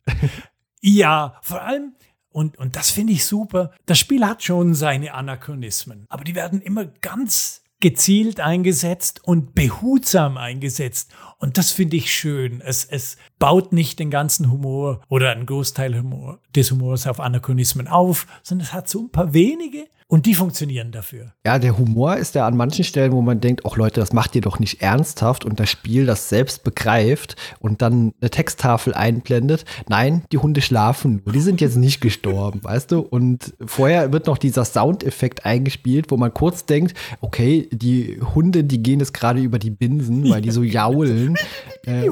Ja, 0.82 1.38
vor 1.42 1.62
allem, 1.62 1.94
und, 2.30 2.58
und 2.58 2.76
das 2.76 2.92
finde 2.92 3.14
ich 3.14 3.26
super. 3.26 3.72
Das 3.86 3.98
Spiel 3.98 4.26
hat 4.26 4.44
schon 4.44 4.76
seine 4.76 5.14
Anachronismen, 5.14 6.06
aber 6.10 6.24
die 6.24 6.36
werden 6.36 6.62
immer 6.62 6.86
ganz 6.86 7.64
gezielt 7.80 8.40
eingesetzt 8.40 9.22
und 9.24 9.54
behutsam 9.54 10.38
eingesetzt. 10.38 11.12
Und 11.38 11.58
das 11.58 11.72
finde 11.72 11.98
ich 11.98 12.12
schön. 12.12 12.62
Es, 12.62 12.86
es 12.86 13.18
baut 13.38 13.72
nicht 13.72 14.00
den 14.00 14.10
ganzen 14.10 14.52
Humor 14.52 15.02
oder 15.10 15.32
einen 15.32 15.46
Großteil 15.46 15.96
Humor, 15.98 16.40
des 16.56 16.72
Humors 16.72 17.06
auf 17.06 17.20
Anachronismen 17.20 17.88
auf, 17.88 18.26
sondern 18.42 18.66
es 18.66 18.74
hat 18.74 18.90
so 18.90 19.02
ein 19.02 19.12
paar 19.12 19.34
wenige, 19.34 19.88
und 20.10 20.26
die 20.26 20.36
funktionieren 20.36 20.94
dafür. 20.94 21.34
Ja, 21.46 21.60
der 21.60 21.78
Humor 21.78 22.16
ist 22.16 22.34
ja 22.34 22.48
an 22.48 22.56
manchen 22.56 22.86
Stellen, 22.86 23.12
wo 23.12 23.22
man 23.22 23.42
denkt, 23.42 23.64
ach 23.66 23.76
Leute, 23.76 24.00
das 24.00 24.14
macht 24.14 24.36
ihr 24.36 24.42
doch 24.42 24.58
nicht 24.58 24.82
ernsthaft 24.82 25.44
und 25.44 25.60
das 25.60 25.70
Spiel 25.70 26.06
das 26.06 26.30
selbst 26.30 26.64
begreift 26.64 27.36
und 27.60 27.82
dann 27.82 28.14
eine 28.22 28.30
Texttafel 28.30 28.94
einblendet. 28.94 29.66
Nein, 29.90 30.24
die 30.32 30.38
Hunde 30.38 30.62
schlafen 30.62 31.22
nur. 31.26 31.34
Die 31.34 31.42
sind 31.42 31.60
jetzt 31.60 31.76
nicht 31.76 32.00
gestorben, 32.00 32.60
weißt 32.64 32.92
du? 32.94 33.00
Und 33.00 33.54
vorher 33.66 34.14
wird 34.14 34.28
noch 34.28 34.38
dieser 34.38 34.64
Soundeffekt 34.64 35.46
eingespielt, 35.46 36.10
wo 36.10 36.16
man 36.16 36.34
kurz 36.34 36.66
denkt, 36.66 36.94
okay, 37.20 37.68
die 37.74 38.22
Hunde, 38.34 38.64
die 38.64 38.82
gehen 38.82 39.00
jetzt 39.02 39.14
gerade 39.14 39.42
über 39.42 39.60
die 39.60 39.72
Binsen, 39.72 40.30
weil 40.30 40.42
die 40.42 40.52
so 40.52 40.64
jaulen. 40.64 41.36
äh, 41.86 42.06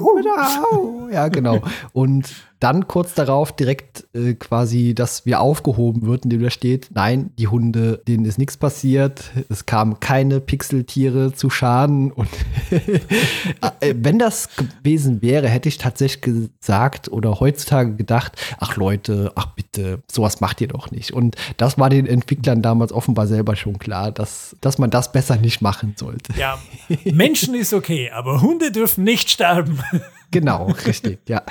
ja, 1.13 1.29
genau. 1.29 1.61
Und 1.93 2.33
dann 2.59 2.87
kurz 2.87 3.13
darauf 3.13 3.55
direkt 3.55 4.05
äh, 4.13 4.33
quasi, 4.33 4.93
dass 4.95 5.25
wir 5.25 5.41
aufgehoben 5.41 6.05
wird, 6.05 6.23
indem 6.23 6.43
da 6.43 6.49
steht, 6.49 6.89
nein, 6.93 7.31
die 7.37 7.47
Hunde, 7.47 8.01
denen 8.07 8.25
ist 8.25 8.37
nichts 8.37 8.57
passiert, 8.57 9.31
es 9.49 9.65
kamen 9.65 9.99
keine 9.99 10.39
Pixeltiere 10.39 11.33
zu 11.33 11.49
Schaden 11.49 12.11
und 12.11 12.29
äh, 12.71 13.93
wenn 13.95 14.19
das 14.19 14.49
gewesen 14.55 15.21
wäre, 15.21 15.49
hätte 15.49 15.69
ich 15.69 15.77
tatsächlich 15.77 16.21
gesagt 16.21 17.09
oder 17.09 17.39
heutzutage 17.39 17.95
gedacht, 17.95 18.33
ach 18.59 18.75
Leute, 18.77 19.31
ach 19.35 19.47
bitte, 19.47 20.01
sowas 20.09 20.41
macht 20.41 20.61
ihr 20.61 20.67
doch 20.67 20.91
nicht. 20.91 21.11
Und 21.11 21.35
das 21.57 21.77
war 21.77 21.89
den 21.89 22.07
Entwicklern 22.07 22.61
damals 22.61 22.91
offenbar 22.91 23.27
selber 23.27 23.55
schon 23.55 23.79
klar, 23.79 24.11
dass, 24.11 24.55
dass 24.61 24.77
man 24.77 24.89
das 24.89 25.11
besser 25.11 25.35
nicht 25.35 25.61
machen 25.61 25.95
sollte. 25.97 26.33
Ja, 26.37 26.57
Menschen 27.05 27.53
ist 27.53 27.73
okay, 27.73 28.11
aber 28.11 28.41
Hunde 28.41 28.71
dürfen 28.71 29.03
nicht 29.03 29.29
sterben. 29.29 29.79
Genau, 30.35 30.65
richtig, 30.85 31.19
ja. 31.29 31.43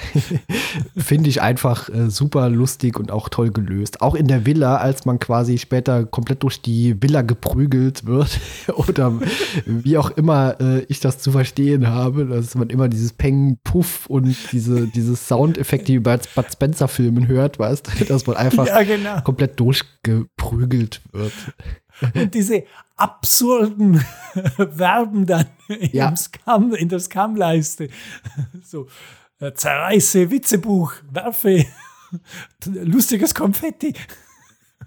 Finde 0.96 1.30
ich 1.30 1.40
einfach 1.40 1.88
äh, 1.88 2.10
super 2.10 2.50
lustig 2.50 2.98
und 2.98 3.10
auch 3.10 3.30
toll 3.30 3.50
gelöst. 3.50 4.02
Auch 4.02 4.14
in 4.14 4.28
der 4.28 4.44
Villa, 4.44 4.76
als 4.76 5.06
man 5.06 5.18
quasi 5.18 5.56
später 5.56 6.04
komplett 6.04 6.42
durch 6.42 6.60
die 6.60 7.02
Villa 7.02 7.22
geprügelt 7.22 8.04
wird 8.04 8.38
oder 8.74 9.12
wie 9.64 9.96
auch 9.96 10.10
immer 10.10 10.60
äh, 10.60 10.80
ich 10.88 11.00
das 11.00 11.18
zu 11.18 11.32
verstehen 11.32 11.88
habe, 11.88 12.26
dass 12.26 12.54
man 12.56 12.68
immer 12.68 12.88
dieses 12.88 13.14
Peng, 13.14 13.58
Puff 13.64 14.04
und 14.06 14.36
diese, 14.52 14.86
diese 14.86 15.16
Soundeffekte, 15.16 15.92
die 15.92 15.98
bei 15.98 16.18
Bud 16.34 16.46
Spencer-Filmen 16.52 17.26
hört, 17.26 17.58
weißt 17.58 17.88
du, 18.00 18.04
dass 18.04 18.26
man 18.26 18.36
einfach 18.36 18.66
ja, 18.66 18.82
genau. 18.82 19.22
komplett 19.22 19.58
durchgeprügelt 19.58 21.00
wird. 21.12 21.32
Und 22.14 22.34
diese 22.34 22.64
absurden 22.96 24.04
Verben 24.56 25.26
dann 25.26 25.46
ja. 25.92 26.14
Scam, 26.16 26.74
in 26.74 26.88
der 26.88 27.00
Scam-Leiste. 27.00 27.88
So, 28.62 28.86
äh, 29.40 29.52
zerreiße 29.52 30.30
Witzebuch, 30.30 30.94
werfe 31.10 31.66
lustiges 32.64 33.34
Konfetti. 33.34 33.94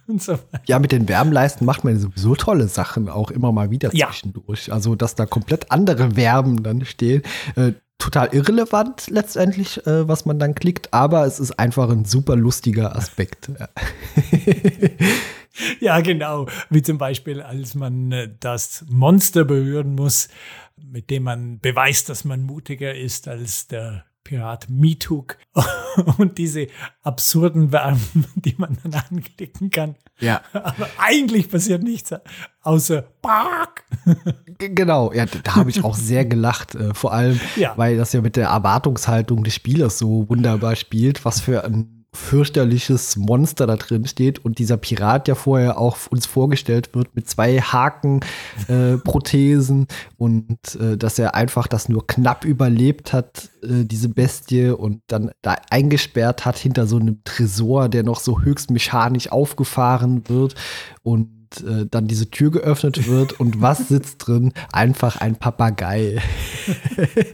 Und 0.08 0.22
so 0.24 0.39
ja, 0.66 0.80
mit 0.80 0.91
den 0.91 1.08
Werbenleisten 1.08 1.66
macht 1.66 1.84
man 1.84 1.99
sowieso 1.99 2.36
tolle 2.36 2.68
Sachen 2.68 3.10
auch 3.10 3.30
immer 3.30 3.51
mal 3.51 3.70
wieder 3.72 3.93
ja. 3.93 4.08
zwischendurch. 4.08 4.72
Also, 4.72 4.95
dass 4.95 5.16
da 5.16 5.26
komplett 5.26 5.72
andere 5.72 6.12
Verben 6.12 6.64
dann 6.64 6.86
stehen. 6.86 7.24
Äh, 7.55 7.74
total 7.97 8.30
irrelevant 8.34 9.10
letztendlich, 9.10 9.86
äh, 9.86 10.08
was 10.08 10.26
man 10.26 10.39
dann 10.39 10.55
klickt, 10.55 10.93
aber 10.93 11.26
es 11.26 11.39
ist 11.39 11.60
einfach 11.60 11.89
ein 11.89 12.05
super 12.05 12.36
lustiger 12.36 12.95
Aspekt. 12.95 13.51
ja, 15.80 15.99
genau. 16.01 16.47
Wie 16.70 16.82
zum 16.82 16.97
Beispiel, 16.97 17.41
als 17.41 17.76
man 17.76 18.12
äh, 18.12 18.30
das 18.39 18.86
Monster 18.89 19.45
berühren 19.45 19.95
muss, 19.95 20.30
mit 20.76 21.10
dem 21.10 21.24
man 21.24 21.60
beweist, 21.60 22.10
dass 22.10 22.24
man 22.24 22.43
mutiger 22.43 22.93
ist 22.93 23.28
als 23.28 23.68
der 23.68 24.05
Pirat 24.24 24.70
Mituk 24.70 25.38
und 26.18 26.38
diese 26.38 26.68
absurden 27.01 27.70
Verben, 27.70 28.26
die 28.36 28.55
man 28.58 28.78
dann 28.84 28.93
anklicken 29.10 29.70
kann. 29.70 29.95
Ja. 30.20 30.41
Aber 30.51 30.89
eigentlich 30.97 31.49
passiert 31.49 31.82
nichts 31.82 32.14
außer 32.62 33.03
Bark. 33.22 33.86
Genau, 34.58 35.14
ja, 35.14 35.26
da 35.43 35.55
habe 35.55 35.70
ich 35.70 35.84
auch 35.84 35.95
sehr 35.95 36.26
gelacht, 36.26 36.76
äh, 36.76 36.93
vor 36.93 37.14
allem, 37.14 37.39
ja. 37.55 37.74
weil 37.78 37.95
das 37.95 38.12
ja 38.12 38.22
mit 38.22 38.36
der 38.36 38.47
Erwartungshaltung 38.47 39.45
des 39.45 39.53
Spielers 39.53 39.97
so 39.97 40.28
wunderbar 40.28 40.76
spielt, 40.76 41.24
was 41.24 41.39
für 41.39 41.64
ein 41.64 41.97
fürchterliches 42.18 43.15
Monster 43.15 43.68
da 43.68 43.76
drin 43.76 44.07
steht 44.07 44.43
und 44.43 44.57
dieser 44.59 44.78
Pirat, 44.78 45.28
der 45.28 45.36
vorher 45.36 45.78
auch 45.78 45.97
uns 46.09 46.26
vorgestellt 46.26 46.89
wird 46.93 47.15
mit 47.15 47.30
zwei 47.30 47.61
Hakenprothesen 47.61 49.84
äh, 49.84 49.86
und 50.18 50.57
äh, 50.80 50.97
dass 50.97 51.20
er 51.20 51.36
einfach 51.36 51.68
das 51.68 51.89
nur 51.89 52.07
knapp 52.07 52.43
überlebt 52.43 53.13
hat, 53.13 53.51
äh, 53.61 53.86
diese 53.86 54.09
Bestie 54.09 54.70
und 54.70 55.03
dann 55.07 55.30
da 55.41 55.55
eingesperrt 55.70 56.45
hat 56.45 56.57
hinter 56.57 56.88
so 56.88 56.97
einem 56.97 57.22
Tresor, 57.24 57.88
der 57.88 58.01
noch 58.03 58.20
so 58.20 58.41
höchst 58.41 58.72
mechanisch 58.72 59.32
aufgefahren 59.32 60.28
wird 60.28 60.55
und 61.03 61.30
äh, 61.61 61.86
dann 61.89 62.07
diese 62.07 62.30
Tür 62.30 62.51
geöffnet 62.51 63.07
wird 63.07 63.39
und 63.39 63.61
was 63.61 63.78
sitzt 63.89 64.28
drin? 64.28 64.53
Einfach 64.72 65.18
ein 65.18 65.36
Papagei. 65.36 66.22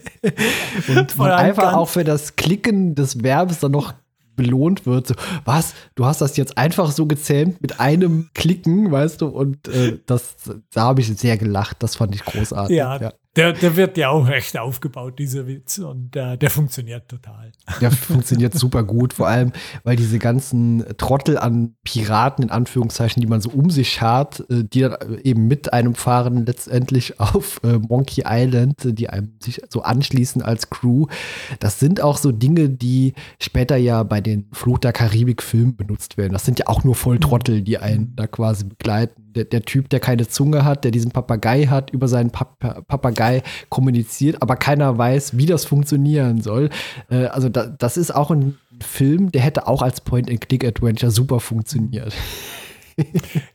und 0.87 1.19
einfach 1.19 1.73
auch 1.73 1.89
für 1.89 2.03
das 2.03 2.35
Klicken 2.35 2.95
des 2.95 3.23
Verbs 3.23 3.59
dann 3.59 3.71
noch 3.71 3.93
belohnt 4.35 4.85
wird. 4.85 5.07
So, 5.07 5.15
was? 5.45 5.73
Du 5.95 6.05
hast 6.05 6.21
das 6.21 6.37
jetzt 6.37 6.57
einfach 6.57 6.91
so 6.91 7.05
gezähmt 7.05 7.61
mit 7.61 7.79
einem 7.79 8.29
Klicken, 8.33 8.91
weißt 8.91 9.21
du? 9.21 9.27
Und 9.27 9.67
äh, 9.67 9.99
das, 10.05 10.35
da 10.71 10.81
habe 10.81 11.01
ich 11.01 11.07
sehr 11.17 11.37
gelacht. 11.37 11.77
Das 11.79 11.95
fand 11.95 12.15
ich 12.15 12.23
großartig. 12.23 12.75
Ja, 12.75 12.99
ja. 12.99 13.13
Der, 13.35 13.53
der 13.53 13.75
wird 13.75 13.97
ja 13.97 14.09
auch 14.09 14.27
recht 14.27 14.57
aufgebaut, 14.59 15.17
dieser 15.17 15.47
Witz, 15.47 15.79
und 15.79 16.15
äh, 16.15 16.37
der 16.37 16.51
funktioniert 16.51 17.09
total. 17.09 17.51
Der 17.81 17.89
funktioniert 17.89 18.53
super 18.53 18.83
gut, 18.83 19.13
vor 19.13 19.27
allem, 19.27 19.51
weil 19.83 19.95
diese 19.95 20.19
ganzen 20.19 20.85
Trottel 20.97 21.39
an 21.39 21.73
Piraten, 21.83 22.43
in 22.43 22.51
Anführungszeichen, 22.51 23.21
die 23.21 23.27
man 23.27 23.41
so 23.41 23.49
um 23.49 23.71
sich 23.71 23.91
schart, 23.91 24.41
äh, 24.51 24.63
die 24.63 24.81
dann 24.81 25.17
eben 25.23 25.47
mit 25.47 25.73
einem 25.73 25.95
fahren 25.95 26.45
letztendlich 26.45 27.19
auf 27.19 27.59
äh, 27.63 27.79
Monkey 27.79 28.23
Island, 28.27 28.75
die 28.83 29.09
einem 29.09 29.33
sich 29.41 29.61
so 29.67 29.81
anschließen 29.81 30.43
als 30.43 30.69
Crew. 30.69 31.07
Das 31.59 31.79
sind 31.79 32.01
auch 32.01 32.17
so 32.17 32.31
Dinge, 32.31 32.69
die 32.69 33.13
später 33.39 33.77
ja 33.77 34.03
bei 34.03 34.21
den 34.21 34.47
Fluch 34.51 34.77
der 34.77 34.93
Karibik-Filmen 34.93 35.75
benutzt 35.75 36.17
werden. 36.17 36.33
Das 36.33 36.45
sind 36.45 36.59
ja 36.59 36.67
auch 36.67 36.83
nur 36.83 36.93
Volltrottel, 36.93 37.63
die 37.63 37.79
einen 37.79 38.15
da 38.15 38.27
quasi 38.27 38.65
begleiten 38.65 39.22
der, 39.35 39.45
der, 39.45 39.63
Typ, 39.63 39.89
der 39.89 39.99
keine 39.99 40.27
Zunge 40.27 40.63
hat, 40.63 40.83
der 40.83 40.91
diesen 40.91 41.11
Papagei 41.11 41.65
hat, 41.65 41.91
über 41.91 42.07
seinen 42.07 42.31
Pap 42.31 42.59
Papagei 42.87 43.43
kommuniziert, 43.69 44.41
aber 44.41 44.55
keiner 44.55 44.97
weiß, 44.97 45.37
wie 45.37 45.45
das 45.45 45.65
funktionieren 45.65 46.41
soll. 46.41 46.69
Äh, 47.09 47.25
also 47.25 47.49
da, 47.49 47.67
das 47.67 47.97
ist 47.97 48.13
auch 48.13 48.31
ein 48.31 48.57
Film, 48.81 49.31
der 49.31 49.41
hätte 49.41 49.67
auch 49.67 49.81
als 49.81 50.01
Point-and-Click-Adventure 50.01 51.11
super 51.11 51.39
funktioniert. 51.39 52.13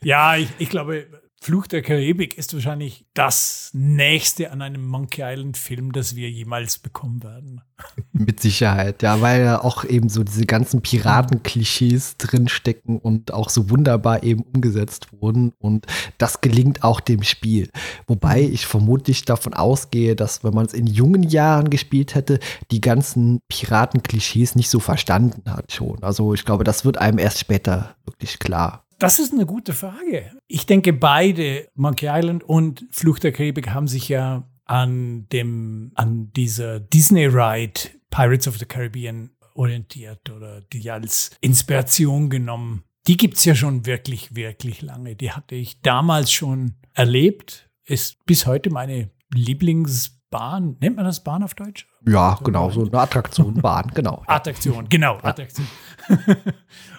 ja, 0.02 0.36
ich, 0.36 0.48
ich 0.58 0.68
glaube, 0.68 1.06
Fluch 1.40 1.68
der 1.68 1.82
Karibik 1.82 2.36
ist 2.36 2.52
wahrscheinlich 2.52 3.06
das 3.14 3.70
nächste 3.72 4.50
an 4.50 4.60
einem 4.60 4.84
Monkey 4.84 5.22
Island 5.22 5.56
Film, 5.56 5.92
das 5.92 6.16
wir 6.16 6.28
jemals 6.28 6.78
bekommen 6.78 7.22
werden. 7.22 7.60
Mit 8.12 8.40
Sicherheit, 8.40 9.02
ja, 9.02 9.20
weil 9.20 9.44
da 9.44 9.58
auch 9.58 9.84
eben 9.84 10.08
so 10.08 10.24
diese 10.24 10.46
ganzen 10.46 10.82
Piratenklischees 10.82 12.16
drinstecken 12.16 12.98
und 12.98 13.32
auch 13.32 13.50
so 13.50 13.70
wunderbar 13.70 14.24
eben 14.24 14.42
umgesetzt 14.42 15.12
wurden. 15.12 15.52
Und 15.58 15.86
das 16.18 16.40
gelingt 16.40 16.82
auch 16.82 17.00
dem 17.00 17.22
Spiel. 17.22 17.70
Wobei 18.08 18.42
ich 18.42 18.66
vermutlich 18.66 19.24
davon 19.24 19.54
ausgehe, 19.54 20.16
dass 20.16 20.42
wenn 20.42 20.54
man 20.54 20.66
es 20.66 20.74
in 20.74 20.88
jungen 20.88 21.22
Jahren 21.22 21.70
gespielt 21.70 22.16
hätte, 22.16 22.40
die 22.72 22.80
ganzen 22.80 23.40
Piratenklischees 23.48 24.56
nicht 24.56 24.70
so 24.70 24.80
verstanden 24.80 25.48
hat 25.48 25.72
schon. 25.72 26.02
Also 26.02 26.34
ich 26.34 26.44
glaube, 26.44 26.64
das 26.64 26.84
wird 26.84 26.98
einem 26.98 27.18
erst 27.18 27.38
später 27.38 27.94
wirklich 28.04 28.40
klar. 28.40 28.87
Das 28.98 29.20
ist 29.20 29.32
eine 29.32 29.46
gute 29.46 29.74
Frage. 29.74 30.32
Ich 30.48 30.66
denke, 30.66 30.92
beide, 30.92 31.68
Monkey 31.74 32.08
Island 32.08 32.42
und 32.42 32.84
Flucht 32.90 33.22
der 33.22 33.32
Karibik, 33.32 33.70
haben 33.70 33.86
sich 33.86 34.08
ja 34.08 34.48
an 34.64 35.28
dem, 35.32 35.92
an 35.94 36.32
dieser 36.32 36.80
Disney 36.80 37.26
Ride 37.26 37.80
Pirates 38.10 38.48
of 38.48 38.58
the 38.58 38.64
Caribbean 38.64 39.30
orientiert 39.54 40.30
oder 40.30 40.62
die 40.72 40.90
als 40.90 41.30
Inspiration 41.40 42.28
genommen. 42.28 42.84
Die 43.06 43.16
gibt 43.16 43.36
es 43.36 43.44
ja 43.44 43.54
schon 43.54 43.86
wirklich, 43.86 44.34
wirklich 44.34 44.82
lange. 44.82 45.16
Die 45.16 45.32
hatte 45.32 45.54
ich 45.54 45.80
damals 45.80 46.32
schon 46.32 46.74
erlebt. 46.92 47.70
Ist 47.84 48.24
bis 48.26 48.46
heute 48.46 48.70
meine 48.70 49.10
Lieblingsbahn. 49.32 50.76
Nennt 50.80 50.96
man 50.96 51.04
das 51.04 51.24
Bahn 51.24 51.42
auf 51.42 51.54
Deutsch? 51.54 51.88
Ja, 52.06 52.38
genau, 52.44 52.70
so 52.70 52.82
eine 52.82 52.98
Attraktion, 52.98 53.54
Bahn, 53.62 53.90
genau. 53.94 54.22
Attraktion, 54.26 54.88
genau, 54.88 55.18
Attraktion. 55.22 55.66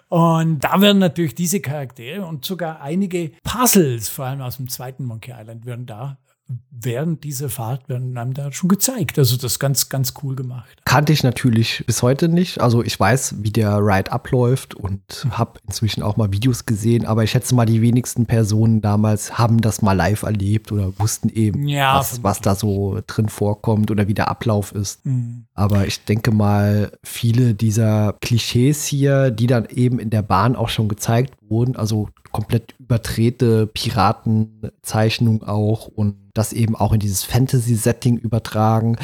Und 0.10 0.64
da 0.64 0.82
werden 0.82 0.98
natürlich 0.98 1.36
diese 1.36 1.62
Charaktere 1.62 2.26
und 2.26 2.44
sogar 2.44 2.82
einige 2.82 3.32
Puzzles, 3.44 4.10
vor 4.10 4.26
allem 4.26 4.42
aus 4.42 4.58
dem 4.58 4.68
zweiten 4.68 5.06
Monkey 5.06 5.32
Island, 5.32 5.66
werden 5.66 5.86
da 5.86 6.18
während 6.72 7.24
dieser 7.24 7.50
Fahrt 7.50 7.90
werden 7.90 8.18
einem 8.18 8.34
da 8.34 8.52
schon 8.52 8.70
gezeigt. 8.70 9.20
Also 9.20 9.36
das 9.36 9.54
ist 9.54 9.60
ganz, 9.60 9.90
ganz 9.90 10.14
cool 10.24 10.36
gemacht. 10.36 10.82
Kannte 10.86 11.14
ich 11.14 11.24
natürlich 11.24 11.84
bis 11.86 12.02
heute 12.02 12.30
nicht. 12.30 12.62
Also 12.62 12.84
ich 12.84 13.00
weiß, 13.00 13.36
wie 13.44 13.52
der 13.52 13.78
Ride 13.80 14.12
abläuft 14.12 14.76
und 14.76 15.28
habe 15.32 15.60
inzwischen 15.68 16.02
auch 16.02 16.18
mal 16.18 16.32
Videos 16.32 16.66
gesehen, 16.66 17.06
aber 17.06 17.24
ich 17.24 17.32
schätze 17.32 17.54
mal, 17.54 17.66
die 17.66 17.82
wenigsten 17.82 18.26
Personen 18.26 18.82
damals 18.82 19.38
haben 19.38 19.62
das 19.62 19.82
mal 19.82 19.94
live 19.94 20.24
erlebt 20.24 20.72
oder 20.72 20.98
wussten 20.98 21.30
eben, 21.30 21.68
ja, 21.68 21.98
was, 21.98 22.24
was 22.24 22.42
da 22.42 22.56
so 22.56 23.00
drin 23.06 23.30
vorkommt 23.30 23.92
oder 23.92 24.08
wie 24.08 24.14
der 24.14 24.30
Ablauf 24.30 24.74
ist. 24.74 25.06
Mhm. 25.06 25.46
Aber 25.54 25.86
ich 25.86 26.06
denke 26.06 26.32
mal, 26.32 26.92
viele 27.04 27.54
dieser 27.54 28.16
Klischees 28.22 28.86
hier, 28.86 29.32
die 29.32 29.48
dann 29.48 29.66
eben 29.66 30.00
in 30.00 30.10
der 30.10 30.22
Bahn 30.22 30.56
auch 30.56 30.70
schon 30.70 30.88
gezeigt 30.88 31.39
wurden, 31.50 31.76
also 31.76 32.10
komplett 32.32 32.76
überdrehte 32.80 33.68
Piratenzeichnung 33.68 35.44
auch 35.44 35.88
und 35.88 36.16
das 36.34 36.54
eben 36.54 36.76
auch 36.76 36.94
in 36.94 37.00
dieses 37.00 37.24
Fantasy-Setting 37.24 38.18
übertragen. 38.18 38.98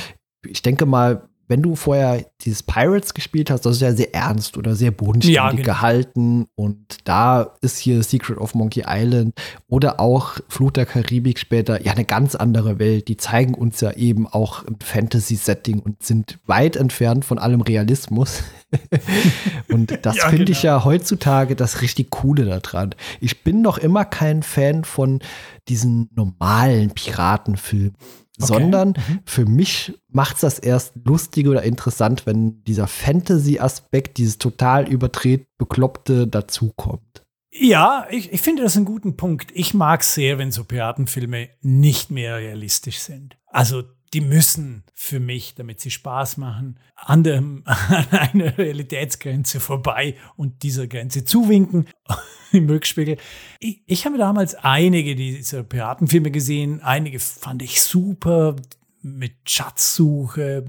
Ich 0.46 0.62
denke 0.62 0.86
mal, 0.86 1.28
wenn 1.48 1.62
du 1.62 1.76
vorher 1.76 2.26
dieses 2.42 2.64
Pirates 2.64 3.14
gespielt 3.14 3.50
hast, 3.50 3.66
das 3.66 3.76
ist 3.76 3.82
ja 3.82 3.94
sehr 3.94 4.14
ernst 4.14 4.58
oder 4.58 4.76
sehr 4.76 4.92
bodenständig 4.92 5.36
ja, 5.36 5.52
genau. 5.52 5.64
gehalten. 5.64 6.48
Und 6.56 6.98
da 7.04 7.54
ist 7.62 7.78
hier 7.78 8.02
Secret 8.04 8.38
of 8.38 8.56
Monkey 8.56 8.84
Island 8.88 9.36
oder 9.68 10.00
auch 10.00 10.38
Flut 10.48 10.78
der 10.78 10.86
Karibik 10.86 11.40
später 11.40 11.84
ja 11.84 11.92
eine 11.92 12.06
ganz 12.06 12.36
andere 12.36 12.80
Welt. 12.80 13.08
Die 13.08 13.18
zeigen 13.18 13.54
uns 13.54 13.82
ja 13.82 13.92
eben 13.92 14.28
auch 14.28 14.66
ein 14.66 14.78
Fantasy-Setting 14.82 15.80
und 15.80 16.04
sind 16.04 16.40
weit 16.46 16.76
entfernt 16.76 17.26
von 17.26 17.38
allem 17.38 17.62
Realismus. 17.62 18.44
und 19.70 20.00
das 20.04 20.18
ja, 20.18 20.30
finde 20.30 20.46
genau. 20.46 20.58
ich 20.58 20.64
ja 20.64 20.84
heutzutage 20.84 21.56
das 21.56 21.82
richtig 21.82 22.10
Coole 22.10 22.46
daran. 22.46 22.96
Ich 23.20 23.44
bin 23.44 23.62
noch 23.62 23.78
immer 23.78 24.06
kein 24.06 24.42
Fan 24.42 24.84
von 24.84 25.20
diesen 25.68 26.10
normalen 26.16 26.92
Piratenfilmen 26.92 27.96
Okay. 28.38 28.48
sondern 28.48 28.90
mhm. 28.90 29.20
für 29.26 29.46
mich 29.46 29.94
macht 30.10 30.36
es 30.36 30.42
das 30.42 30.60
erst 30.60 30.94
lustig 31.06 31.48
oder 31.48 31.64
interessant, 31.64 32.26
wenn 32.26 32.64
dieser 32.64 32.88
Fantasy-Aspekt, 32.88 34.18
dieses 34.18 34.38
total 34.38 34.90
überdreht 34.90 35.48
Bekloppte 35.58 36.28
dazukommt. 36.28 37.24
Ja, 37.58 38.06
ich, 38.10 38.34
ich 38.34 38.42
finde 38.42 38.64
das 38.64 38.76
einen 38.76 38.86
guten 38.86 39.16
Punkt. 39.16 39.52
Ich 39.54 39.74
mag 39.74 40.04
sehr, 40.04 40.38
wenn 40.38 40.52
so 40.52 40.66
Piratenfilme 40.66 41.50
nicht 41.62 42.12
mehr 42.12 42.36
realistisch 42.38 43.00
sind. 43.00 43.38
Also 43.48 43.84
die 44.16 44.22
müssen 44.22 44.86
für 44.94 45.20
mich, 45.20 45.56
damit 45.56 45.82
sie 45.82 45.92
Spaß 45.92 46.38
machen, 46.38 46.80
an, 46.96 47.24
dem, 47.24 47.64
an 47.66 48.06
einer 48.12 48.58
Realitätsgrenze 48.58 49.60
vorbei 49.60 50.16
und 50.38 50.64
dieser 50.64 50.88
Grenze 50.88 51.26
zuwinken 51.26 51.88
im 52.54 52.70
Rückspiegel. 52.70 53.18
Ich, 53.60 53.84
ich 53.86 54.06
habe 54.06 54.18
damals 54.18 54.56
einige 54.56 55.16
dieser 55.16 55.64
Piratenfilme 55.64 56.32
gesehen. 56.32 56.82
Einige 56.82 57.20
fand 57.20 57.62
ich 57.62 57.82
super 57.82 58.56
mit 59.02 59.34
Schatzsuche, 59.50 60.64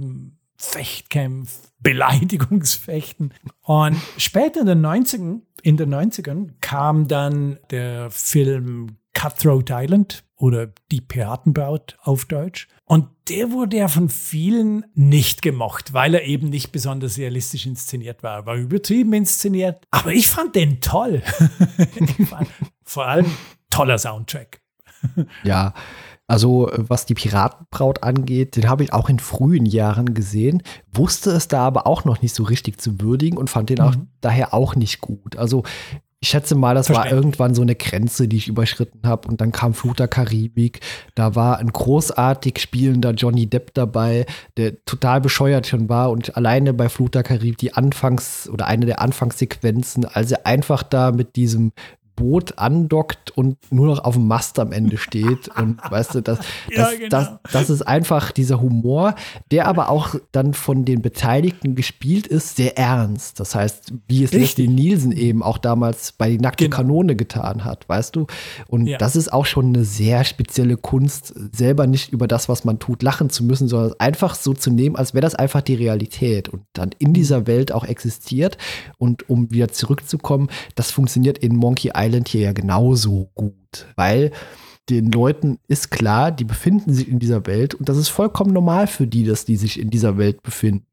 Fechtkämpfen, 0.57 1.71
Beleidigungsfechten. 1.79 3.33
Und 3.63 3.97
später 4.19 4.63
in 4.63 4.67
den 4.67 4.85
90ern, 4.85 5.43
in 5.63 5.77
den 5.77 5.95
90ern 5.95 6.55
kam 6.61 7.07
dann 7.07 7.61
der 7.71 8.11
Film 8.11 8.97
Cutthroat 9.15 9.71
Island 9.71 10.25
oder 10.35 10.69
Die 10.91 11.01
Piratenbraut 11.01 11.97
auf 12.03 12.25
Deutsch. 12.25 12.67
Und 12.89 13.09
der 13.29 13.51
wurde 13.51 13.79
ja 13.79 13.89
von 13.89 14.09
vielen 14.09 14.87
nicht 14.95 15.43
gemocht, 15.43 15.93
weil 15.93 16.15
er 16.15 16.23
eben 16.23 16.49
nicht 16.49 16.71
besonders 16.71 17.19
realistisch 17.19 17.67
inszeniert 17.67 18.23
war. 18.23 18.37
Er 18.37 18.47
war 18.47 18.55
übertrieben 18.55 19.13
inszeniert. 19.13 19.85
Aber 19.91 20.13
ich 20.13 20.29
fand 20.29 20.55
den 20.55 20.81
toll. 20.81 21.21
fand, 22.29 22.49
vor 22.85 23.07
allem 23.07 23.27
toller 23.71 23.99
Soundtrack. 23.99 24.61
ja, 25.43 25.75
also 26.29 26.71
was 26.77 27.07
die 27.07 27.15
Piratenbraut 27.15 28.05
angeht, 28.05 28.57
den 28.57 28.69
habe 28.69 28.85
ich 28.85 28.93
auch 28.93 29.09
in 29.09 29.19
frühen 29.19 29.67
Jahren 29.67 30.15
gesehen, 30.15 30.63
wusste 30.93 31.31
es 31.31 31.49
da 31.49 31.67
aber 31.67 31.87
auch 31.87 32.05
noch 32.05 32.23
nicht 32.23 32.35
so 32.35 32.45
richtig 32.45 32.81
zu 32.81 33.01
würdigen 33.01 33.37
und 33.37 33.51
fand 33.51 33.71
den 33.71 33.81
auch 33.81 33.97
mhm. 33.97 34.09
daher 34.21 34.55
auch 34.55 34.77
nicht 34.77 35.01
gut. 35.01 35.37
Also 35.37 35.65
ich 36.21 36.31
schätze 36.31 36.55
mal, 36.55 36.75
das 36.75 36.91
war 36.91 37.11
irgendwann 37.11 37.55
so 37.55 37.63
eine 37.63 37.75
Grenze, 37.75 38.27
die 38.27 38.37
ich 38.37 38.49
überschritten 38.49 39.07
habe. 39.07 39.29
Und 39.29 39.41
dann 39.41 39.53
kam 39.53 39.75
Flut 39.75 39.99
der 39.99 40.09
Karibik. 40.09 40.81
Da 41.15 41.35
war 41.35 41.59
ein 41.59 41.71
großartig 41.71 42.59
spielender 42.59 43.13
Johnny 43.13 43.47
Depp 43.47 43.75
dabei, 43.75 44.25
der 44.57 44.83
total 44.87 45.21
bescheuert 45.21 45.67
schon 45.67 45.89
war. 45.89 46.11
Und 46.11 46.37
alleine 46.37 46.73
bei 46.73 46.89
Flut 46.89 47.15
der 47.15 47.23
Karibik 47.23 47.59
die 47.59 47.75
Anfangs- 47.75 48.49
oder 48.49 48.67
eine 48.67 48.87
der 48.87 49.01
Anfangssequenzen, 49.01 50.07
als 50.07 50.33
er 50.33 50.47
einfach 50.47 50.83
da 50.83 51.13
mit 51.13 51.37
diesem 51.37 51.73
Boot 52.17 52.59
andockt 52.59 53.31
und 53.31 53.59
nur 53.71 53.87
noch 53.87 54.03
auf 54.03 54.15
dem 54.15 54.27
Mast 54.27 54.59
am 54.59 54.73
Ende 54.73 54.97
steht. 54.97 55.49
Und 55.57 55.79
weißt 55.91 56.15
du, 56.15 56.23
das, 56.23 56.39
das, 56.39 56.47
ja, 56.75 56.91
genau. 56.99 57.09
das, 57.11 57.31
das 57.53 57.71
ist 57.71 57.83
einfach 57.83 58.33
dieser 58.33 58.61
Humor, 58.61 59.15
der 59.51 59.69
aber 59.69 59.91
auch 59.91 60.17
dann 60.33 60.55
von 60.55 60.85
den 60.85 61.03
Beteiligten 61.03 61.75
gespielt 61.75 62.27
ist, 62.27 62.57
sehr 62.57 62.79
ernst. 62.79 63.39
Das 63.39 63.55
heißt, 63.55 63.93
wie 64.09 64.25
es 64.25 64.33
Leslie 64.33 64.69
Nielsen 64.69 65.13
eben 65.13 65.43
auch 65.43 65.59
damals 65.59 66.13
bei 66.13 66.31
die 66.31 66.39
nackte 66.39 66.65
genau. 66.65 66.77
Kanone 66.77 67.17
getan 67.17 67.65
hat, 67.65 67.89
weißt 67.89 68.17
du? 68.17 68.27
Und 68.67 68.87
ja. 68.87 68.99
das 68.99 69.15
ist 69.15 69.33
auch 69.33 69.47
schon 69.47 69.67
eine 69.67 69.85
sehr 69.85 70.25
spezielle 70.25 70.79
Kunst, 70.79 71.35
selber 71.53 71.87
nicht 71.87 72.13
über 72.13 72.27
das, 72.27 72.49
was 72.49 72.65
man 72.65 72.79
tut, 72.79 73.03
lachen 73.03 73.29
zu 73.29 73.45
müssen, 73.45 73.69
sondern 73.69 73.93
einfach 73.99 74.35
so 74.35 74.55
zu 74.55 74.71
nehmen, 74.71 74.97
als 74.97 75.13
wäre 75.13 75.23
das 75.23 75.35
einfach 75.35 75.61
die 75.61 75.75
Realität 75.75 76.49
und 76.49 76.63
dann 76.73 76.91
in 76.99 77.13
dieser 77.13 77.47
Welt 77.47 77.73
auch 77.73 77.85
existiert. 77.85 78.57
Und 78.97 79.29
um 79.29 79.51
wieder 79.51 79.69
zurückzukommen, 79.69 80.49
das 80.75 80.91
funktioniert 80.91 81.37
in 81.39 81.55
Monkey 81.55 81.91
Island 81.95 82.06
Island 82.07 82.29
hier 82.29 82.43
ja 82.43 82.53
genauso 82.53 83.31
gut, 83.35 83.87
weil 83.97 84.33
den 84.89 85.11
Leuten 85.11 85.59
ist 85.67 85.91
klar, 85.91 86.31
die 86.31 86.45
befinden 86.45 86.95
sich 86.95 87.09
in 87.09 87.19
dieser 87.19 87.47
Welt 87.47 87.75
und 87.75 87.89
das 87.89 87.97
ist 87.97 88.09
vollkommen 88.09 88.53
normal 88.53 88.87
für 88.87 89.07
die, 89.07 89.25
dass 89.25 89.45
die 89.45 89.57
sich 89.57 89.81
in 89.81 89.91
dieser 89.91 90.17
Welt 90.17 90.43
befinden. 90.43 90.87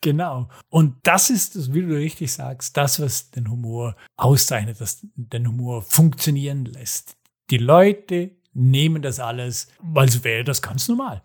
Genau. 0.00 0.48
Und 0.68 0.96
das 1.02 1.30
ist, 1.30 1.74
wie 1.74 1.82
du 1.82 1.96
richtig 1.96 2.32
sagst, 2.32 2.76
das, 2.76 3.00
was 3.00 3.30
den 3.30 3.50
Humor 3.50 3.96
auszeichnet, 4.16 4.80
das 4.80 5.06
den 5.14 5.48
Humor 5.48 5.82
funktionieren 5.82 6.64
lässt. 6.64 7.16
Die 7.50 7.58
Leute 7.58 8.30
nehmen 8.52 9.02
das 9.02 9.20
alles, 9.20 9.68
weil 9.80 10.08
so 10.08 10.24
wäre 10.24 10.44
das 10.44 10.62
ganz 10.62 10.88
normal. 10.88 11.22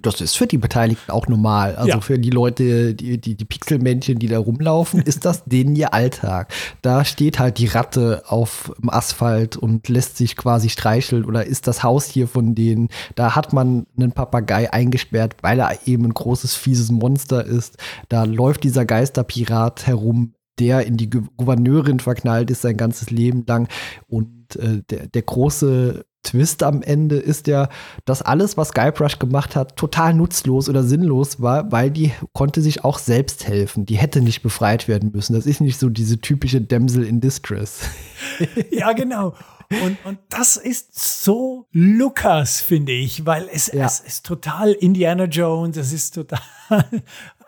Das 0.00 0.20
ist 0.20 0.36
für 0.36 0.46
die 0.46 0.58
Beteiligten 0.58 1.10
auch 1.10 1.26
normal. 1.26 1.74
Also 1.74 1.88
ja. 1.88 2.00
für 2.00 2.16
die 2.16 2.30
Leute, 2.30 2.94
die, 2.94 3.20
die, 3.20 3.34
die 3.34 3.44
Pixelmännchen, 3.44 4.20
die 4.20 4.28
da 4.28 4.38
rumlaufen, 4.38 5.02
ist 5.04 5.24
das 5.24 5.42
denen 5.44 5.74
ihr 5.74 5.92
Alltag. 5.92 6.52
Da 6.82 7.04
steht 7.04 7.40
halt 7.40 7.58
die 7.58 7.66
Ratte 7.66 8.22
auf 8.28 8.72
dem 8.80 8.90
Asphalt 8.90 9.56
und 9.56 9.88
lässt 9.88 10.16
sich 10.16 10.36
quasi 10.36 10.68
streicheln 10.68 11.24
oder 11.24 11.44
ist 11.44 11.66
das 11.66 11.82
Haus 11.82 12.06
hier 12.06 12.28
von 12.28 12.54
denen. 12.54 12.90
Da 13.16 13.34
hat 13.34 13.52
man 13.52 13.86
einen 13.96 14.12
Papagei 14.12 14.72
eingesperrt, 14.72 15.34
weil 15.42 15.58
er 15.58 15.76
eben 15.86 16.04
ein 16.04 16.14
großes, 16.14 16.54
fieses 16.54 16.92
Monster 16.92 17.44
ist. 17.44 17.76
Da 18.08 18.22
läuft 18.22 18.62
dieser 18.62 18.84
Geisterpirat 18.84 19.88
herum, 19.88 20.34
der 20.62 20.86
in 20.86 20.96
die 20.96 21.10
Gouverneurin 21.10 22.00
verknallt 22.00 22.50
ist 22.50 22.62
sein 22.62 22.76
ganzes 22.76 23.10
Leben 23.10 23.44
lang. 23.46 23.68
Und 24.08 24.56
äh, 24.56 24.82
der, 24.88 25.08
der 25.08 25.22
große 25.22 26.04
Twist 26.22 26.62
am 26.62 26.82
Ende 26.82 27.16
ist 27.16 27.48
ja, 27.48 27.68
dass 28.04 28.22
alles, 28.22 28.56
was 28.56 28.72
Guybrush 28.72 29.18
gemacht 29.18 29.56
hat, 29.56 29.76
total 29.76 30.14
nutzlos 30.14 30.68
oder 30.68 30.84
sinnlos 30.84 31.42
war, 31.42 31.72
weil 31.72 31.90
die 31.90 32.12
konnte 32.32 32.62
sich 32.62 32.84
auch 32.84 32.98
selbst 32.98 33.48
helfen. 33.48 33.86
Die 33.86 33.96
hätte 33.96 34.20
nicht 34.20 34.42
befreit 34.42 34.86
werden 34.86 35.10
müssen. 35.12 35.34
Das 35.34 35.46
ist 35.46 35.60
nicht 35.60 35.80
so 35.80 35.88
diese 35.88 36.20
typische 36.20 36.60
Damsel 36.60 37.04
in 37.04 37.20
Distress. 37.20 37.80
ja, 38.70 38.92
genau. 38.92 39.34
Und, 39.82 39.96
und 40.04 40.18
das 40.28 40.56
ist 40.56 41.24
so 41.24 41.66
Lukas, 41.72 42.60
finde 42.60 42.92
ich, 42.92 43.26
weil 43.26 43.48
es, 43.52 43.72
ja. 43.72 43.86
es 43.86 44.00
ist 44.00 44.26
total 44.26 44.72
Indiana 44.72 45.24
Jones, 45.24 45.76
es 45.76 45.92
ist 45.92 46.14
total 46.14 46.40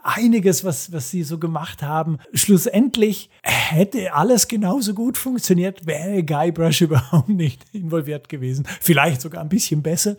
einiges, 0.04 0.64
was, 0.64 0.92
was 0.92 1.10
sie 1.10 1.22
so 1.22 1.38
gemacht 1.38 1.82
haben. 1.82 2.18
Schlussendlich 2.32 3.30
hätte 3.42 4.14
alles 4.14 4.46
genauso 4.48 4.94
gut 4.94 5.18
funktioniert, 5.18 5.86
wäre 5.86 6.22
Guybrush 6.22 6.80
überhaupt 6.82 7.28
nicht 7.28 7.62
involviert 7.72 8.28
gewesen. 8.28 8.66
Vielleicht 8.80 9.20
sogar 9.20 9.42
ein 9.42 9.48
bisschen 9.48 9.82
besser. 9.82 10.16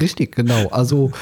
Richtig, 0.00 0.34
genau. 0.34 0.68
Also 0.68 1.12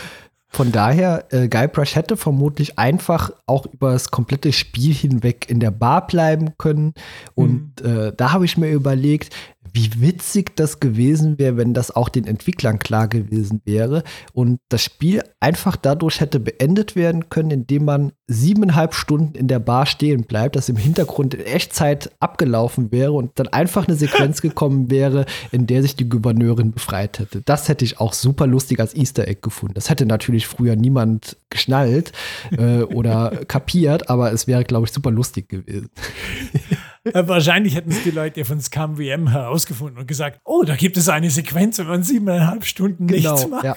von 0.53 0.73
daher, 0.73 1.27
äh, 1.31 1.49
Guybrush 1.49 1.95
hätte 1.95 2.17
vermutlich 2.17 2.77
einfach 2.77 3.31
auch 3.47 3.67
über 3.67 3.93
das 3.93 4.11
komplette 4.11 4.53
Spiel 4.53 4.93
hinweg 4.93 5.49
in 5.49 5.61
der 5.61 5.71
Bar 5.71 6.09
bleiben 6.09 6.57
können. 6.59 6.95
Und 7.35 7.83
mhm. 7.83 8.09
äh, 8.09 8.13
da 8.17 8.33
habe 8.33 8.45
ich 8.45 8.57
mir 8.57 8.71
überlegt, 8.71 9.35
wie 9.73 10.01
witzig 10.01 10.57
das 10.57 10.81
gewesen 10.81 11.39
wäre, 11.39 11.57
wenn 11.57 11.75
das 11.75 11.91
auch 11.91 12.09
den 12.09 12.27
Entwicklern 12.27 12.79
klar 12.79 13.09
gewesen 13.09 13.61
wäre 13.65 14.03
und 14.33 14.61
das 14.69 14.83
Spiel 14.83 15.23
einfach 15.41 15.77
dadurch 15.77 16.21
hätte 16.21 16.41
beendet 16.41 16.97
werden 16.97 17.29
können, 17.29 17.51
indem 17.51 17.85
man 17.85 18.13
siebeneinhalb 18.27 18.95
Stunden 18.95 19.35
in 19.35 19.49
der 19.49 19.59
Bar 19.59 19.87
stehen 19.87 20.25
bleibt, 20.25 20.57
dass 20.57 20.69
im 20.69 20.77
Hintergrund 20.77 21.35
in 21.35 21.41
Echtzeit 21.41 22.11
abgelaufen 22.21 22.93
wäre 22.93 23.13
und 23.13 23.39
dann 23.39 23.49
einfach 23.49 23.89
eine 23.89 23.97
Sequenz 23.97 24.41
gekommen 24.43 24.91
wäre, 24.91 25.27
in 25.51 25.67
der 25.67 25.83
sich 25.83 25.97
die 25.97 26.09
Gouverneurin 26.09 26.73
befreit 26.73 27.19
hätte. 27.19 27.43
Das 27.43 27.69
hätte 27.69 27.85
ich 27.85 28.01
auch 28.01 28.13
super 28.13 28.47
lustig 28.47 28.81
als 28.81 28.95
Easter 28.95 29.27
Egg 29.27 29.41
gefunden. 29.43 29.75
Das 29.75 29.91
hätte 29.91 30.07
natürlich 30.07 30.47
früher 30.47 30.77
niemand 30.77 31.37
geschnallt 31.51 32.13
äh, 32.57 32.83
oder 32.83 33.31
kapiert, 33.49 34.09
aber 34.09 34.33
es 34.33 34.47
wäre, 34.47 34.65
glaube 34.65 34.87
ich, 34.87 34.93
super 34.93 35.11
lustig 35.11 35.49
gewesen. 35.49 35.91
Äh, 37.05 37.27
wahrscheinlich 37.27 37.75
hätten 37.77 37.91
es 37.91 38.03
die 38.03 38.11
Leute 38.11 38.45
von 38.45 38.61
ScumVM 38.61 39.29
herausgefunden 39.29 39.99
und 39.99 40.07
gesagt, 40.07 40.41
oh, 40.45 40.65
da 40.65 40.77
gibt 40.77 40.97
es 40.97 41.09
eine 41.09 41.31
Sequenz, 41.31 41.79
wenn 41.79 41.87
man 41.87 42.03
siebeneinhalb 42.03 42.65
Stunden 42.65 43.07
genau, 43.07 43.33
nichts 43.33 43.49
macht. 43.49 43.65
Ja. 43.65 43.77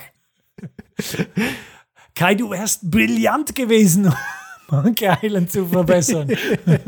Kai, 2.15 2.35
du 2.35 2.49
wärst 2.49 2.91
brillant 2.91 3.55
gewesen. 3.55 4.13
Monkey 4.69 5.09
Island 5.21 5.51
zu 5.51 5.65
verbessern. 5.67 6.29
ja, 6.65 6.79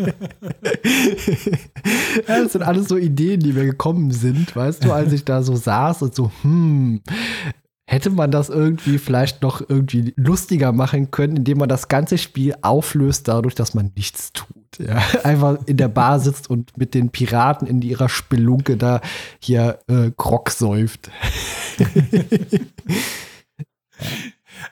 das 2.28 2.54
sind 2.54 2.64
alles 2.64 2.88
so 2.88 2.98
Ideen, 2.98 3.42
die 3.42 3.54
mir 3.54 3.66
gekommen 3.66 4.12
sind, 4.12 4.56
weißt 4.56 4.84
du, 4.84 4.92
als 4.92 5.14
ich 5.14 5.24
da 5.24 5.44
so 5.44 5.56
saß 5.56 6.02
und 6.02 6.16
so, 6.16 6.32
hm, 6.42 7.02
hätte 7.86 8.10
man 8.10 8.32
das 8.32 8.50
irgendwie 8.50 8.98
vielleicht 8.98 9.42
noch 9.42 9.62
irgendwie 9.68 10.14
lustiger 10.16 10.72
machen 10.72 11.12
können, 11.12 11.38
indem 11.38 11.60
man 11.60 11.70
das 11.70 11.88
ganze 11.88 12.18
Spiel 12.18 12.56
auflöst, 12.62 13.28
dadurch, 13.28 13.56
dass 13.56 13.74
man 13.74 13.92
nichts 13.96 14.34
tut. 14.34 14.65
Ja, 14.80 14.98
einfach 15.24 15.58
in 15.66 15.78
der 15.78 15.88
Bar 15.88 16.20
sitzt 16.20 16.50
und 16.50 16.78
mit 16.78 16.94
den 16.94 17.10
Piraten 17.10 17.68
in 17.68 17.82
ihrer 17.82 18.10
Spelunke 18.10 18.78
da 18.78 19.02
hier 19.40 19.80
äh, 19.88 20.12
Grog 20.16 20.52
säuft. 20.52 21.10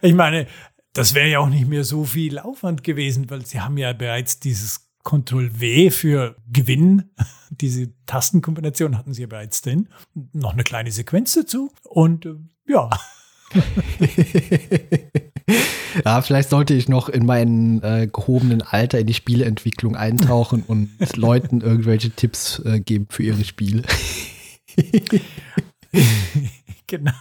ich 0.01 0.13
meine, 0.13 0.47
das 0.93 1.13
wäre 1.13 1.27
ja 1.27 1.39
auch 1.39 1.49
nicht 1.49 1.67
mehr 1.67 1.83
so 1.83 2.03
viel 2.05 2.39
Aufwand 2.39 2.83
gewesen, 2.83 3.29
weil 3.29 3.45
sie 3.45 3.59
haben 3.59 3.77
ja 3.77 3.93
bereits 3.93 4.39
dieses 4.39 4.89
Ctrl-W 5.03 5.89
für 5.91 6.35
Gewinn. 6.51 7.11
Diese 7.49 7.91
Tastenkombination 8.05 8.97
hatten 8.97 9.13
sie 9.13 9.21
ja 9.21 9.27
bereits 9.27 9.61
drin. 9.61 9.89
Noch 10.31 10.53
eine 10.53 10.63
kleine 10.63 10.91
Sequenz 10.91 11.33
dazu. 11.33 11.71
Und 11.83 12.25
äh, 12.25 12.35
ja. 12.67 12.89
ja, 16.05 16.21
vielleicht 16.21 16.49
sollte 16.49 16.73
ich 16.73 16.89
noch 16.89 17.09
in 17.09 17.25
meinem 17.25 17.81
äh, 17.83 18.07
gehobenen 18.07 18.61
Alter 18.61 18.99
in 18.99 19.07
die 19.07 19.13
Spieleentwicklung 19.13 19.95
eintauchen 19.95 20.63
und 20.67 20.91
Leuten 21.15 21.61
irgendwelche 21.61 22.11
Tipps 22.11 22.59
äh, 22.59 22.79
geben 22.79 23.07
für 23.09 23.23
ihre 23.23 23.43
Spiele. 23.43 23.83
genau. 26.87 27.11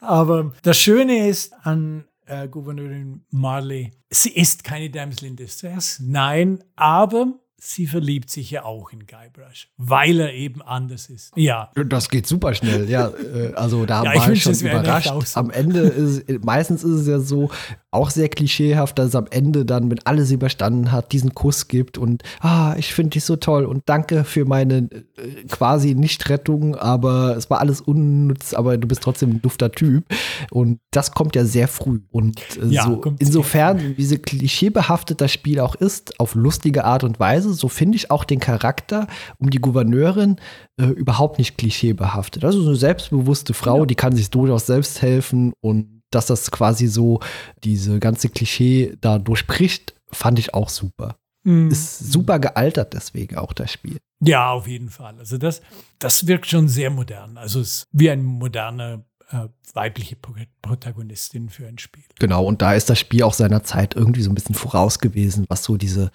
Aber 0.00 0.52
das 0.62 0.78
Schöne 0.78 1.28
ist 1.28 1.52
an 1.62 2.04
äh, 2.26 2.48
Gouverneurin 2.48 3.24
Marley, 3.30 3.92
sie 4.10 4.30
ist 4.30 4.64
keine 4.64 4.90
Damsel 4.90 5.28
in 5.28 5.36
Distress, 5.36 6.00
nein, 6.02 6.62
aber 6.76 7.34
sie 7.60 7.86
verliebt 7.86 8.30
sich 8.30 8.50
ja 8.50 8.64
auch 8.64 8.92
in 8.92 9.06
Guybrush, 9.06 9.68
weil 9.76 10.20
er 10.20 10.32
eben 10.32 10.62
anders 10.62 11.10
ist. 11.10 11.32
Ja. 11.36 11.70
Das 11.88 12.08
geht 12.08 12.26
super 12.26 12.54
schnell, 12.54 12.88
ja. 12.88 13.08
Äh, 13.08 13.52
also 13.54 13.84
da 13.84 14.04
ja, 14.04 14.14
war 14.14 14.32
ich 14.32 14.42
schon 14.42 14.54
überrascht. 14.54 15.12
So. 15.24 15.40
Am 15.40 15.50
Ende 15.50 15.80
ist 15.80 16.44
meistens 16.44 16.84
ist 16.84 17.00
es 17.00 17.06
ja 17.08 17.18
so, 17.18 17.50
auch 17.90 18.10
sehr 18.10 18.28
klischeehaft, 18.28 18.98
dass 18.98 19.08
es 19.08 19.14
am 19.14 19.26
Ende 19.30 19.64
dann, 19.64 19.90
wenn 19.90 19.98
alles 20.04 20.30
überstanden 20.30 20.92
hat, 20.92 21.12
diesen 21.12 21.34
Kuss 21.34 21.68
gibt 21.68 21.96
und 21.96 22.22
ah, 22.40 22.74
ich 22.76 22.92
finde 22.92 23.10
dich 23.10 23.24
so 23.24 23.36
toll 23.36 23.64
und 23.64 23.82
danke 23.86 24.24
für 24.24 24.44
meine 24.44 24.88
äh, 25.16 25.44
quasi 25.48 25.94
Nicht-Rettung, 25.94 26.76
aber 26.76 27.36
es 27.36 27.48
war 27.48 27.60
alles 27.60 27.80
unnütz, 27.80 28.52
aber 28.52 28.76
du 28.76 28.86
bist 28.86 29.02
trotzdem 29.02 29.30
ein 29.30 29.42
dufter 29.42 29.72
Typ. 29.72 30.04
Und 30.50 30.80
das 30.90 31.12
kommt 31.12 31.34
ja 31.34 31.44
sehr 31.44 31.66
früh. 31.66 32.00
Und 32.10 32.40
äh, 32.58 32.66
ja, 32.66 32.84
so 32.84 33.02
insofern, 33.18 33.96
wie 33.96 34.04
so 34.04 34.16
klischeebehaftet 34.18 35.20
das 35.22 35.32
Spiel 35.32 35.58
auch 35.60 35.74
ist, 35.74 36.20
auf 36.20 36.34
lustige 36.34 36.84
Art 36.84 37.04
und 37.04 37.18
Weise, 37.18 37.47
so 37.52 37.68
finde 37.68 37.96
ich 37.96 38.10
auch 38.10 38.24
den 38.24 38.40
Charakter 38.40 39.06
um 39.38 39.50
die 39.50 39.60
Gouverneurin 39.60 40.36
äh, 40.76 40.86
überhaupt 40.86 41.38
nicht 41.38 41.58
klischeebehaftet. 41.58 42.44
Also 42.44 42.62
so 42.62 42.68
eine 42.68 42.76
selbstbewusste 42.76 43.54
Frau, 43.54 43.80
ja. 43.80 43.86
die 43.86 43.94
kann 43.94 44.14
sich 44.14 44.30
durchaus 44.30 44.66
selbst 44.66 45.02
helfen 45.02 45.52
und 45.60 46.02
dass 46.10 46.26
das 46.26 46.50
quasi 46.50 46.86
so 46.86 47.20
diese 47.64 47.98
ganze 47.98 48.28
Klischee 48.28 48.96
da 49.00 49.18
durchbricht, 49.18 49.94
fand 50.10 50.38
ich 50.38 50.54
auch 50.54 50.68
super. 50.68 51.16
Mhm. 51.44 51.70
Ist 51.70 51.98
super 52.12 52.38
gealtert 52.38 52.94
deswegen 52.94 53.36
auch 53.36 53.52
das 53.52 53.72
Spiel. 53.72 53.98
Ja, 54.20 54.50
auf 54.50 54.66
jeden 54.66 54.90
Fall. 54.90 55.16
Also 55.18 55.38
das, 55.38 55.60
das 55.98 56.26
wirkt 56.26 56.46
schon 56.46 56.68
sehr 56.68 56.90
modern. 56.90 57.36
Also 57.36 57.60
es 57.60 57.68
ist 57.68 57.84
wie 57.92 58.10
eine 58.10 58.22
moderne 58.22 59.04
äh, 59.30 59.48
weibliche 59.74 60.16
Protagonistin 60.62 61.48
für 61.50 61.66
ein 61.66 61.78
Spiel. 61.78 62.04
Genau, 62.18 62.44
und 62.44 62.62
da 62.62 62.74
ist 62.74 62.90
das 62.90 62.98
Spiel 62.98 63.22
auch 63.22 63.34
seiner 63.34 63.62
Zeit 63.62 63.94
irgendwie 63.94 64.22
so 64.22 64.30
ein 64.30 64.34
bisschen 64.34 64.54
voraus 64.54 64.98
gewesen, 64.98 65.44
was 65.48 65.64
so 65.64 65.76
diese 65.76 66.10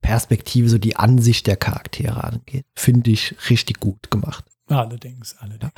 Perspektive, 0.00 0.68
so 0.68 0.78
die 0.78 0.96
Ansicht 0.96 1.46
der 1.46 1.56
Charaktere 1.56 2.24
angeht. 2.24 2.64
Finde 2.74 3.10
ich 3.10 3.34
richtig 3.50 3.80
gut 3.80 4.10
gemacht. 4.10 4.44
Allerdings, 4.68 5.34
allerdings. 5.38 5.72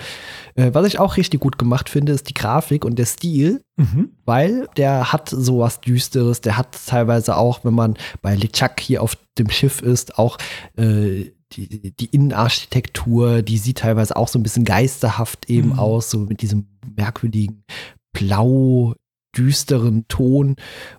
Ja. 0.56 0.64
Äh, 0.64 0.74
was 0.74 0.86
ich 0.86 0.98
auch 0.98 1.16
richtig 1.16 1.40
gut 1.40 1.58
gemacht 1.58 1.88
finde, 1.88 2.12
ist 2.12 2.28
die 2.28 2.34
Grafik 2.34 2.84
und 2.84 2.98
der 2.98 3.06
Stil, 3.06 3.62
mhm. 3.76 4.10
weil 4.24 4.66
der 4.76 5.12
hat 5.12 5.28
sowas 5.28 5.80
Düsteres. 5.80 6.40
Der 6.40 6.56
hat 6.56 6.76
teilweise 6.86 7.36
auch, 7.36 7.64
wenn 7.64 7.74
man 7.74 7.96
bei 8.20 8.34
LeChuck 8.34 8.80
hier 8.80 9.02
auf 9.02 9.16
dem 9.38 9.48
Schiff 9.48 9.80
ist, 9.80 10.18
auch 10.18 10.38
äh, 10.76 11.30
die, 11.52 11.94
die 11.96 12.06
Innenarchitektur, 12.06 13.42
die 13.42 13.58
sieht 13.58 13.78
teilweise 13.78 14.16
auch 14.16 14.28
so 14.28 14.38
ein 14.38 14.42
bisschen 14.42 14.64
geisterhaft 14.64 15.48
eben 15.48 15.70
mhm. 15.70 15.78
aus, 15.78 16.10
so 16.10 16.18
mit 16.18 16.42
diesem 16.42 16.66
merkwürdigen 16.96 17.64
blau 18.12 18.94
düsteren 19.36 20.06
Ton 20.08 20.56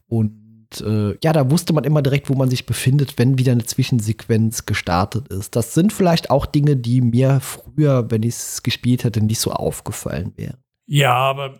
und 0.07 0.40
äh, 0.79 1.17
ja, 1.21 1.33
da 1.33 1.51
wusste 1.51 1.73
man 1.73 1.83
immer 1.83 2.01
direkt, 2.01 2.29
wo 2.29 2.35
man 2.35 2.49
sich 2.49 2.65
befindet, 2.65 3.17
wenn 3.17 3.37
wieder 3.37 3.51
eine 3.51 3.65
Zwischensequenz 3.65 4.65
gestartet 4.65 5.27
ist. 5.27 5.55
Das 5.55 5.73
sind 5.73 5.91
vielleicht 5.91 6.29
auch 6.29 6.45
Dinge, 6.45 6.77
die 6.77 7.01
mir 7.01 7.41
früher, 7.41 8.09
wenn 8.09 8.23
ich 8.23 8.35
es 8.35 8.63
gespielt 8.63 9.03
hätte, 9.03 9.21
nicht 9.21 9.39
so 9.39 9.51
aufgefallen 9.51 10.31
wären. 10.37 10.57
Ja, 10.85 11.13
aber 11.13 11.59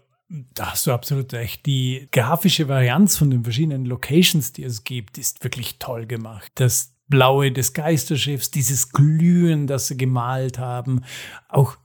da 0.53 0.71
hast 0.71 0.87
du 0.87 0.93
absolut 0.93 1.33
recht. 1.33 1.65
Die 1.65 2.07
grafische 2.11 2.69
Varianz 2.69 3.17
von 3.17 3.29
den 3.29 3.43
verschiedenen 3.43 3.85
Locations, 3.85 4.53
die 4.53 4.63
es 4.63 4.83
gibt, 4.83 5.17
ist 5.17 5.43
wirklich 5.43 5.77
toll 5.79 6.05
gemacht. 6.05 6.51
Das 6.55 6.95
Blaue 7.07 7.51
des 7.51 7.73
Geisterschiffs, 7.73 8.51
dieses 8.51 8.91
Glühen, 8.91 9.67
das 9.67 9.87
sie 9.87 9.97
gemalt 9.97 10.57
haben, 10.57 11.03
auch 11.49 11.75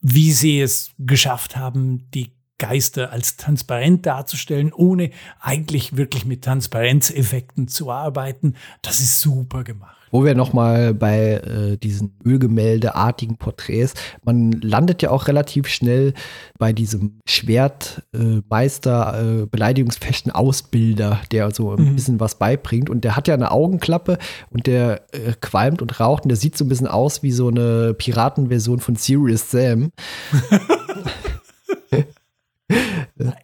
wie 0.00 0.32
sie 0.32 0.60
es 0.60 0.92
geschafft 0.98 1.56
haben, 1.56 2.10
die 2.12 2.32
Geister 2.60 3.10
als 3.10 3.36
transparent 3.36 4.06
darzustellen, 4.06 4.72
ohne 4.72 5.10
eigentlich 5.40 5.96
wirklich 5.96 6.24
mit 6.24 6.44
Transparenzeffekten 6.44 7.66
zu 7.66 7.90
arbeiten. 7.90 8.54
Das 8.82 9.00
ist 9.00 9.20
super 9.20 9.64
gemacht. 9.64 9.96
Wo 10.12 10.24
wir 10.24 10.34
nochmal 10.34 10.92
bei 10.92 11.34
äh, 11.34 11.76
diesen 11.76 12.16
Ölgemäldeartigen 12.24 13.36
Porträts, 13.36 13.94
man 14.24 14.50
landet 14.52 15.02
ja 15.02 15.10
auch 15.10 15.28
relativ 15.28 15.68
schnell 15.68 16.14
bei 16.58 16.72
diesem 16.72 17.20
Schwertmeister, 17.28 19.14
äh, 19.14 19.42
äh, 19.42 19.46
Beleidigungsfechten 19.46 20.32
Ausbilder, 20.32 21.20
der 21.30 21.52
so 21.52 21.72
ein 21.72 21.90
mhm. 21.90 21.94
bisschen 21.94 22.18
was 22.18 22.34
beibringt. 22.34 22.90
Und 22.90 23.04
der 23.04 23.14
hat 23.14 23.28
ja 23.28 23.34
eine 23.34 23.52
Augenklappe 23.52 24.18
und 24.50 24.66
der 24.66 25.02
äh, 25.12 25.34
qualmt 25.40 25.80
und 25.80 26.00
raucht 26.00 26.24
und 26.24 26.28
der 26.28 26.36
sieht 26.36 26.58
so 26.58 26.64
ein 26.64 26.68
bisschen 26.68 26.88
aus 26.88 27.22
wie 27.22 27.32
so 27.32 27.46
eine 27.48 27.94
Piratenversion 27.94 28.80
von 28.80 28.96
Serious 28.96 29.50
Sam. 29.50 29.92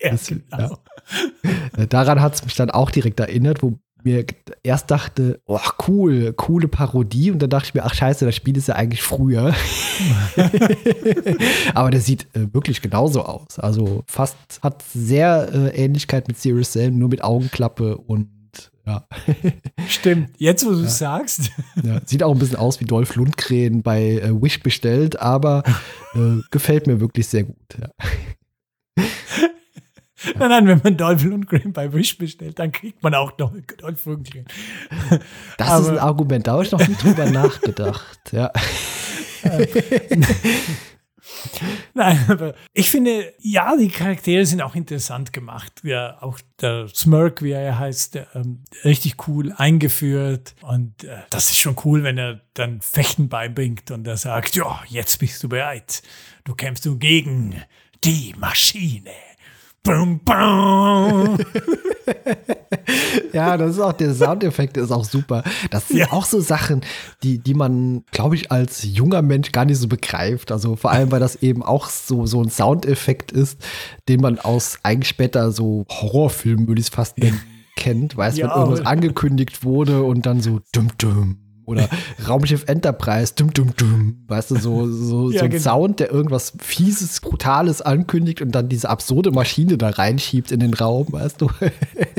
ja, 0.11 0.13
das, 0.13 0.27
genau. 0.27 0.43
ja. 0.59 1.83
Äh, 1.83 1.87
daran 1.87 2.21
hat 2.21 2.35
es 2.35 2.45
mich 2.45 2.55
dann 2.55 2.71
auch 2.71 2.91
direkt 2.91 3.21
erinnert, 3.21 3.63
wo 3.63 3.79
mir 4.07 4.25
erst 4.63 4.91
dachte, 4.91 5.41
oh, 5.47 5.59
cool, 5.89 6.33
coole 6.35 6.69
Parodie. 6.69 7.33
Und 7.33 7.43
dann 7.43 7.51
dachte 7.51 7.67
ich 7.67 7.75
mir, 7.75 7.85
ach 7.85 7.93
scheiße, 7.93 8.25
das 8.25 8.37
Spiel 8.37 8.57
ist 8.57 8.69
ja 8.69 8.77
eigentlich 8.77 9.03
früher. 9.03 9.53
Aber 11.75 11.91
der 11.91 12.01
sieht 12.01 12.29
äh, 12.35 12.55
wirklich 12.55 12.81
genauso 12.81 13.25
aus. 13.25 13.59
Also 13.59 14.05
fast 14.07 14.37
hat 14.63 14.83
sehr 14.95 15.49
äh, 15.53 15.85
Ähnlichkeit 15.85 16.29
mit 16.29 16.39
Serious 16.39 16.73
Sam, 16.73 16.99
nur 16.99 17.09
mit 17.09 17.23
Augenklappe 17.23 17.99
und 17.99 18.29
ja. 18.87 19.05
Stimmt, 19.89 20.31
jetzt 20.39 20.65
wo 20.65 20.71
du 20.71 20.83
ja. 20.83 20.89
sagst. 20.89 21.51
Ja, 21.83 22.01
sieht 22.05 22.23
auch 22.23 22.33
ein 22.33 22.39
bisschen 22.39 22.57
aus 22.57 22.81
wie 22.81 22.85
Dolph 22.85 23.17
Lundgren 23.17 23.83
bei 23.83 24.21
äh, 24.21 24.31
Wish 24.41 24.63
bestellt, 24.63 25.21
aber 25.21 25.65
äh, 26.15 26.41
gefällt 26.53 26.87
mir 26.87 27.01
wirklich 27.01 27.27
sehr 27.27 27.43
gut. 27.43 27.57
Ja. 27.81 27.89
Nein, 30.39 30.49
nein, 30.49 30.67
wenn 30.67 30.81
man 30.83 30.97
Dolph 30.97 31.25
Lundgren 31.25 31.73
bei 31.73 31.93
Wish 31.93 32.19
bestellt, 32.19 32.59
dann 32.59 32.73
kriegt 32.73 33.03
man 33.03 33.15
auch 33.15 33.37
noch 33.39 33.53
Dolph 33.79 34.07
Lundgren. 34.07 34.47
Das 35.59 35.69
aber, 35.69 35.83
ist 35.83 35.89
ein 35.91 35.99
Argument, 35.99 36.47
da 36.47 36.53
habe 36.53 36.65
ich 36.65 36.73
noch 36.73 36.87
nie 36.87 36.95
drüber 36.95 37.27
nachgedacht. 37.31 38.33
Ja. 38.33 38.51
Nein, 41.95 42.25
aber 42.29 42.55
ich 42.73 42.91
finde, 42.91 43.33
ja, 43.41 43.77
die 43.77 43.89
Charaktere 43.89 44.45
sind 44.45 44.61
auch 44.61 44.75
interessant 44.75 45.33
gemacht. 45.33 45.81
Ja, 45.83 46.21
auch 46.23 46.39
der 46.61 46.89
Smirk, 46.89 47.43
wie 47.43 47.53
er 47.53 47.79
heißt, 47.79 48.19
ähm, 48.35 48.63
richtig 48.85 49.27
cool 49.27 49.53
eingeführt. 49.57 50.55
Und 50.63 51.05
äh, 51.05 51.19
das 51.31 51.51
ist 51.51 51.59
schon 51.59 51.77
cool, 51.85 52.03
wenn 52.03 52.19
er 52.19 52.41
dann 52.55 52.81
Fechten 52.81 53.29
beibringt 53.29 53.91
und 53.91 54.07
er 54.07 54.17
sagt, 54.17 54.57
ja, 54.57 54.83
jetzt 54.89 55.19
bist 55.19 55.43
du 55.43 55.49
bereit. 55.49 56.03
Du 56.45 56.55
kämpfst 56.55 56.85
du 56.85 56.99
gegen 56.99 57.63
die 58.05 58.35
Maschine. 58.39 59.11
Ja, 63.33 63.57
das 63.57 63.73
ist 63.73 63.81
auch, 63.81 63.93
der 63.93 64.15
Soundeffekt 64.15 64.77
ist 64.77 64.91
auch 64.91 65.05
super. 65.05 65.45
Das 65.71 65.89
sind 65.89 65.99
ja. 65.99 66.13
auch 66.13 66.25
so 66.25 66.41
Sachen, 66.41 66.81
die, 67.23 67.39
die 67.39 67.55
man, 67.55 68.05
glaube 68.11 68.35
ich, 68.35 68.51
als 68.51 68.83
junger 68.83 69.23
Mensch 69.23 69.53
gar 69.53 69.65
nicht 69.65 69.79
so 69.79 69.89
begreift. 69.89 70.51
Also 70.53 70.77
vor 70.77 70.91
allem, 70.91 71.11
weil 71.11 71.21
das 71.21 71.37
eben 71.37 71.63
auch 71.63 71.89
so, 71.89 72.27
so 72.27 72.43
ein 72.43 72.49
Soundeffekt 72.49 73.33
ist, 73.33 73.61
den 74.09 74.21
man 74.21 74.39
aus 74.39 74.79
eigentlich 74.83 75.09
später 75.09 75.53
so 75.53 75.85
Horrorfilmen, 75.91 76.67
würde 76.67 76.81
ich 76.81 76.87
es 76.87 76.95
fast 76.95 77.19
nennen, 77.19 77.41
kennt, 77.77 78.17
weil 78.17 78.31
es 78.31 78.39
ja, 78.39 78.49
wenn 78.49 78.63
irgendwas 78.63 78.87
angekündigt 78.87 79.65
wurde 79.65 80.03
und 80.03 80.25
dann 80.25 80.41
so 80.41 80.61
dumm 80.73 80.89
dumm 80.99 81.46
oder 81.67 81.89
Raumschiff 82.27 82.65
Enterprise, 82.67 83.35
dum, 83.35 83.53
dum, 83.53 83.75
dum. 83.77 84.25
Weißt 84.27 84.51
du, 84.51 84.57
so, 84.57 84.91
so, 84.91 85.31
ja, 85.33 85.41
so 85.41 85.45
ein 85.45 85.51
genau. 85.51 85.63
Sound, 85.63 86.01
der 86.01 86.11
irgendwas 86.11 86.53
Fieses, 86.59 87.21
Brutales 87.21 87.83
ankündigt 87.83 88.41
und 88.41 88.53
dann 88.53 88.69
diese 88.69 88.89
absurde 88.89 89.33
Maschine 89.33 89.77
da 89.77 89.91
reinschiebt 89.91 90.53
in 90.53 90.61
den 90.61 90.75
Raum, 90.75 91.07
weißt 91.11 91.41
du? 91.41 91.51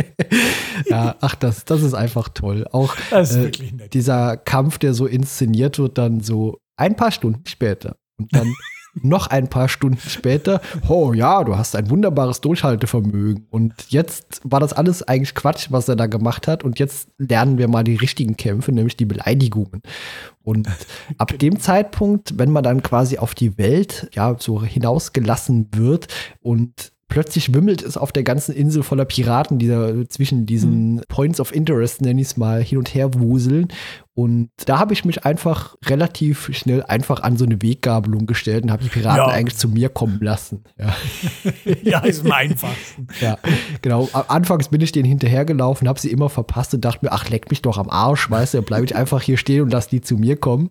ja, 0.90 1.16
ach, 1.22 1.36
das, 1.36 1.66
das 1.66 1.82
ist 1.82 1.94
einfach 1.94 2.30
toll. 2.30 2.68
Auch 2.72 2.96
äh, 3.12 3.52
dieser 3.94 4.38
Kampf, 4.38 4.78
der 4.78 4.94
so 4.94 5.06
inszeniert 5.06 5.80
wird, 5.80 5.98
dann 5.98 6.22
so 6.22 6.60
ein 6.76 6.96
paar 6.96 7.12
Stunden 7.12 7.44
später. 7.48 7.98
Und 8.20 8.34
dann 8.36 8.54
noch 9.04 9.28
ein 9.28 9.48
paar 9.50 9.70
Stunden 9.70 9.98
später, 9.98 10.62
oh 10.88 11.14
ja, 11.14 11.44
du 11.44 11.58
hast 11.58 11.76
ein 11.76 11.90
wunderbares 11.90 12.42
Durchhaltevermögen. 12.42 13.48
Und 13.50 13.74
jetzt 13.90 14.42
war 14.44 14.60
das 14.60 14.74
alles 14.74 15.04
eigentlich 15.04 15.36
Quatsch, 15.36 15.68
was 15.70 15.88
er 15.88 15.96
da 15.96 16.08
gemacht 16.08 16.48
hat. 16.48 16.64
Und 16.64 16.80
jetzt 16.80 17.10
lernen 17.18 17.58
wir 17.58 17.68
mal 17.68 17.84
die 17.84 17.96
richtigen 17.96 18.38
Kämpfe, 18.38 18.72
nämlich 18.72 18.98
die 18.98 19.06
Beleidigungen. 19.06 19.82
Und 20.44 20.68
ab 21.18 21.38
dem 21.40 21.60
Zeitpunkt, 21.60 22.38
wenn 22.38 22.52
man 22.52 22.64
dann 22.64 22.84
quasi 22.84 23.18
auf 23.18 23.36
die 23.36 23.58
Welt 23.58 24.10
ja 24.14 24.36
so 24.40 24.64
hinausgelassen 24.64 25.70
wird 25.74 26.08
und 26.42 26.92
plötzlich 27.08 27.54
wimmelt 27.54 27.82
es 27.82 27.98
auf 27.98 28.12
der 28.12 28.24
ganzen 28.24 28.54
Insel 28.54 28.84
voller 28.84 29.06
Piraten, 29.06 29.60
die 29.60 29.68
da 29.68 29.92
zwischen 30.10 30.46
diesen 30.46 30.96
mhm. 30.96 31.02
Points 31.08 31.40
of 31.40 31.54
Interest, 31.54 32.02
nenne 32.02 32.22
ich 32.22 32.28
es 32.28 32.38
mal, 32.38 32.62
hin 32.62 32.78
und 32.78 32.94
her 32.94 33.14
wuseln. 33.14 33.70
Und 34.14 34.50
da 34.66 34.80
habe 34.80 34.94
ich 34.94 35.06
mich 35.06 35.26
einfach 35.26 35.76
relativ 35.86 36.50
schnell 36.52 36.84
einfach 36.84 37.22
an 37.22 37.38
so 37.38 37.46
eine 37.46 37.62
Weggabelung 37.62 38.26
gestellt 38.26 38.64
und 38.64 38.72
habe 38.72 38.84
die 38.84 38.90
Piraten 38.90 39.18
ja. 39.18 39.28
eigentlich 39.28 39.58
zu 39.58 39.70
mir 39.70 39.90
kommen 39.90 40.20
lassen. 40.22 40.64
Ja, 40.78 40.94
ja 41.84 42.00
ist 42.00 42.26
am 42.26 42.32
einfachsten. 42.32 43.08
ja, 43.22 43.38
genau. 43.82 44.10
Anfangs 44.14 44.70
bin 44.70 44.82
ich 44.82 44.92
denen 44.92 45.08
hinterhergelaufen, 45.08 45.88
habe 45.88 46.00
sie 46.00 46.12
immer 46.12 46.30
verpasst 46.30 46.74
und 46.74 46.84
dachte 46.84 47.06
mir, 47.06 47.12
ach, 47.12 47.30
leck 47.30 47.50
mich 47.50 47.62
doch 47.62 47.78
am 47.78 47.90
Arsch, 47.90 48.30
weißt 48.30 48.54
du, 48.54 48.58
dann 48.60 48.66
bleibe 48.66 48.86
ich 48.86 48.96
einfach 48.96 49.22
hier 49.22 49.38
stehen 49.38 49.62
und 49.62 49.72
lass 49.72 49.88
die 49.88 50.02
zu 50.02 50.18
mir 50.18 50.36
kommen. 50.38 50.70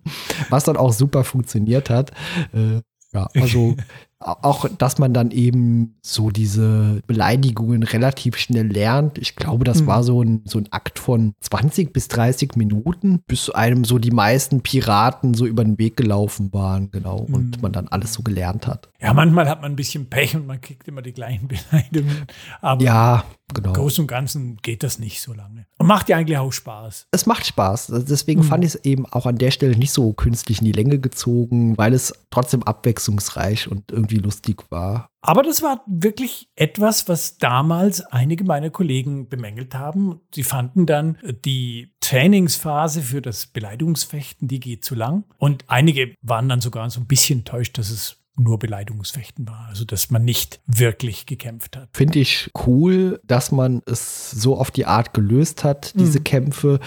Was 0.49 0.65
dann 0.65 0.77
auch 0.77 0.91
super 0.91 1.23
funktioniert 1.23 1.89
hat. 1.89 2.11
Äh, 2.53 2.81
ja, 3.13 3.27
also 3.35 3.75
auch, 4.19 4.67
dass 4.77 4.97
man 4.97 5.13
dann 5.13 5.31
eben 5.31 5.95
so 6.01 6.31
diese 6.31 7.01
Beleidigungen 7.05 7.83
relativ 7.83 8.37
schnell 8.37 8.67
lernt. 8.67 9.17
Ich 9.17 9.35
glaube, 9.35 9.63
das 9.63 9.81
mhm. 9.81 9.87
war 9.87 10.03
so 10.03 10.23
ein, 10.23 10.41
so 10.45 10.57
ein 10.57 10.67
Akt 10.71 10.97
von 10.97 11.33
20 11.41 11.93
bis 11.93 12.07
30 12.07 12.55
Minuten, 12.55 13.21
bis 13.27 13.49
einem 13.49 13.85
so 13.85 13.99
die 13.99 14.11
meisten 14.11 14.61
Piraten 14.61 15.33
so 15.35 15.45
über 15.45 15.63
den 15.63 15.77
Weg 15.77 15.97
gelaufen 15.97 16.51
waren, 16.51 16.89
genau, 16.89 17.25
mhm. 17.27 17.33
und 17.33 17.61
man 17.61 17.71
dann 17.71 17.87
alles 17.87 18.13
so 18.13 18.23
gelernt 18.23 18.65
hat. 18.65 18.89
Ja, 18.99 19.13
manchmal 19.13 19.47
hat 19.47 19.61
man 19.61 19.73
ein 19.73 19.75
bisschen 19.75 20.09
Pech 20.09 20.35
und 20.35 20.47
man 20.47 20.61
kriegt 20.61 20.87
immer 20.87 21.01
die 21.01 21.13
gleichen 21.13 21.47
Beleidigungen. 21.71 22.25
Aber 22.61 22.83
ja, 22.83 23.23
genau. 23.53 23.69
im 23.69 23.73
Großen 23.75 24.01
und 24.03 24.07
Ganzen 24.07 24.57
geht 24.57 24.83
das 24.83 24.99
nicht 24.99 25.21
so 25.21 25.33
lange. 25.33 25.65
Und 25.77 25.87
macht 25.87 26.09
ja 26.09 26.17
eigentlich 26.17 26.37
auch 26.37 26.51
Spaß. 26.51 27.07
Es 27.11 27.25
macht 27.25 27.45
Spaß. 27.45 27.91
Deswegen 28.07 28.41
mhm. 28.41 28.45
fand 28.45 28.63
ich 28.63 28.75
es 28.75 28.85
eben 28.85 29.05
auch 29.05 29.25
an 29.25 29.37
der 29.37 29.51
Stelle 29.51 29.75
nicht 29.75 29.91
so 29.91 30.13
künstlich 30.13 30.59
in 30.59 30.65
die 30.65 30.71
Länge 30.71 30.99
gezogen, 30.99 31.77
weil 31.77 31.93
es 31.93 32.13
trotzdem 32.29 32.63
abwechslungsreich 32.63 33.69
und 33.69 33.91
irgendwie 33.91 34.17
lustig 34.17 34.63
war. 34.69 35.09
Aber 35.21 35.43
das 35.43 35.61
war 35.61 35.83
wirklich 35.87 36.49
etwas, 36.55 37.09
was 37.09 37.37
damals 37.37 38.01
einige 38.01 38.45
meiner 38.45 38.69
Kollegen 38.69 39.27
bemängelt 39.27 39.75
haben. 39.75 40.21
Sie 40.33 40.43
fanden 40.43 40.85
dann 40.85 41.17
die 41.43 41.93
Trainingsphase 41.99 43.01
für 43.01 43.21
das 43.21 43.47
Beleidigungsfechten, 43.47 44.47
die 44.47 44.61
geht 44.61 44.85
zu 44.85 44.95
lang. 44.95 45.25
Und 45.37 45.65
einige 45.67 46.13
waren 46.21 46.47
dann 46.47 46.61
sogar 46.61 46.89
so 46.89 47.01
ein 47.01 47.07
bisschen 47.07 47.39
enttäuscht, 47.39 47.77
dass 47.77 47.89
es 47.89 48.16
nur 48.39 48.59
Beleidigungsfechten 48.59 49.47
war, 49.47 49.65
also 49.67 49.83
dass 49.83 50.11
man 50.11 50.23
nicht 50.23 50.61
wirklich 50.67 51.25
gekämpft 51.25 51.75
hat. 51.75 51.89
Finde 51.93 52.19
ich 52.19 52.51
cool, 52.65 53.19
dass 53.25 53.51
man 53.51 53.81
es 53.85 54.31
so 54.31 54.57
auf 54.57 54.71
die 54.71 54.85
Art 54.85 55.13
gelöst 55.13 55.63
hat, 55.63 55.93
diese 55.99 56.19
mhm. 56.19 56.23
Kämpfe. 56.23 56.79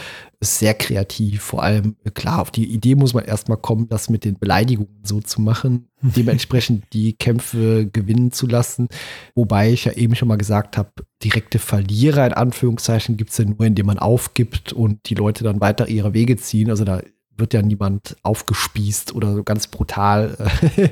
Ist 0.42 0.59
sehr 0.59 0.72
kreativ, 0.72 1.42
vor 1.42 1.62
allem, 1.62 1.96
klar, 2.14 2.40
auf 2.40 2.51
die 2.51 2.72
Idee 2.72 2.94
muss 2.94 3.12
man 3.12 3.26
erstmal 3.26 3.59
kommen, 3.59 3.90
das 3.90 4.09
mit 4.09 4.24
den 4.24 4.38
Beleidigungen 4.38 5.01
so 5.03 5.20
zu 5.20 5.42
machen, 5.42 5.88
dementsprechend 6.01 6.84
die 6.94 7.12
Kämpfe 7.12 7.86
gewinnen 7.92 8.32
zu 8.32 8.46
lassen. 8.46 8.88
Wobei 9.34 9.70
ich 9.70 9.84
ja 9.84 9.92
eben 9.92 10.14
schon 10.14 10.28
mal 10.28 10.38
gesagt 10.38 10.78
habe, 10.78 10.92
direkte 11.22 11.59
Verlierer 11.59 12.26
in 12.26 12.32
Anführungszeichen 12.32 13.18
gibt 13.18 13.32
es 13.32 13.38
ja 13.38 13.44
nur, 13.44 13.61
indem 13.61 13.84
man 13.84 13.98
aufgibt 13.98 14.72
und 14.72 15.11
die 15.11 15.14
Leute 15.14 15.44
dann 15.44 15.61
weiter 15.61 15.88
ihre 15.88 16.14
Wege 16.14 16.38
ziehen. 16.38 16.70
Also 16.70 16.84
da 16.84 17.03
wird 17.41 17.55
ja 17.55 17.62
niemand 17.62 18.16
aufgespießt 18.22 19.14
oder 19.14 19.34
so 19.34 19.43
ganz 19.43 19.66
brutal. 19.66 20.36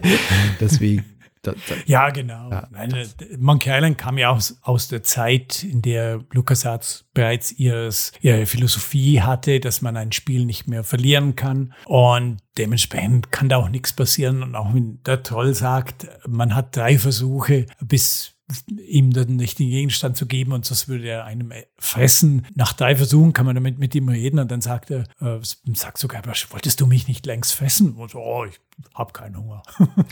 Deswegen. 0.61 1.05
Da, 1.43 1.53
da, 1.53 1.75
ja, 1.87 2.11
genau. 2.11 2.51
Ja, 2.51 2.69
Meine, 2.71 3.07
Monkey 3.39 3.71
Island 3.71 3.97
kam 3.97 4.19
ja 4.19 4.31
aus, 4.31 4.59
aus 4.63 4.89
der 4.89 5.03
Zeit, 5.03 5.63
in 5.63 5.83
der 5.83 6.25
LucasArts 6.33 7.07
bereits 7.15 7.53
ihres, 7.53 8.13
ihre 8.21 8.47
Philosophie 8.47 9.23
hatte, 9.23 9.61
dass 9.61 9.81
man 9.81 9.97
ein 9.97 10.13
Spiel 10.13 10.45
nicht 10.45 10.67
mehr 10.67 10.83
verlieren 10.83 11.37
kann. 11.37 11.75
Und 11.85 12.39
dementsprechend 12.57 13.31
kann 13.31 13.49
da 13.49 13.59
auch 13.59 13.69
nichts 13.69 13.93
passieren. 13.93 14.43
Und 14.43 14.57
auch 14.57 14.75
wenn 14.75 15.03
der 15.05 15.23
Troll 15.23 15.55
sagt, 15.55 16.09
man 16.27 16.55
hat 16.55 16.77
drei 16.77 16.99
Versuche, 16.99 17.67
bis 17.81 18.38
ihm 18.87 19.13
den 19.13 19.39
richtigen 19.39 19.71
Gegenstand 19.71 20.17
zu 20.17 20.27
geben 20.27 20.53
und 20.53 20.71
das 20.71 20.89
würde 20.89 21.09
er 21.09 21.25
einem 21.25 21.53
fressen. 21.79 22.47
Nach 22.55 22.73
drei 22.73 22.97
Versuchen 22.97 23.33
kann 23.33 23.47
man 23.47 23.55
damit 23.55 23.79
mit 23.79 23.95
ihm 23.95 24.09
reden 24.09 24.39
und 24.39 24.51
dann 24.51 24.63
sagt 24.63 24.91
er, 24.91 25.05
äh, 25.21 25.39
sagt 25.75 25.99
sogar, 25.99 26.23
wolltest 26.25 26.81
du 26.81 26.87
mich 26.87 27.09
nicht 27.09 27.27
längst 27.27 27.53
fressen? 27.53 27.93
Und 27.95 28.11
so, 28.11 28.21
oh, 28.21 28.45
ich 28.45 28.59
habe 28.95 29.13
keinen 29.13 29.37
Hunger. 29.37 29.63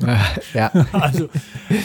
ja. 0.54 0.70
Also 0.92 1.28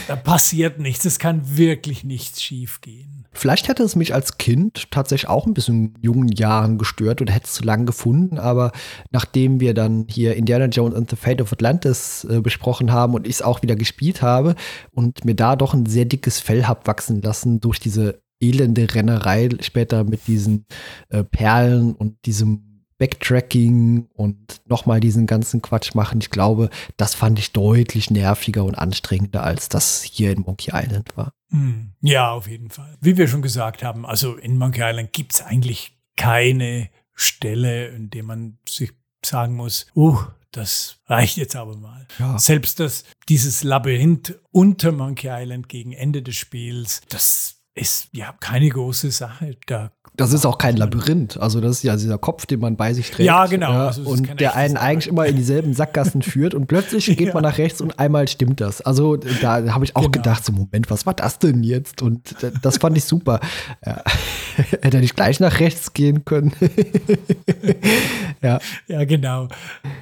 da 0.08 0.16
passiert 0.16 0.80
nichts, 0.80 1.06
es 1.06 1.20
kann 1.20 1.58
wirklich 1.58 2.04
nichts 2.04 2.41
schief 2.41 2.82
gehen. 2.82 3.21
Vielleicht 3.34 3.70
hätte 3.70 3.84
es 3.84 3.96
mich 3.96 4.14
als 4.14 4.38
Kind 4.38 4.92
tatsächlich 4.92 5.30
auch 5.30 5.46
ein 5.46 5.54
bisschen 5.54 5.96
in 5.96 6.02
jungen 6.02 6.28
Jahren 6.30 6.78
gestört 6.78 7.22
oder 7.22 7.34
hätte 7.34 7.46
es 7.46 7.54
zu 7.54 7.64
lang 7.64 7.86
gefunden, 7.86 8.38
aber 8.38 8.72
nachdem 9.12 9.60
wir 9.62 9.74
dann 9.74 10.06
hier 10.10 10.36
Indiana 10.36 10.66
Jones 10.66 10.96
and 10.96 11.10
the 11.10 11.16
Fate 11.16 11.42
of 11.42 11.54
Atlantis 11.54 12.26
äh, 12.26 12.42
besprochen 12.42 12.92
haben 12.92 13.14
und 13.14 13.26
ich 13.26 13.36
es 13.36 13.42
auch 13.42 13.62
wieder 13.62 13.76
gespielt 13.76 14.22
habe 14.22 14.56
und 14.92 15.24
mir 15.24 15.36
da 15.36 15.56
doch 15.56 15.74
ein 15.74 15.86
sehr 15.86 16.06
dickes 16.06 16.40
Fell 16.40 16.66
hab 16.66 16.88
wachsen 16.88 17.22
lassen 17.22 17.62
durch 17.62 17.80
diese 17.80 18.22
elende 18.42 18.94
Rennerei 18.94 19.50
später 19.62 20.04
mit 20.04 20.28
diesen 20.28 20.66
äh, 21.10 21.24
Perlen 21.24 21.94
und 21.94 22.26
diesem 22.26 22.71
Backtracking 23.02 24.10
und 24.14 24.62
nochmal 24.68 24.99
diesen 24.99 25.26
ganzen 25.26 25.64
Quatsch 25.64 25.95
machen. 25.95 26.22
Ich 26.22 26.30
glaube, 26.30 26.70
das 26.97 27.16
fand 27.16 27.39
ich 27.39 27.52
deutlich 27.52 28.12
nerviger 28.12 28.64
und 28.64 28.76
anstrengender, 28.76 29.41
als 29.41 29.70
das 29.70 30.04
hier 30.04 30.32
in 30.32 30.41
Monkey 30.41 30.70
Island 30.72 31.18
war. 31.18 31.34
Hm. 31.49 31.93
Ja, 32.02 32.30
auf 32.30 32.47
jeden 32.47 32.70
Fall. 32.70 32.95
Wie 33.02 33.18
wir 33.18 33.28
schon 33.28 33.41
gesagt 33.41 33.82
haben, 33.82 34.06
also 34.06 34.36
in 34.36 34.56
Monkey 34.56 34.82
Island 34.84 35.14
gibt 35.14 35.34
es 35.34 35.41
eigentlich 35.41 35.97
keine 36.16 36.91
Stelle, 37.16 37.88
in 37.88 38.12
der 38.12 38.22
man 38.22 38.60
sich 38.70 38.91
sagen 39.26 39.56
muss, 39.56 39.88
uh, 39.95 40.20
das 40.52 40.99
reicht 41.08 41.38
jetzt 41.38 41.56
aber 41.56 41.78
mal. 41.78 42.06
Ja. 42.20 42.38
Selbst 42.38 42.80
das, 42.80 43.04
dieses 43.28 43.64
Labyrinth 43.64 44.39
unter 44.52 44.91
Monkey 44.91 45.30
Island 45.32 45.70
gegen 45.70 45.91
Ende 45.91 46.22
des 46.22 46.36
Spiels, 46.36 47.02
das 47.10 47.56
ist 47.74 48.10
ja 48.12 48.32
keine 48.39 48.70
große 48.70 49.10
Sache. 49.10 49.58
Da 49.66 49.91
das 50.16 50.34
ist 50.34 50.45
auch 50.45 50.57
kein 50.57 50.76
Labyrinth. 50.76 51.38
Also, 51.38 51.62
das 51.62 51.78
ist 51.78 51.84
ja 51.84 51.95
dieser 51.95 52.18
Kopf, 52.18 52.45
den 52.45 52.59
man 52.59 52.76
bei 52.76 52.93
sich 52.93 53.12
trägt. 53.12 53.28
Ja, 53.28 53.45
genau. 53.45 53.72
Ja, 53.72 53.88
also 53.88 54.03
und 54.03 54.39
der 54.39 54.55
einen 54.55 54.78
eigentlich 54.78 55.07
immer 55.07 55.26
in 55.26 55.36
dieselben 55.36 55.74
Sackgassen 55.74 56.22
führt 56.22 56.53
und 56.53 56.68
plötzlich 56.68 57.05
geht 57.18 57.20
ja. 57.20 57.34
man 57.34 57.43
nach 57.43 57.57
rechts 57.57 57.82
und 57.82 57.97
einmal 57.97 58.28
stimmt 58.28 58.59
das. 58.59 58.82
Also, 58.82 59.16
da 59.16 59.74
habe 59.74 59.86
ich 59.86 59.95
auch 59.95 60.01
genau. 60.01 60.12
gedacht, 60.12 60.45
so, 60.45 60.51
Moment, 60.51 60.89
was 60.89 61.05
war 61.05 61.14
das 61.14 61.39
denn 61.39 61.64
jetzt? 61.64 62.01
Und 62.01 62.36
das 62.62 62.78
fand 62.78 62.97
ich 62.97 63.05
super. 63.05 63.39
Ja. 63.86 64.03
Hätte 64.55 64.97
er 64.97 65.01
nicht 65.01 65.16
gleich 65.16 65.39
nach 65.39 65.59
rechts 65.59 65.93
gehen 65.93 66.26
können. 66.26 66.51
ja. 68.41 68.59
Ja, 68.88 69.05
genau. 69.05 69.47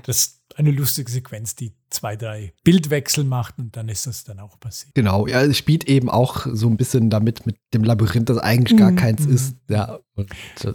Das, 0.05 0.41
eine 0.55 0.71
lustige 0.71 1.09
Sequenz, 1.09 1.55
die 1.55 1.73
zwei, 1.89 2.15
drei 2.15 2.53
Bildwechsel 2.63 3.23
macht 3.23 3.57
und 3.57 3.75
dann 3.75 3.89
ist 3.89 4.07
das 4.07 4.23
dann 4.23 4.39
auch 4.39 4.59
passiert. 4.59 4.93
Genau, 4.95 5.27
ja, 5.27 5.41
es 5.41 5.57
spielt 5.57 5.85
eben 5.85 6.09
auch 6.09 6.45
so 6.51 6.67
ein 6.67 6.77
bisschen 6.77 7.09
damit 7.09 7.45
mit 7.45 7.57
dem 7.73 7.83
Labyrinth, 7.83 8.29
das 8.29 8.37
eigentlich 8.37 8.77
gar 8.77 8.91
mm, 8.91 8.95
keins 8.95 9.27
mm. 9.27 9.33
ist. 9.33 9.55
Ja, 9.69 9.99
und 10.15 10.29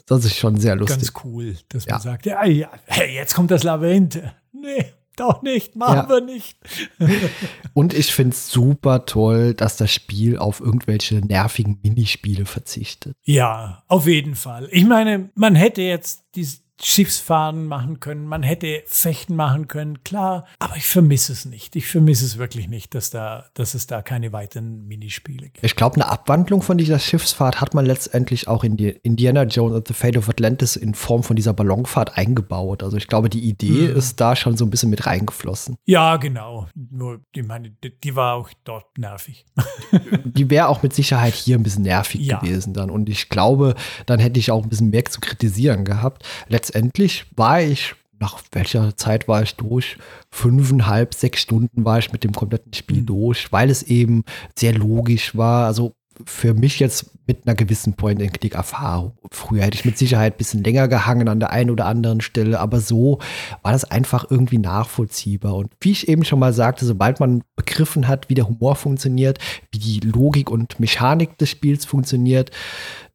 das 0.07 0.25
ist 0.25 0.37
schon 0.37 0.59
sehr 0.59 0.77
lustig. 0.77 1.12
Ganz 1.12 1.25
cool, 1.25 1.57
dass 1.69 1.87
man 1.87 2.01
sagt, 2.01 2.27
ja, 2.27 2.45
ja, 2.45 2.71
hey, 2.87 3.15
jetzt 3.15 3.35
kommt 3.35 3.51
das 3.51 3.62
Labyrinth. 3.62 4.21
Nee, 4.53 4.93
doch 5.17 5.43
nicht, 5.43 5.77
machen 5.77 5.97
ja. 5.97 6.09
wir 6.09 6.21
nicht. 6.21 6.59
und 7.75 7.95
ich 7.95 8.12
finde 8.12 8.35
es 8.35 8.51
super 8.51 9.07
toll, 9.07 9.55
dass 9.55 9.77
das 9.77 9.93
Spiel 9.93 10.39
auf 10.39 10.61
irgendwelche 10.61 11.17
nervigen 11.17 11.79
Minispiele 11.83 12.47
verzichtet. 12.47 13.17
Ja, 13.23 13.85
auf 13.87 14.07
jeden 14.07 14.35
Fall. 14.35 14.69
Ich 14.73 14.85
meine, 14.85 15.31
man 15.35 15.55
hätte 15.55 15.83
jetzt 15.83 16.25
dieses 16.35 16.64
Schiffsfahren 16.85 17.66
machen 17.66 17.99
können, 17.99 18.26
man 18.26 18.43
hätte 18.43 18.82
Fechten 18.87 19.37
machen 19.37 19.68
können, 19.68 20.05
klar, 20.05 20.45
aber 20.59 20.76
ich 20.76 20.87
vermisse 20.87 21.32
es 21.32 21.47
nicht. 21.47 21.76
Ich 21.76 21.87
vermisse 21.87 22.26
es 22.26 22.37
wirklich 22.37 22.68
nicht, 22.68 22.95
dass, 22.95 23.09
da, 23.09 23.47
dass 23.55 23.72
es 23.72 23.87
da 23.87 24.03
keine 24.03 24.32
weiteren 24.32 24.87
Minispiele 24.87 25.49
gibt. 25.49 25.64
Ich 25.64 25.76
glaube, 25.76 25.97
eine 25.97 26.09
Abwandlung 26.11 26.61
von 26.61 26.76
dieser 26.76 26.99
Schiffsfahrt 26.99 27.62
hat 27.62 27.72
man 27.72 27.87
letztendlich 27.87 28.49
auch 28.49 28.64
in 28.64 28.76
die 28.76 28.91
Indiana 29.03 29.45
Jones 29.45 29.76
and 29.76 29.89
the 29.89 29.95
Fate 29.95 30.18
of 30.18 30.28
Atlantis 30.28 30.76
in 30.76 30.93
Form 30.93 31.22
von 31.22 31.37
dieser 31.37 31.55
Ballonfahrt 31.55 32.18
eingebaut. 32.18 32.82
Also 32.82 32.99
ich 32.99 33.09
glaube, 33.09 33.30
die 33.30 33.49
Idee 33.49 33.89
mhm. 33.89 33.97
ist 33.97 34.20
da 34.20 34.37
schon 34.37 34.59
so 34.59 34.66
ein 34.66 34.70
bisschen 34.70 34.91
mit 34.91 35.07
reingeflossen. 35.07 35.76
Ja, 35.87 36.18
genau. 36.18 36.68
Nur, 36.74 37.20
ich 37.32 37.45
meine, 37.45 37.70
die, 37.70 38.14
war 38.14 38.35
auch 38.35 38.51
dort 38.64 38.99
nervig. 38.99 39.47
die 40.24 40.51
wäre 40.51 40.68
auch 40.68 40.82
mit 40.82 40.93
Sicherheit 40.93 41.32
hier 41.32 41.57
ein 41.57 41.62
bisschen 41.62 41.85
nervig 41.85 42.20
ja. 42.20 42.41
gewesen 42.41 42.74
dann. 42.74 42.91
Und 42.91 43.09
ich 43.09 43.30
glaube, 43.30 43.74
dann 44.05 44.20
hätte 44.20 44.39
ich 44.39 44.51
auch 44.51 44.62
ein 44.62 44.68
bisschen 44.68 44.91
mehr 44.91 45.07
zu 45.07 45.20
kritisieren 45.20 45.87
gehabt. 45.87 46.26
Letztendlich 46.49 46.74
letztendlich 46.75 47.27
war 47.37 47.62
ich, 47.62 47.95
nach 48.18 48.43
welcher 48.53 48.97
Zeit 48.97 49.29
war 49.29 49.43
ich 49.43 49.55
durch? 49.55 49.97
Fünfeinhalb, 50.31 51.14
sechs 51.14 51.41
Stunden 51.41 51.85
war 51.85 51.99
ich 51.99 52.12
mit 52.12 52.25
dem 52.25 52.33
kompletten 52.33 52.72
Spiel 52.75 53.03
mhm. 53.03 53.07
durch, 53.07 53.53
weil 53.53 53.70
es 53.70 53.83
eben 53.85 54.25
sehr 54.57 54.75
logisch 54.75 55.37
war. 55.37 55.66
Also 55.66 55.95
für 56.25 56.55
mich 56.55 56.81
jetzt 56.81 57.11
mit 57.27 57.47
einer 57.47 57.55
gewissen 57.55 57.95
Point-and-Click-Erfahrung. 57.95 59.12
Früher 59.31 59.62
hätte 59.62 59.77
ich 59.77 59.85
mit 59.85 59.97
Sicherheit 59.97 60.35
ein 60.35 60.39
bisschen 60.39 60.62
länger 60.62 60.89
gehangen 60.89 61.29
an 61.29 61.41
der 61.41 61.51
einen 61.51 61.70
oder 61.70 61.87
anderen 61.87 62.20
Stelle, 62.20 62.61
aber 62.61 62.81
so 62.81 63.18
war 63.62 63.72
das 63.72 63.85
einfach 63.85 64.31
irgendwie 64.31 64.59
nachvollziehbar. 64.59 65.55
Und 65.55 65.72
wie 65.81 65.93
ich 65.93 66.09
eben 66.09 66.25
schon 66.25 66.39
mal 66.39 66.53
sagte, 66.53 66.85
sobald 66.85 67.20
man 67.20 67.43
begriffen 67.57 68.09
hat, 68.09 68.29
wie 68.29 68.35
der 68.35 68.49
Humor 68.49 68.77
funktioniert, 68.77 69.39
wie 69.72 69.79
die 69.79 70.01
Logik 70.01 70.51
und 70.51 70.81
Mechanik 70.81 71.39
des 71.39 71.51
Spiels 71.51 71.85
funktioniert, 71.85 72.51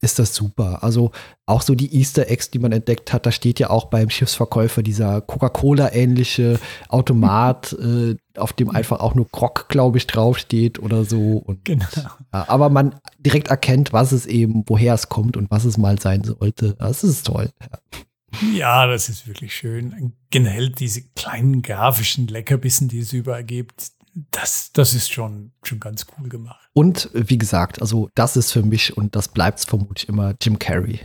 ist 0.02 0.18
das 0.18 0.34
super. 0.34 0.82
Also 0.82 1.12
auch 1.46 1.62
so 1.62 1.76
die 1.76 1.94
Easter 1.98 2.30
Eggs, 2.30 2.52
die 2.52 2.60
man 2.60 2.72
entdeckt 2.72 3.12
hat, 3.12 3.26
da 3.26 3.32
steht 3.32 3.60
ja 3.60 3.70
auch 3.70 3.86
beim 3.86 4.10
Schiffsverkäufer 4.10 4.82
dieser 4.82 5.20
Coca-Cola-ähnliche 5.20 6.60
Automat, 6.88 7.74
äh, 7.82 8.16
auf 8.38 8.54
dem 8.54 8.70
einfach 8.70 9.02
auch 9.02 9.16
nur 9.16 9.28
Grog, 9.30 9.68
glaube 9.68 9.98
ich, 9.98 10.08
draufsteht 10.08 10.80
oder 10.80 11.04
so. 11.04 11.38
Und, 11.38 11.66
genau. 11.66 11.86
Ja, 11.96 12.46
aber 12.48 12.70
man 12.70 12.96
direkt 13.18 13.50
erkennt, 13.50 13.92
was 13.92 13.99
es 14.02 14.26
eben, 14.26 14.64
woher 14.68 14.94
es 14.94 15.10
kommt 15.10 15.38
und 15.38 15.50
was 15.52 15.66
es 15.66 15.78
mal 15.78 16.00
sein 16.00 16.24
sollte. 16.24 16.76
Das 16.76 17.04
ist 17.04 17.26
toll. 17.26 17.52
Ja. 17.62 18.50
ja 18.54 18.88
das 18.88 19.10
ist 19.10 19.28
wirklich 19.28 19.56
schön. 19.56 20.14
Generell 20.30 20.70
diese 20.70 21.04
kleinen 21.16 21.62
grafischen 21.62 22.28
Leckerbissen, 22.28 22.88
die 22.88 23.00
es 23.00 23.14
überall 23.14 23.44
gibt, 23.44 23.92
das, 24.32 24.72
das 24.74 24.94
ist 24.94 25.12
schon, 25.12 25.52
schon 25.64 25.80
ganz 25.80 26.06
cool 26.18 26.30
gemacht. 26.30 26.69
Und 26.80 27.10
wie 27.12 27.38
gesagt, 27.38 27.82
also 27.82 28.10
das 28.16 28.38
ist 28.38 28.54
für 28.54 28.64
mich 28.64 28.96
und 28.96 29.14
das 29.14 29.28
bleibt 29.28 29.60
vermutlich 29.60 30.08
immer 30.08 30.34
Jim 30.42 30.58
Carrey. 30.58 31.02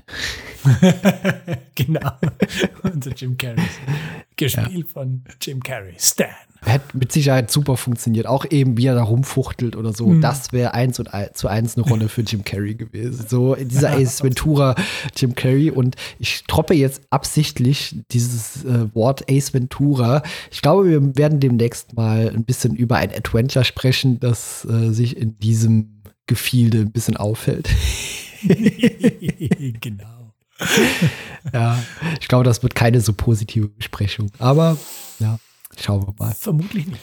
genau. 1.75 2.13
Unser 2.85 3.11
Jim 3.11 3.37
Carrey. 3.37 3.65
Gespielt 4.37 4.87
ja. 4.87 4.93
von 4.93 5.25
Jim 5.41 5.61
Carrey. 5.61 5.95
Stan. 5.99 6.29
Hätte 6.67 6.97
mit 6.97 7.13
Sicherheit 7.13 7.51
super 7.51 7.77
funktioniert. 7.77 8.27
Auch 8.27 8.47
eben, 8.51 8.79
wie 8.79 8.87
er 8.87 8.95
da 8.95 9.03
rumfuchtelt 9.03 9.77
oder 9.77 9.93
so. 9.93 10.07
Mhm. 10.09 10.23
Das 10.23 10.53
wäre 10.53 10.73
eins 10.73 10.99
und 10.99 11.13
ein, 11.13 11.29
zu 11.35 11.47
eins 11.47 11.77
eine 11.77 11.87
Rolle 11.87 12.09
für 12.09 12.23
Jim 12.23 12.43
Carrey 12.43 12.75
gewesen. 12.75 13.27
So 13.29 13.55
dieser 13.55 13.91
Ace 13.97 14.23
Ventura 14.23 14.75
Jim 15.15 15.35
Carrey. 15.35 15.71
Und 15.71 15.97
ich 16.19 16.45
troppe 16.45 16.75
jetzt 16.75 17.03
absichtlich 17.11 17.97
dieses 18.13 18.65
äh, 18.65 18.95
Wort 18.95 19.31
Ace 19.31 19.53
Ventura. 19.53 20.23
Ich 20.51 20.63
glaube, 20.63 20.89
wir 20.89 21.17
werden 21.17 21.39
demnächst 21.39 21.95
mal 21.95 22.33
ein 22.35 22.45
bisschen 22.45 22.75
über 22.77 22.97
ein 22.97 23.11
Adventure 23.11 23.65
sprechen, 23.65 24.19
das 24.19 24.65
äh, 24.65 24.91
sich 24.91 25.19
in 25.19 25.39
diesem 25.65 26.03
Gefilde 26.27 26.79
ein 26.79 26.93
bisschen 26.93 27.17
auffällt. 27.17 27.69
genau. 29.81 30.33
ja, 31.53 31.83
ich 32.21 32.29
glaube, 32.29 32.45
das 32.45 32.63
wird 32.63 32.75
keine 32.75 33.01
so 33.01 33.13
positive 33.13 33.69
Besprechung. 33.69 34.31
Aber 34.39 34.77
ja. 35.19 35.39
Schauen 35.77 36.07
wir 36.07 36.15
mal. 36.19 36.33
Vermutlich 36.39 36.87
nicht. 36.87 37.01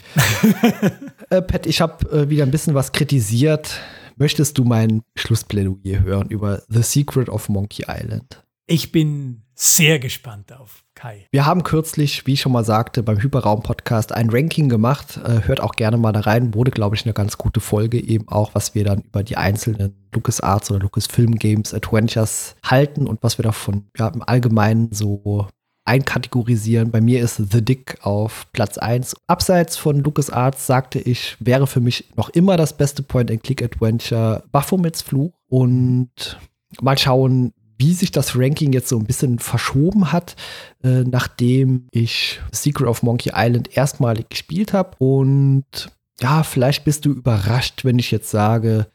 äh, 1.30 1.41
Pat, 1.41 1.66
ich 1.66 1.82
habe 1.82 2.09
äh, 2.09 2.30
wieder 2.30 2.43
ein 2.43 2.51
bisschen 2.51 2.74
was 2.74 2.93
kritisiert. 2.93 3.82
Möchtest 4.16 4.57
du 4.57 4.64
mein 4.64 5.01
Schlussplädoyer 5.18 6.01
hören 6.01 6.30
über 6.30 6.62
The 6.70 6.82
Secret 6.82 7.28
of 7.28 7.49
Monkey 7.49 7.86
Island? 7.89 8.41
Ich 8.68 8.91
bin 8.91 9.43
sehr 9.53 9.99
gespannt 9.99 10.53
auf 10.53 10.84
Kai. 10.95 11.28
Wir 11.32 11.45
haben 11.45 11.64
kürzlich, 11.64 12.26
wie 12.26 12.34
ich 12.34 12.41
schon 12.41 12.51
mal 12.51 12.64
sagte, 12.64 13.03
beim 13.03 13.22
Hyperraum-Podcast 13.22 14.12
ein 14.12 14.30
Ranking 14.30 14.70
gemacht. 14.70 15.20
Äh, 15.24 15.47
hört 15.47 15.59
auch 15.59 15.74
gerne 15.74 15.97
mal 15.97 16.12
da 16.12 16.22
rein. 16.22 16.53
Wurde, 16.53 16.72
glaube 16.72 16.95
ich, 16.95 17.05
eine 17.05 17.14
ganz 17.14 17.38
gute 17.38 17.59
Folge, 17.59 17.99
eben 17.99 18.28
auch, 18.28 18.55
was 18.55 18.74
wir 18.74 18.84
dann 18.84 19.01
über 19.01 19.24
die 19.24 19.38
einzelnen 19.38 19.93
LucasArts 20.14 20.72
oder 20.72 20.80
Lucasfilm 20.80 21.36
Games 21.36 21.74
Adventures 21.74 22.55
halten 22.64 23.07
und 23.07 23.22
was 23.24 23.38
wir 23.38 23.43
davon 23.43 23.86
ja, 23.97 24.07
im 24.07 24.24
Allgemeinen 24.24 24.91
so 24.91 25.47
einkategorisieren. 25.86 26.91
Bei 26.91 27.01
mir 27.01 27.22
ist 27.22 27.38
The 27.51 27.64
Dick 27.64 27.97
auf 28.01 28.47
Platz 28.53 28.78
1. 28.78 29.16
Abseits 29.28 29.78
von 29.78 29.99
LucasArts 29.99 30.66
sagte 30.66 30.99
ich, 30.99 31.36
wäre 31.39 31.68
für 31.68 31.82
mich 31.82 32.09
noch 32.16 32.30
immer 32.30 32.57
das 32.57 32.78
beste 32.78 33.03
Point-and-Click-Adventure 33.03 34.43
Baphomets 34.51 35.01
Fluch. 35.01 35.34
Und 35.47 36.39
mal 36.82 36.97
schauen, 36.97 37.53
wie 37.82 37.94
sich 37.94 38.12
das 38.12 38.38
Ranking 38.38 38.74
jetzt 38.74 38.90
so 38.90 39.00
ein 39.00 39.06
bisschen 39.06 39.40
verschoben 39.40 40.12
hat, 40.12 40.36
äh, 40.84 41.02
nachdem 41.02 41.88
ich 41.92 42.40
Secret 42.52 42.88
of 42.88 43.02
Monkey 43.02 43.32
Island 43.36 43.76
erstmalig 43.76 44.30
gespielt 44.30 44.72
habe. 44.72 44.96
Und 45.00 45.92
ja, 46.22 46.44
vielleicht 46.44 46.86
bist 46.86 47.06
du 47.06 47.12
überrascht, 47.12 47.84
wenn 47.84 47.98
ich 47.98 48.12
jetzt 48.12 48.30
sage, 48.30 48.86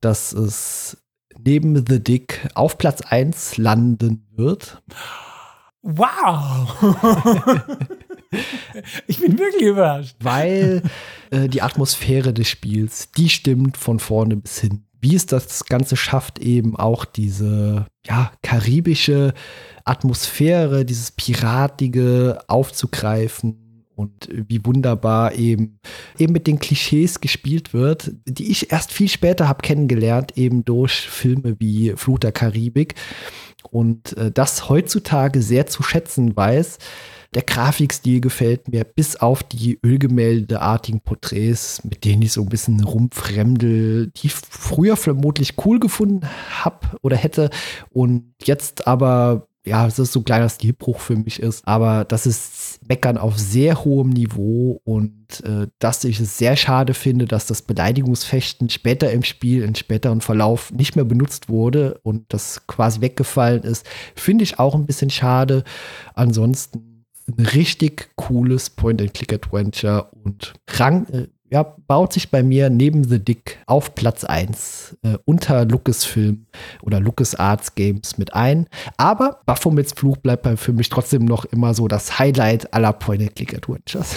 dass 0.00 0.32
es 0.32 0.96
neben 1.38 1.84
The 1.86 2.02
Dick 2.02 2.48
auf 2.54 2.78
Platz 2.78 3.02
1 3.02 3.58
landen 3.58 4.26
wird. 4.34 4.82
Wow! 5.82 6.76
ich 9.06 9.20
bin 9.20 9.38
wirklich 9.38 9.64
überrascht. 9.64 10.16
Weil 10.20 10.82
äh, 11.30 11.46
die 11.48 11.60
Atmosphäre 11.60 12.32
des 12.32 12.48
Spiels, 12.48 13.10
die 13.12 13.28
stimmt 13.28 13.76
von 13.76 13.98
vorne 13.98 14.36
bis 14.36 14.60
hin. 14.60 14.86
Wie 15.00 15.14
es 15.14 15.26
das 15.26 15.64
Ganze 15.64 15.96
schafft, 15.96 16.38
eben 16.38 16.76
auch 16.76 17.04
diese 17.04 17.86
ja, 18.06 18.32
karibische 18.42 19.34
Atmosphäre, 19.84 20.84
dieses 20.84 21.10
Piratige 21.12 22.40
aufzugreifen 22.48 23.86
und 23.94 24.28
wie 24.30 24.64
wunderbar 24.64 25.34
eben 25.34 25.78
eben 26.18 26.32
mit 26.32 26.46
den 26.46 26.58
Klischees 26.58 27.20
gespielt 27.20 27.74
wird, 27.74 28.12
die 28.26 28.50
ich 28.50 28.72
erst 28.72 28.92
viel 28.92 29.08
später 29.08 29.48
habe 29.48 29.62
kennengelernt, 29.62 30.36
eben 30.36 30.64
durch 30.64 30.92
Filme 30.92 31.56
wie 31.58 31.92
Flut 31.96 32.22
der 32.22 32.32
Karibik 32.32 32.94
und 33.70 34.16
äh, 34.16 34.30
das 34.30 34.68
heutzutage 34.68 35.42
sehr 35.42 35.66
zu 35.66 35.82
schätzen 35.82 36.36
weiß. 36.36 36.78
Der 37.34 37.42
Grafikstil 37.42 38.20
gefällt 38.20 38.68
mir, 38.68 38.82
bis 38.82 39.14
auf 39.14 39.44
die 39.44 39.78
Ölgemäldeartigen 39.84 41.00
Porträts, 41.00 41.84
mit 41.84 42.04
denen 42.04 42.22
ich 42.22 42.32
so 42.32 42.42
ein 42.42 42.48
bisschen 42.48 42.82
rumfremdel, 42.82 44.08
die 44.08 44.26
ich 44.26 44.32
früher 44.32 44.96
vermutlich 44.96 45.54
cool 45.64 45.78
gefunden 45.78 46.26
habe 46.50 46.98
oder 47.02 47.16
hätte 47.16 47.50
und 47.90 48.34
jetzt 48.42 48.88
aber 48.88 49.46
ja, 49.66 49.86
es 49.86 49.98
ist 49.98 50.12
so 50.12 50.20
ein 50.20 50.24
kleiner 50.24 50.48
Stilbruch 50.48 51.00
für 51.00 51.16
mich 51.16 51.38
ist, 51.38 51.68
aber 51.68 52.04
das 52.04 52.26
ist 52.26 52.80
Meckern 52.88 53.18
auf 53.18 53.38
sehr 53.38 53.84
hohem 53.84 54.08
Niveau 54.08 54.80
und 54.84 55.44
äh, 55.44 55.66
dass 55.78 56.02
ich 56.04 56.18
es 56.18 56.38
sehr 56.38 56.56
schade 56.56 56.94
finde, 56.94 57.26
dass 57.26 57.44
das 57.44 57.60
Beleidigungsfechten 57.62 58.70
später 58.70 59.12
im 59.12 59.22
Spiel, 59.22 59.62
im 59.62 59.74
späteren 59.74 60.22
Verlauf 60.22 60.72
nicht 60.72 60.96
mehr 60.96 61.04
benutzt 61.04 61.50
wurde 61.50 62.00
und 62.02 62.24
das 62.32 62.66
quasi 62.66 63.02
weggefallen 63.02 63.62
ist, 63.62 63.86
finde 64.14 64.44
ich 64.44 64.58
auch 64.58 64.74
ein 64.74 64.86
bisschen 64.86 65.10
schade. 65.10 65.62
Ansonsten 66.14 66.89
ein 67.38 67.46
richtig 67.46 68.10
cooles 68.16 68.70
Point-and-Click-Adventure 68.70 70.10
und 70.24 70.54
rang, 70.68 71.06
äh, 71.08 71.28
ja, 71.50 71.64
baut 71.64 72.12
sich 72.12 72.30
bei 72.30 72.42
mir 72.42 72.70
neben 72.70 73.04
The 73.04 73.18
Dick 73.18 73.58
auf 73.66 73.94
Platz 73.94 74.24
1 74.24 74.98
äh, 75.02 75.18
unter 75.24 75.64
Lucasfilm 75.64 76.46
oder 76.82 77.00
LucasArts 77.00 77.74
Games 77.74 78.18
mit 78.18 78.34
ein. 78.34 78.68
Aber 78.96 79.40
Baphomets 79.46 79.92
Fluch 79.92 80.16
bleibt 80.18 80.46
für 80.58 80.72
mich 80.72 80.88
trotzdem 80.88 81.24
noch 81.24 81.44
immer 81.46 81.74
so 81.74 81.88
das 81.88 82.18
Highlight 82.18 82.72
aller 82.72 82.92
Point-and-Click-Adventures. 82.92 84.14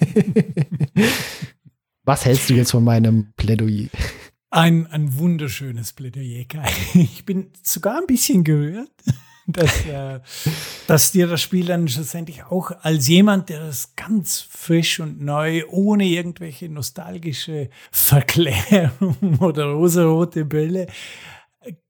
Was 2.04 2.24
hältst 2.24 2.48
du 2.50 2.54
jetzt 2.54 2.70
von 2.70 2.84
meinem 2.84 3.32
Plädoyer? 3.36 3.88
Ein, 4.50 4.86
ein 4.88 5.16
wunderschönes 5.18 5.92
Plädoyer, 5.92 6.44
Kai. 6.44 6.68
Ich 6.94 7.24
bin 7.24 7.50
sogar 7.62 7.98
ein 7.98 8.06
bisschen 8.06 8.44
gerührt 8.44 8.90
dass, 9.46 9.86
äh, 9.86 10.20
dass 10.86 11.12
dir 11.12 11.26
das 11.26 11.40
Spiel 11.40 11.66
dann 11.66 11.88
schlussendlich 11.88 12.44
auch 12.44 12.70
als 12.82 13.08
jemand, 13.08 13.48
der 13.48 13.60
das 13.60 13.94
ganz 13.96 14.40
frisch 14.40 15.00
und 15.00 15.20
neu, 15.20 15.64
ohne 15.68 16.06
irgendwelche 16.06 16.68
nostalgische 16.68 17.70
Verklärung 17.90 19.38
oder 19.40 19.66
rosarote 19.66 20.44
Brille, 20.44 20.86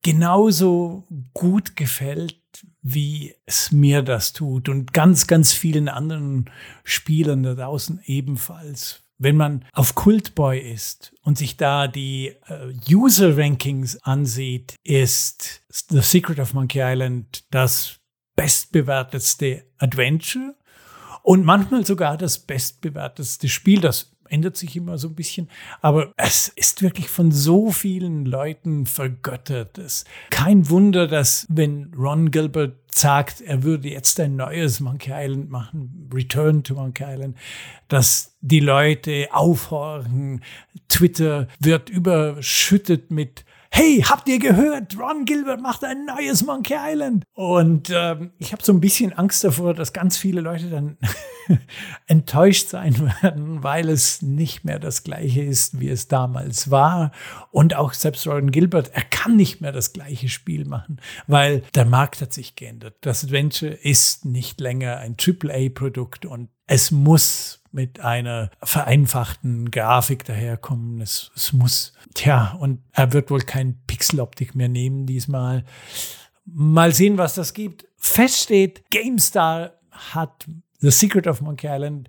genauso 0.03 1.07
gut 1.33 1.77
gefällt, 1.77 2.37
wie 2.83 3.35
es 3.47 3.71
mir 3.73 4.03
das 4.03 4.33
tut. 4.33 4.69
Und 4.69 4.93
ganz, 4.93 5.27
ganz 5.27 5.53
vielen 5.53 5.89
anderen 5.89 6.51
Spielern 6.85 7.43
da 7.43 7.55
draußen 7.55 8.01
ebenfalls 8.05 9.03
wenn 9.21 9.37
man 9.37 9.67
auf 9.75 9.95
Cultboy 9.95 10.59
ist 10.59 11.15
und 11.23 11.37
sich 11.37 11.59
da 11.59 11.87
die 11.87 12.29
äh, 12.49 12.73
User-Rankings 12.91 13.99
ansieht, 14.03 14.75
ist 14.83 15.63
The 15.91 16.01
Secret 16.01 16.41
of 16.41 16.55
Monkey 16.55 16.81
Island 16.81 17.45
das 17.51 17.97
bestbewertetste 18.35 19.67
Adventure 19.79 20.57
und 21.23 21.45
manchmal 21.45 21.85
sogar 21.85 22.17
das 22.17 22.39
bestbewertetste 22.39 23.51
Spiel, 23.51 23.83
das 23.83 24.17
ändert 24.31 24.57
sich 24.57 24.77
immer 24.77 24.99
so 24.99 25.09
ein 25.09 25.15
bisschen. 25.15 25.49
Aber 25.81 26.13
es 26.17 26.49
ist 26.49 26.83
wirklich 26.83 27.09
von 27.09 27.33
so 27.33 27.71
vielen 27.71 28.25
Leuten 28.25 28.87
vergöttert. 28.87 29.79
Es 29.79 30.05
kein 30.31 30.71
Wunder, 30.71 31.07
dass 31.07 31.47
wenn 31.49 31.93
Ron 31.97 32.31
Gilbert 32.31 32.77
sagt, 32.93 33.41
er 33.41 33.63
würde 33.63 33.89
jetzt 33.89 34.19
ein 34.21 34.37
neues 34.37 34.81
Monkey 34.81 35.13
Island 35.13 35.51
machen, 35.51 36.11
Return 36.13 36.65
to 36.65 36.75
Monkey 36.75 37.05
Island, 37.07 37.37
dass 37.89 38.37
die 38.41 38.61
Leute 38.61 39.29
aufhorchen. 39.33 40.43
Twitter 40.89 41.47
wird 41.61 41.91
überschüttet 41.91 43.11
mit 43.11 43.45
hey, 43.73 44.03
habt 44.07 44.29
ihr 44.29 44.39
gehört, 44.39 44.99
Ron 44.99 45.25
Gilbert 45.25 45.61
macht 45.61 45.85
ein 45.85 46.05
neues 46.05 46.45
Monkey 46.45 46.75
Island. 46.77 47.25
Und 47.35 47.91
ähm, 47.95 48.33
ich 48.39 48.53
habe 48.53 48.63
so 48.63 48.73
ein 48.73 48.81
bisschen 48.81 49.13
Angst 49.13 49.45
davor, 49.45 49.75
dass 49.75 49.93
ganz 49.93 50.17
viele 50.17 50.41
Leute 50.41 50.69
dann 50.69 50.99
enttäuscht 52.07 52.69
sein 52.69 53.13
werden, 53.23 53.63
weil 53.63 53.89
es 53.89 54.23
nicht 54.23 54.65
mehr 54.65 54.79
das 54.79 55.03
gleiche 55.05 55.43
ist, 55.43 55.81
wie 55.81 55.89
es 55.89 56.09
damals 56.09 56.71
war. 56.71 57.13
Und 57.51 57.75
auch 57.75 57.93
selbst 57.93 58.27
Ron 58.27 58.51
Gilbert, 58.51 58.91
er 58.95 59.03
kann 59.03 59.37
nicht 59.37 59.61
mehr 59.61 59.73
das 59.73 59.93
gleiche 59.93 60.29
Spiel 60.29 60.65
machen, 60.65 61.01
weil 61.27 61.63
der 61.75 61.85
Markt 61.85 62.21
hat 62.21 62.33
sich 62.33 62.57
geändert. 62.57 62.97
Das 63.01 63.25
Adventure 63.25 63.73
ist 63.73 64.25
nicht 64.25 64.61
länger 64.61 64.99
ein 64.99 65.17
AAA-Produkt 65.19 66.27
und 66.27 66.49
es 66.67 66.91
muss 66.91 67.61
mit 67.73 68.01
einer 68.01 68.51
vereinfachten 68.63 69.71
Grafik 69.71 70.25
daherkommen. 70.25 71.01
Es, 71.01 71.31
es 71.35 71.53
muss, 71.53 71.93
tja, 72.15 72.57
und 72.59 72.81
er 72.93 73.13
wird 73.13 73.31
wohl 73.31 73.41
kein 73.41 73.81
Pixeloptik 73.87 74.55
mehr 74.55 74.69
nehmen 74.69 75.07
diesmal. 75.07 75.65
Mal 76.45 76.95
sehen, 76.95 77.19
was 77.19 77.35
das 77.35 77.55
gibt. 77.55 77.87
Fest 77.97 78.41
steht, 78.41 78.91
GameStar 78.91 79.73
hat 79.91 80.47
The 80.81 80.91
Secret 80.91 81.27
of 81.27 81.41
Monkey 81.41 81.69
Island 81.69 82.09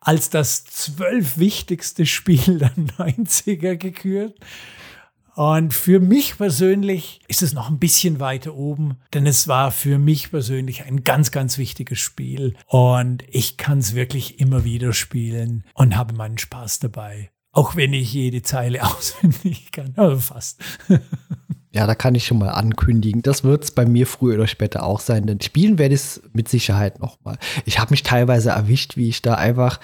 als 0.00 0.28
das 0.30 0.64
zwölf 0.64 1.38
wichtigste 1.38 2.06
Spiel 2.06 2.58
der 2.58 2.74
90er 2.74 3.76
gekürt. 3.76 4.38
Und 5.34 5.74
für 5.74 5.98
mich 5.98 6.36
persönlich 6.36 7.20
ist 7.26 7.42
es 7.42 7.54
noch 7.54 7.68
ein 7.68 7.80
bisschen 7.80 8.20
weiter 8.20 8.54
oben, 8.54 8.98
denn 9.14 9.26
es 9.26 9.48
war 9.48 9.72
für 9.72 9.98
mich 9.98 10.30
persönlich 10.30 10.84
ein 10.84 11.02
ganz, 11.02 11.32
ganz 11.32 11.58
wichtiges 11.58 11.98
Spiel. 11.98 12.54
Und 12.66 13.24
ich 13.28 13.56
kann 13.56 13.78
es 13.78 13.94
wirklich 13.94 14.38
immer 14.38 14.62
wieder 14.62 14.92
spielen 14.92 15.64
und 15.74 15.96
habe 15.96 16.14
meinen 16.14 16.38
Spaß 16.38 16.78
dabei. 16.78 17.30
Auch 17.50 17.74
wenn 17.74 17.92
ich 17.94 18.12
jede 18.12 18.42
Zeile 18.42 18.84
auswendig 18.86 19.72
kann, 19.72 19.94
also 19.96 20.18
fast. 20.18 20.62
Ja, 21.74 21.88
da 21.88 21.96
kann 21.96 22.14
ich 22.14 22.24
schon 22.24 22.38
mal 22.38 22.50
ankündigen. 22.50 23.22
Das 23.22 23.42
wird 23.42 23.64
es 23.64 23.72
bei 23.72 23.84
mir 23.84 24.06
früher 24.06 24.36
oder 24.36 24.46
später 24.46 24.84
auch 24.84 25.00
sein, 25.00 25.26
denn 25.26 25.40
spielen 25.40 25.76
werde 25.76 25.96
ich 25.96 26.02
es 26.02 26.22
mit 26.32 26.48
Sicherheit 26.48 27.00
noch 27.00 27.18
mal. 27.24 27.36
Ich 27.64 27.80
habe 27.80 27.90
mich 27.90 28.04
teilweise 28.04 28.50
erwischt, 28.50 28.96
wie 28.96 29.08
ich 29.08 29.22
da 29.22 29.34
einfach 29.34 29.80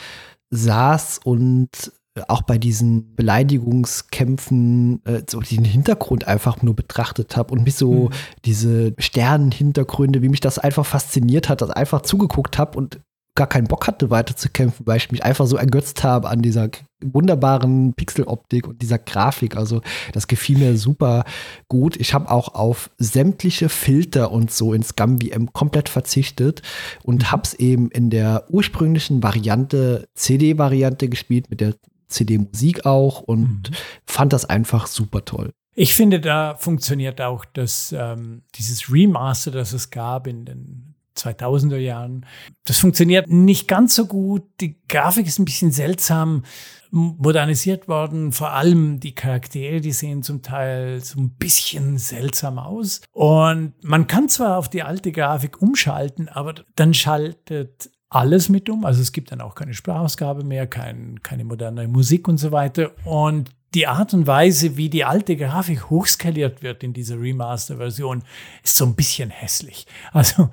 saß 0.50 1.18
und 1.24 1.92
auch 2.28 2.42
bei 2.42 2.58
diesen 2.58 3.16
Beleidigungskämpfen 3.16 5.04
äh, 5.04 5.22
so 5.28 5.40
den 5.40 5.64
Hintergrund 5.64 6.28
einfach 6.28 6.62
nur 6.62 6.76
betrachtet 6.76 7.36
habe 7.36 7.52
und 7.52 7.64
mich 7.64 7.74
so 7.74 8.08
mhm. 8.08 8.10
diese 8.44 8.94
Sternenhintergründe, 8.98 10.22
wie 10.22 10.28
mich 10.28 10.40
das 10.40 10.58
einfach 10.60 10.86
fasziniert 10.86 11.48
hat, 11.48 11.60
das 11.60 11.70
einfach 11.70 12.02
zugeguckt 12.02 12.56
habe 12.58 12.78
und 12.78 13.00
gar 13.40 13.46
keinen 13.46 13.68
Bock 13.68 13.86
hatte, 13.86 14.10
weiter 14.10 14.36
zu 14.36 14.50
kämpfen, 14.50 14.86
weil 14.86 14.98
ich 14.98 15.10
mich 15.10 15.24
einfach 15.24 15.46
so 15.46 15.56
ergötzt 15.56 16.04
habe 16.04 16.28
an 16.28 16.42
dieser 16.42 16.68
wunderbaren 17.02 17.94
Pixeloptik 17.94 18.68
und 18.68 18.82
dieser 18.82 18.98
Grafik. 18.98 19.56
Also 19.56 19.80
das 20.12 20.26
gefiel 20.26 20.58
mir 20.58 20.76
super 20.76 21.24
gut. 21.66 21.96
Ich 21.96 22.12
habe 22.12 22.30
auch 22.30 22.54
auf 22.54 22.90
sämtliche 22.98 23.70
Filter 23.70 24.30
und 24.30 24.50
so 24.50 24.74
in 24.74 24.82
Scum 24.82 25.18
VM 25.22 25.54
komplett 25.54 25.88
verzichtet 25.88 26.60
und 27.02 27.22
mhm. 27.22 27.32
habe 27.32 27.44
es 27.44 27.54
eben 27.54 27.90
in 27.90 28.10
der 28.10 28.44
ursprünglichen 28.50 29.22
Variante, 29.22 30.06
CD-Variante 30.14 31.08
gespielt 31.08 31.48
mit 31.48 31.62
der 31.62 31.76
CD-Musik 32.08 32.84
auch 32.84 33.22
und 33.22 33.70
mhm. 33.70 33.74
fand 34.04 34.34
das 34.34 34.44
einfach 34.44 34.86
super 34.86 35.24
toll. 35.24 35.50
Ich 35.74 35.94
finde, 35.94 36.20
da 36.20 36.56
funktioniert 36.56 37.22
auch 37.22 37.46
das, 37.46 37.94
ähm, 37.96 38.42
dieses 38.56 38.92
Remaster, 38.92 39.50
das 39.50 39.72
es 39.72 39.88
gab 39.88 40.26
in 40.26 40.44
den 40.44 40.89
2000er 41.24 41.76
Jahren. 41.76 42.26
Das 42.64 42.78
funktioniert 42.78 43.28
nicht 43.28 43.68
ganz 43.68 43.94
so 43.94 44.06
gut. 44.06 44.42
Die 44.60 44.76
Grafik 44.88 45.26
ist 45.26 45.38
ein 45.38 45.44
bisschen 45.44 45.72
seltsam 45.72 46.42
modernisiert 46.90 47.88
worden. 47.88 48.32
Vor 48.32 48.50
allem 48.50 49.00
die 49.00 49.14
Charaktere, 49.14 49.80
die 49.80 49.92
sehen 49.92 50.22
zum 50.22 50.42
Teil 50.42 51.00
so 51.00 51.20
ein 51.20 51.30
bisschen 51.30 51.98
seltsam 51.98 52.58
aus. 52.58 53.00
Und 53.12 53.74
man 53.82 54.06
kann 54.06 54.28
zwar 54.28 54.58
auf 54.58 54.68
die 54.68 54.82
alte 54.82 55.12
Grafik 55.12 55.62
umschalten, 55.62 56.28
aber 56.28 56.54
dann 56.76 56.94
schaltet 56.94 57.90
alles 58.08 58.48
mit 58.48 58.68
um. 58.68 58.84
Also 58.84 59.00
es 59.00 59.12
gibt 59.12 59.30
dann 59.30 59.40
auch 59.40 59.54
keine 59.54 59.74
Sprachausgabe 59.74 60.44
mehr, 60.44 60.66
kein, 60.66 61.20
keine 61.22 61.44
moderne 61.44 61.86
Musik 61.86 62.26
und 62.26 62.38
so 62.38 62.50
weiter. 62.50 62.90
Und 63.04 63.50
die 63.74 63.86
Art 63.86 64.12
und 64.14 64.26
Weise, 64.26 64.76
wie 64.76 64.90
die 64.90 65.04
alte 65.04 65.36
Grafik 65.36 65.90
hochskaliert 65.90 66.62
wird 66.62 66.82
in 66.82 66.92
dieser 66.92 67.20
Remaster-Version, 67.20 68.24
ist 68.64 68.76
so 68.76 68.84
ein 68.84 68.96
bisschen 68.96 69.30
hässlich. 69.30 69.86
Also 70.12 70.50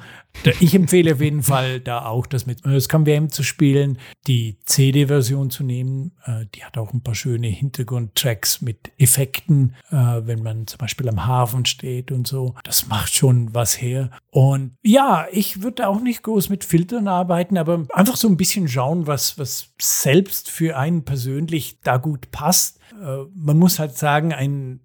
ich 0.59 0.73
empfehle 0.73 1.13
auf 1.13 1.21
jeden 1.21 1.43
Fall 1.43 1.79
da 1.79 2.05
auch 2.05 2.25
das 2.25 2.45
mit 2.45 2.61
Scum 2.79 3.05
WM 3.05 3.29
zu 3.29 3.43
spielen, 3.43 3.97
die 4.27 4.57
CD-Version 4.65 5.49
zu 5.49 5.63
nehmen. 5.63 6.11
Äh, 6.25 6.45
die 6.53 6.63
hat 6.63 6.77
auch 6.77 6.93
ein 6.93 7.01
paar 7.01 7.15
schöne 7.15 7.47
Hintergrundtracks 7.47 8.61
mit 8.61 8.91
Effekten, 8.97 9.75
äh, 9.89 9.95
wenn 9.95 10.43
man 10.43 10.67
zum 10.67 10.77
Beispiel 10.79 11.09
am 11.09 11.25
Hafen 11.25 11.65
steht 11.65 12.11
und 12.11 12.27
so. 12.27 12.55
Das 12.63 12.87
macht 12.87 13.13
schon 13.13 13.53
was 13.53 13.81
her. 13.81 14.11
Und 14.31 14.75
ja, 14.83 15.27
ich 15.31 15.61
würde 15.63 15.87
auch 15.87 16.01
nicht 16.01 16.23
groß 16.23 16.49
mit 16.49 16.63
Filtern 16.63 17.07
arbeiten, 17.07 17.57
aber 17.57 17.85
einfach 17.93 18.15
so 18.15 18.27
ein 18.27 18.37
bisschen 18.37 18.67
schauen, 18.67 19.07
was, 19.07 19.37
was 19.37 19.73
selbst 19.81 20.49
für 20.49 20.77
einen 20.77 21.03
persönlich 21.03 21.79
da 21.81 21.97
gut 21.97 22.31
passt. 22.31 22.79
Äh, 23.01 23.25
man 23.33 23.57
muss 23.57 23.79
halt 23.79 23.97
sagen, 23.97 24.33
ein 24.33 24.81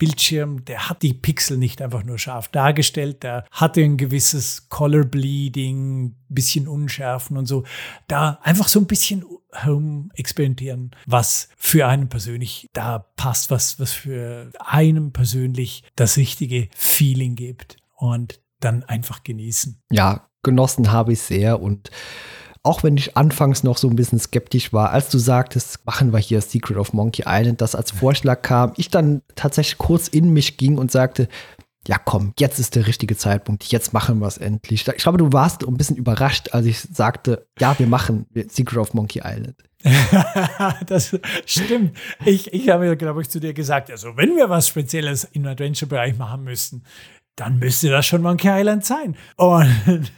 Röhrenbildschirm, 0.00 0.64
der 0.64 0.88
hat 0.88 1.02
die 1.02 1.14
Pixel 1.14 1.56
nicht 1.58 1.82
einfach 1.82 2.04
nur 2.04 2.18
scharf 2.18 2.48
dargestellt, 2.48 3.22
der 3.22 3.44
hatte 3.50 3.82
ein 3.82 3.96
gewisses 3.96 4.68
Color 4.68 5.04
Bleeding, 5.04 6.16
bisschen 6.28 6.68
Unschärfen 6.68 7.36
und 7.36 7.46
so. 7.46 7.64
Da 8.08 8.38
einfach 8.42 8.68
so 8.68 8.80
ein 8.80 8.86
bisschen 8.86 9.24
herum 9.52 10.10
experimentieren, 10.14 10.92
was 11.06 11.48
für 11.56 11.86
einen 11.86 12.08
persönlich 12.08 12.68
da 12.72 13.06
passt, 13.16 13.50
was, 13.50 13.78
was 13.78 13.92
für 13.92 14.50
einen 14.58 15.12
persönlich 15.12 15.84
das 15.96 16.16
richtige 16.16 16.68
Feeling 16.74 17.34
gibt 17.34 17.76
und 17.96 18.40
dann 18.60 18.84
einfach 18.84 19.22
genießen. 19.22 19.80
Ja, 19.90 20.28
genossen 20.42 20.92
habe 20.92 21.12
ich 21.12 21.20
sehr 21.20 21.60
und 21.60 21.90
auch 22.62 22.82
wenn 22.82 22.96
ich 22.96 23.16
anfangs 23.16 23.62
noch 23.62 23.78
so 23.78 23.88
ein 23.88 23.96
bisschen 23.96 24.18
skeptisch 24.18 24.72
war, 24.72 24.90
als 24.90 25.08
du 25.08 25.18
sagtest, 25.18 25.84
machen 25.86 26.12
wir 26.12 26.18
hier 26.18 26.40
Secret 26.40 26.76
of 26.76 26.92
Monkey 26.92 27.24
Island, 27.26 27.60
das 27.60 27.74
als 27.74 27.90
Vorschlag 27.90 28.42
kam, 28.42 28.72
ich 28.76 28.90
dann 28.90 29.22
tatsächlich 29.34 29.78
kurz 29.78 30.08
in 30.08 30.30
mich 30.32 30.58
ging 30.58 30.76
und 30.76 30.90
sagte, 30.90 31.28
ja 31.88 31.96
komm, 31.98 32.34
jetzt 32.38 32.58
ist 32.58 32.76
der 32.76 32.86
richtige 32.86 33.16
Zeitpunkt, 33.16 33.64
jetzt 33.64 33.94
machen 33.94 34.18
wir 34.18 34.26
es 34.26 34.36
endlich. 34.36 34.86
Ich 34.86 34.96
glaube, 35.02 35.16
du 35.16 35.32
warst 35.32 35.66
ein 35.66 35.76
bisschen 35.76 35.96
überrascht, 35.96 36.50
als 36.52 36.66
ich 36.66 36.80
sagte, 36.80 37.46
ja, 37.58 37.78
wir 37.78 37.86
machen 37.86 38.26
Secret 38.48 38.78
of 38.78 38.92
Monkey 38.92 39.22
Island. 39.24 39.56
das 40.86 41.18
stimmt. 41.46 41.96
Ich, 42.26 42.52
ich 42.52 42.68
habe, 42.68 42.94
glaube 42.98 43.22
ich, 43.22 43.30
zu 43.30 43.40
dir 43.40 43.54
gesagt, 43.54 43.90
also 43.90 44.14
wenn 44.16 44.36
wir 44.36 44.50
was 44.50 44.68
Spezielles 44.68 45.24
im 45.32 45.46
Adventure-Bereich 45.46 46.18
machen 46.18 46.44
müssten, 46.44 46.82
dann 47.36 47.58
müsste 47.58 47.88
das 47.88 48.04
schon 48.04 48.20
Monkey 48.20 48.48
Island 48.48 48.84
sein. 48.84 49.16
Und 49.36 50.12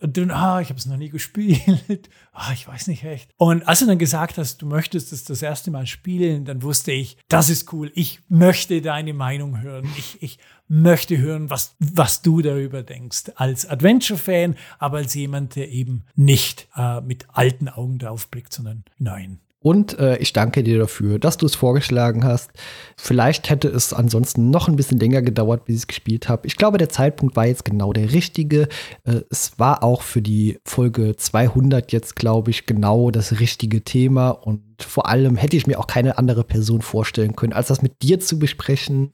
dann, 0.00 0.30
ah, 0.30 0.60
ich 0.60 0.68
habe 0.68 0.78
es 0.78 0.86
noch 0.86 0.96
nie 0.96 1.08
gespielt. 1.08 2.08
Ah, 2.34 2.52
ich 2.54 2.66
weiß 2.66 2.86
nicht 2.86 3.04
echt. 3.04 3.30
Und 3.36 3.68
als 3.68 3.80
du 3.80 3.86
dann 3.86 3.98
gesagt 3.98 4.38
hast, 4.38 4.62
du 4.62 4.66
möchtest 4.66 5.12
es 5.12 5.24
das 5.24 5.42
erste 5.42 5.70
Mal 5.70 5.86
spielen, 5.86 6.46
dann 6.46 6.62
wusste 6.62 6.90
ich, 6.90 7.18
das 7.28 7.50
ist 7.50 7.70
cool. 7.74 7.92
Ich 7.94 8.20
möchte 8.30 8.80
deine 8.80 9.12
Meinung 9.12 9.60
hören. 9.60 9.86
Ich, 9.98 10.22
ich 10.22 10.38
möchte 10.66 11.18
hören, 11.18 11.50
was, 11.50 11.76
was 11.78 12.22
du 12.22 12.40
darüber 12.40 12.82
denkst. 12.82 13.32
Als 13.34 13.66
Adventure-Fan, 13.66 14.56
aber 14.78 14.96
als 14.96 15.12
jemand, 15.12 15.56
der 15.56 15.70
eben 15.70 16.06
nicht 16.14 16.68
äh, 16.74 17.02
mit 17.02 17.26
alten 17.28 17.68
Augen 17.68 17.98
drauf 17.98 18.28
blickt, 18.30 18.54
sondern 18.54 18.84
nein. 18.96 19.40
Und 19.62 19.98
äh, 19.98 20.16
ich 20.18 20.32
danke 20.32 20.62
dir 20.62 20.78
dafür, 20.78 21.18
dass 21.18 21.36
du 21.36 21.46
es 21.46 21.54
vorgeschlagen 21.54 22.24
hast. 22.24 22.50
Vielleicht 22.96 23.48
hätte 23.48 23.68
es 23.68 23.92
ansonsten 23.92 24.50
noch 24.50 24.68
ein 24.68 24.76
bisschen 24.76 24.98
länger 24.98 25.22
gedauert, 25.22 25.64
bis 25.64 25.76
ich 25.76 25.82
es 25.82 25.86
gespielt 25.86 26.28
habe. 26.28 26.46
Ich 26.46 26.56
glaube, 26.56 26.78
der 26.78 26.88
Zeitpunkt 26.88 27.36
war 27.36 27.46
jetzt 27.46 27.64
genau 27.64 27.92
der 27.92 28.12
richtige. 28.12 28.68
Äh, 29.04 29.20
es 29.30 29.58
war 29.58 29.84
auch 29.84 30.02
für 30.02 30.20
die 30.20 30.58
Folge 30.64 31.14
200 31.16 31.92
jetzt, 31.92 32.16
glaube 32.16 32.50
ich, 32.50 32.66
genau 32.66 33.10
das 33.10 33.38
richtige 33.38 33.82
Thema. 33.82 34.30
Und 34.30 34.62
vor 34.82 35.08
allem 35.08 35.36
hätte 35.36 35.56
ich 35.56 35.68
mir 35.68 35.78
auch 35.78 35.86
keine 35.86 36.18
andere 36.18 36.42
Person 36.42 36.82
vorstellen 36.82 37.36
können, 37.36 37.52
als 37.52 37.68
das 37.68 37.82
mit 37.82 38.02
dir 38.02 38.18
zu 38.18 38.40
besprechen. 38.40 39.12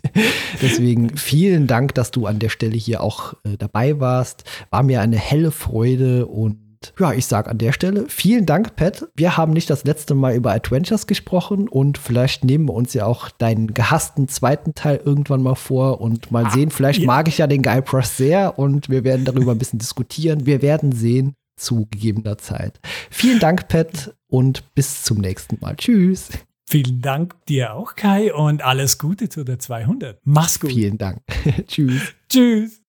Deswegen 0.62 1.16
vielen 1.16 1.66
Dank, 1.66 1.94
dass 1.94 2.10
du 2.10 2.26
an 2.26 2.38
der 2.38 2.50
Stelle 2.50 2.76
hier 2.76 3.02
auch 3.02 3.32
äh, 3.44 3.56
dabei 3.56 4.00
warst. 4.00 4.44
War 4.68 4.82
mir 4.82 5.00
eine 5.00 5.16
helle 5.16 5.50
Freude 5.50 6.26
und 6.26 6.67
ja, 6.98 7.12
ich 7.12 7.26
sage 7.26 7.50
an 7.50 7.58
der 7.58 7.72
Stelle 7.72 8.06
vielen 8.08 8.46
Dank, 8.46 8.76
Pat. 8.76 9.08
Wir 9.14 9.36
haben 9.36 9.52
nicht 9.52 9.70
das 9.70 9.84
letzte 9.84 10.14
Mal 10.14 10.34
über 10.34 10.52
Adventures 10.52 11.06
gesprochen 11.06 11.68
und 11.68 11.98
vielleicht 11.98 12.44
nehmen 12.44 12.66
wir 12.66 12.74
uns 12.74 12.94
ja 12.94 13.06
auch 13.06 13.30
deinen 13.30 13.74
gehassten 13.74 14.28
zweiten 14.28 14.74
Teil 14.74 15.00
irgendwann 15.04 15.42
mal 15.42 15.54
vor 15.54 16.00
und 16.00 16.30
mal 16.30 16.46
ah, 16.46 16.50
sehen. 16.50 16.70
Vielleicht 16.70 17.00
ja. 17.00 17.06
mag 17.06 17.28
ich 17.28 17.38
ja 17.38 17.46
den 17.46 17.62
Guy 17.62 17.80
Brush 17.80 18.06
sehr 18.06 18.58
und 18.58 18.88
wir 18.88 19.04
werden 19.04 19.24
darüber 19.24 19.52
ein 19.52 19.58
bisschen 19.58 19.78
diskutieren. 19.78 20.46
Wir 20.46 20.62
werden 20.62 20.92
sehen 20.92 21.34
zu 21.56 21.86
gegebener 21.90 22.38
Zeit. 22.38 22.80
Vielen 23.10 23.40
Dank, 23.40 23.68
Pat, 23.68 24.14
und 24.28 24.74
bis 24.74 25.02
zum 25.02 25.18
nächsten 25.18 25.58
Mal. 25.60 25.76
Tschüss. 25.76 26.28
Vielen 26.68 27.00
Dank 27.00 27.34
dir 27.46 27.74
auch, 27.74 27.94
Kai, 27.94 28.32
und 28.32 28.62
alles 28.62 28.98
Gute 28.98 29.28
zu 29.28 29.42
der 29.42 29.58
200. 29.58 30.20
Mach's 30.24 30.60
gut. 30.60 30.70
Vielen 30.70 30.98
Dank. 30.98 31.22
Tschüss. 31.66 32.14
Tschüss. 32.28 32.82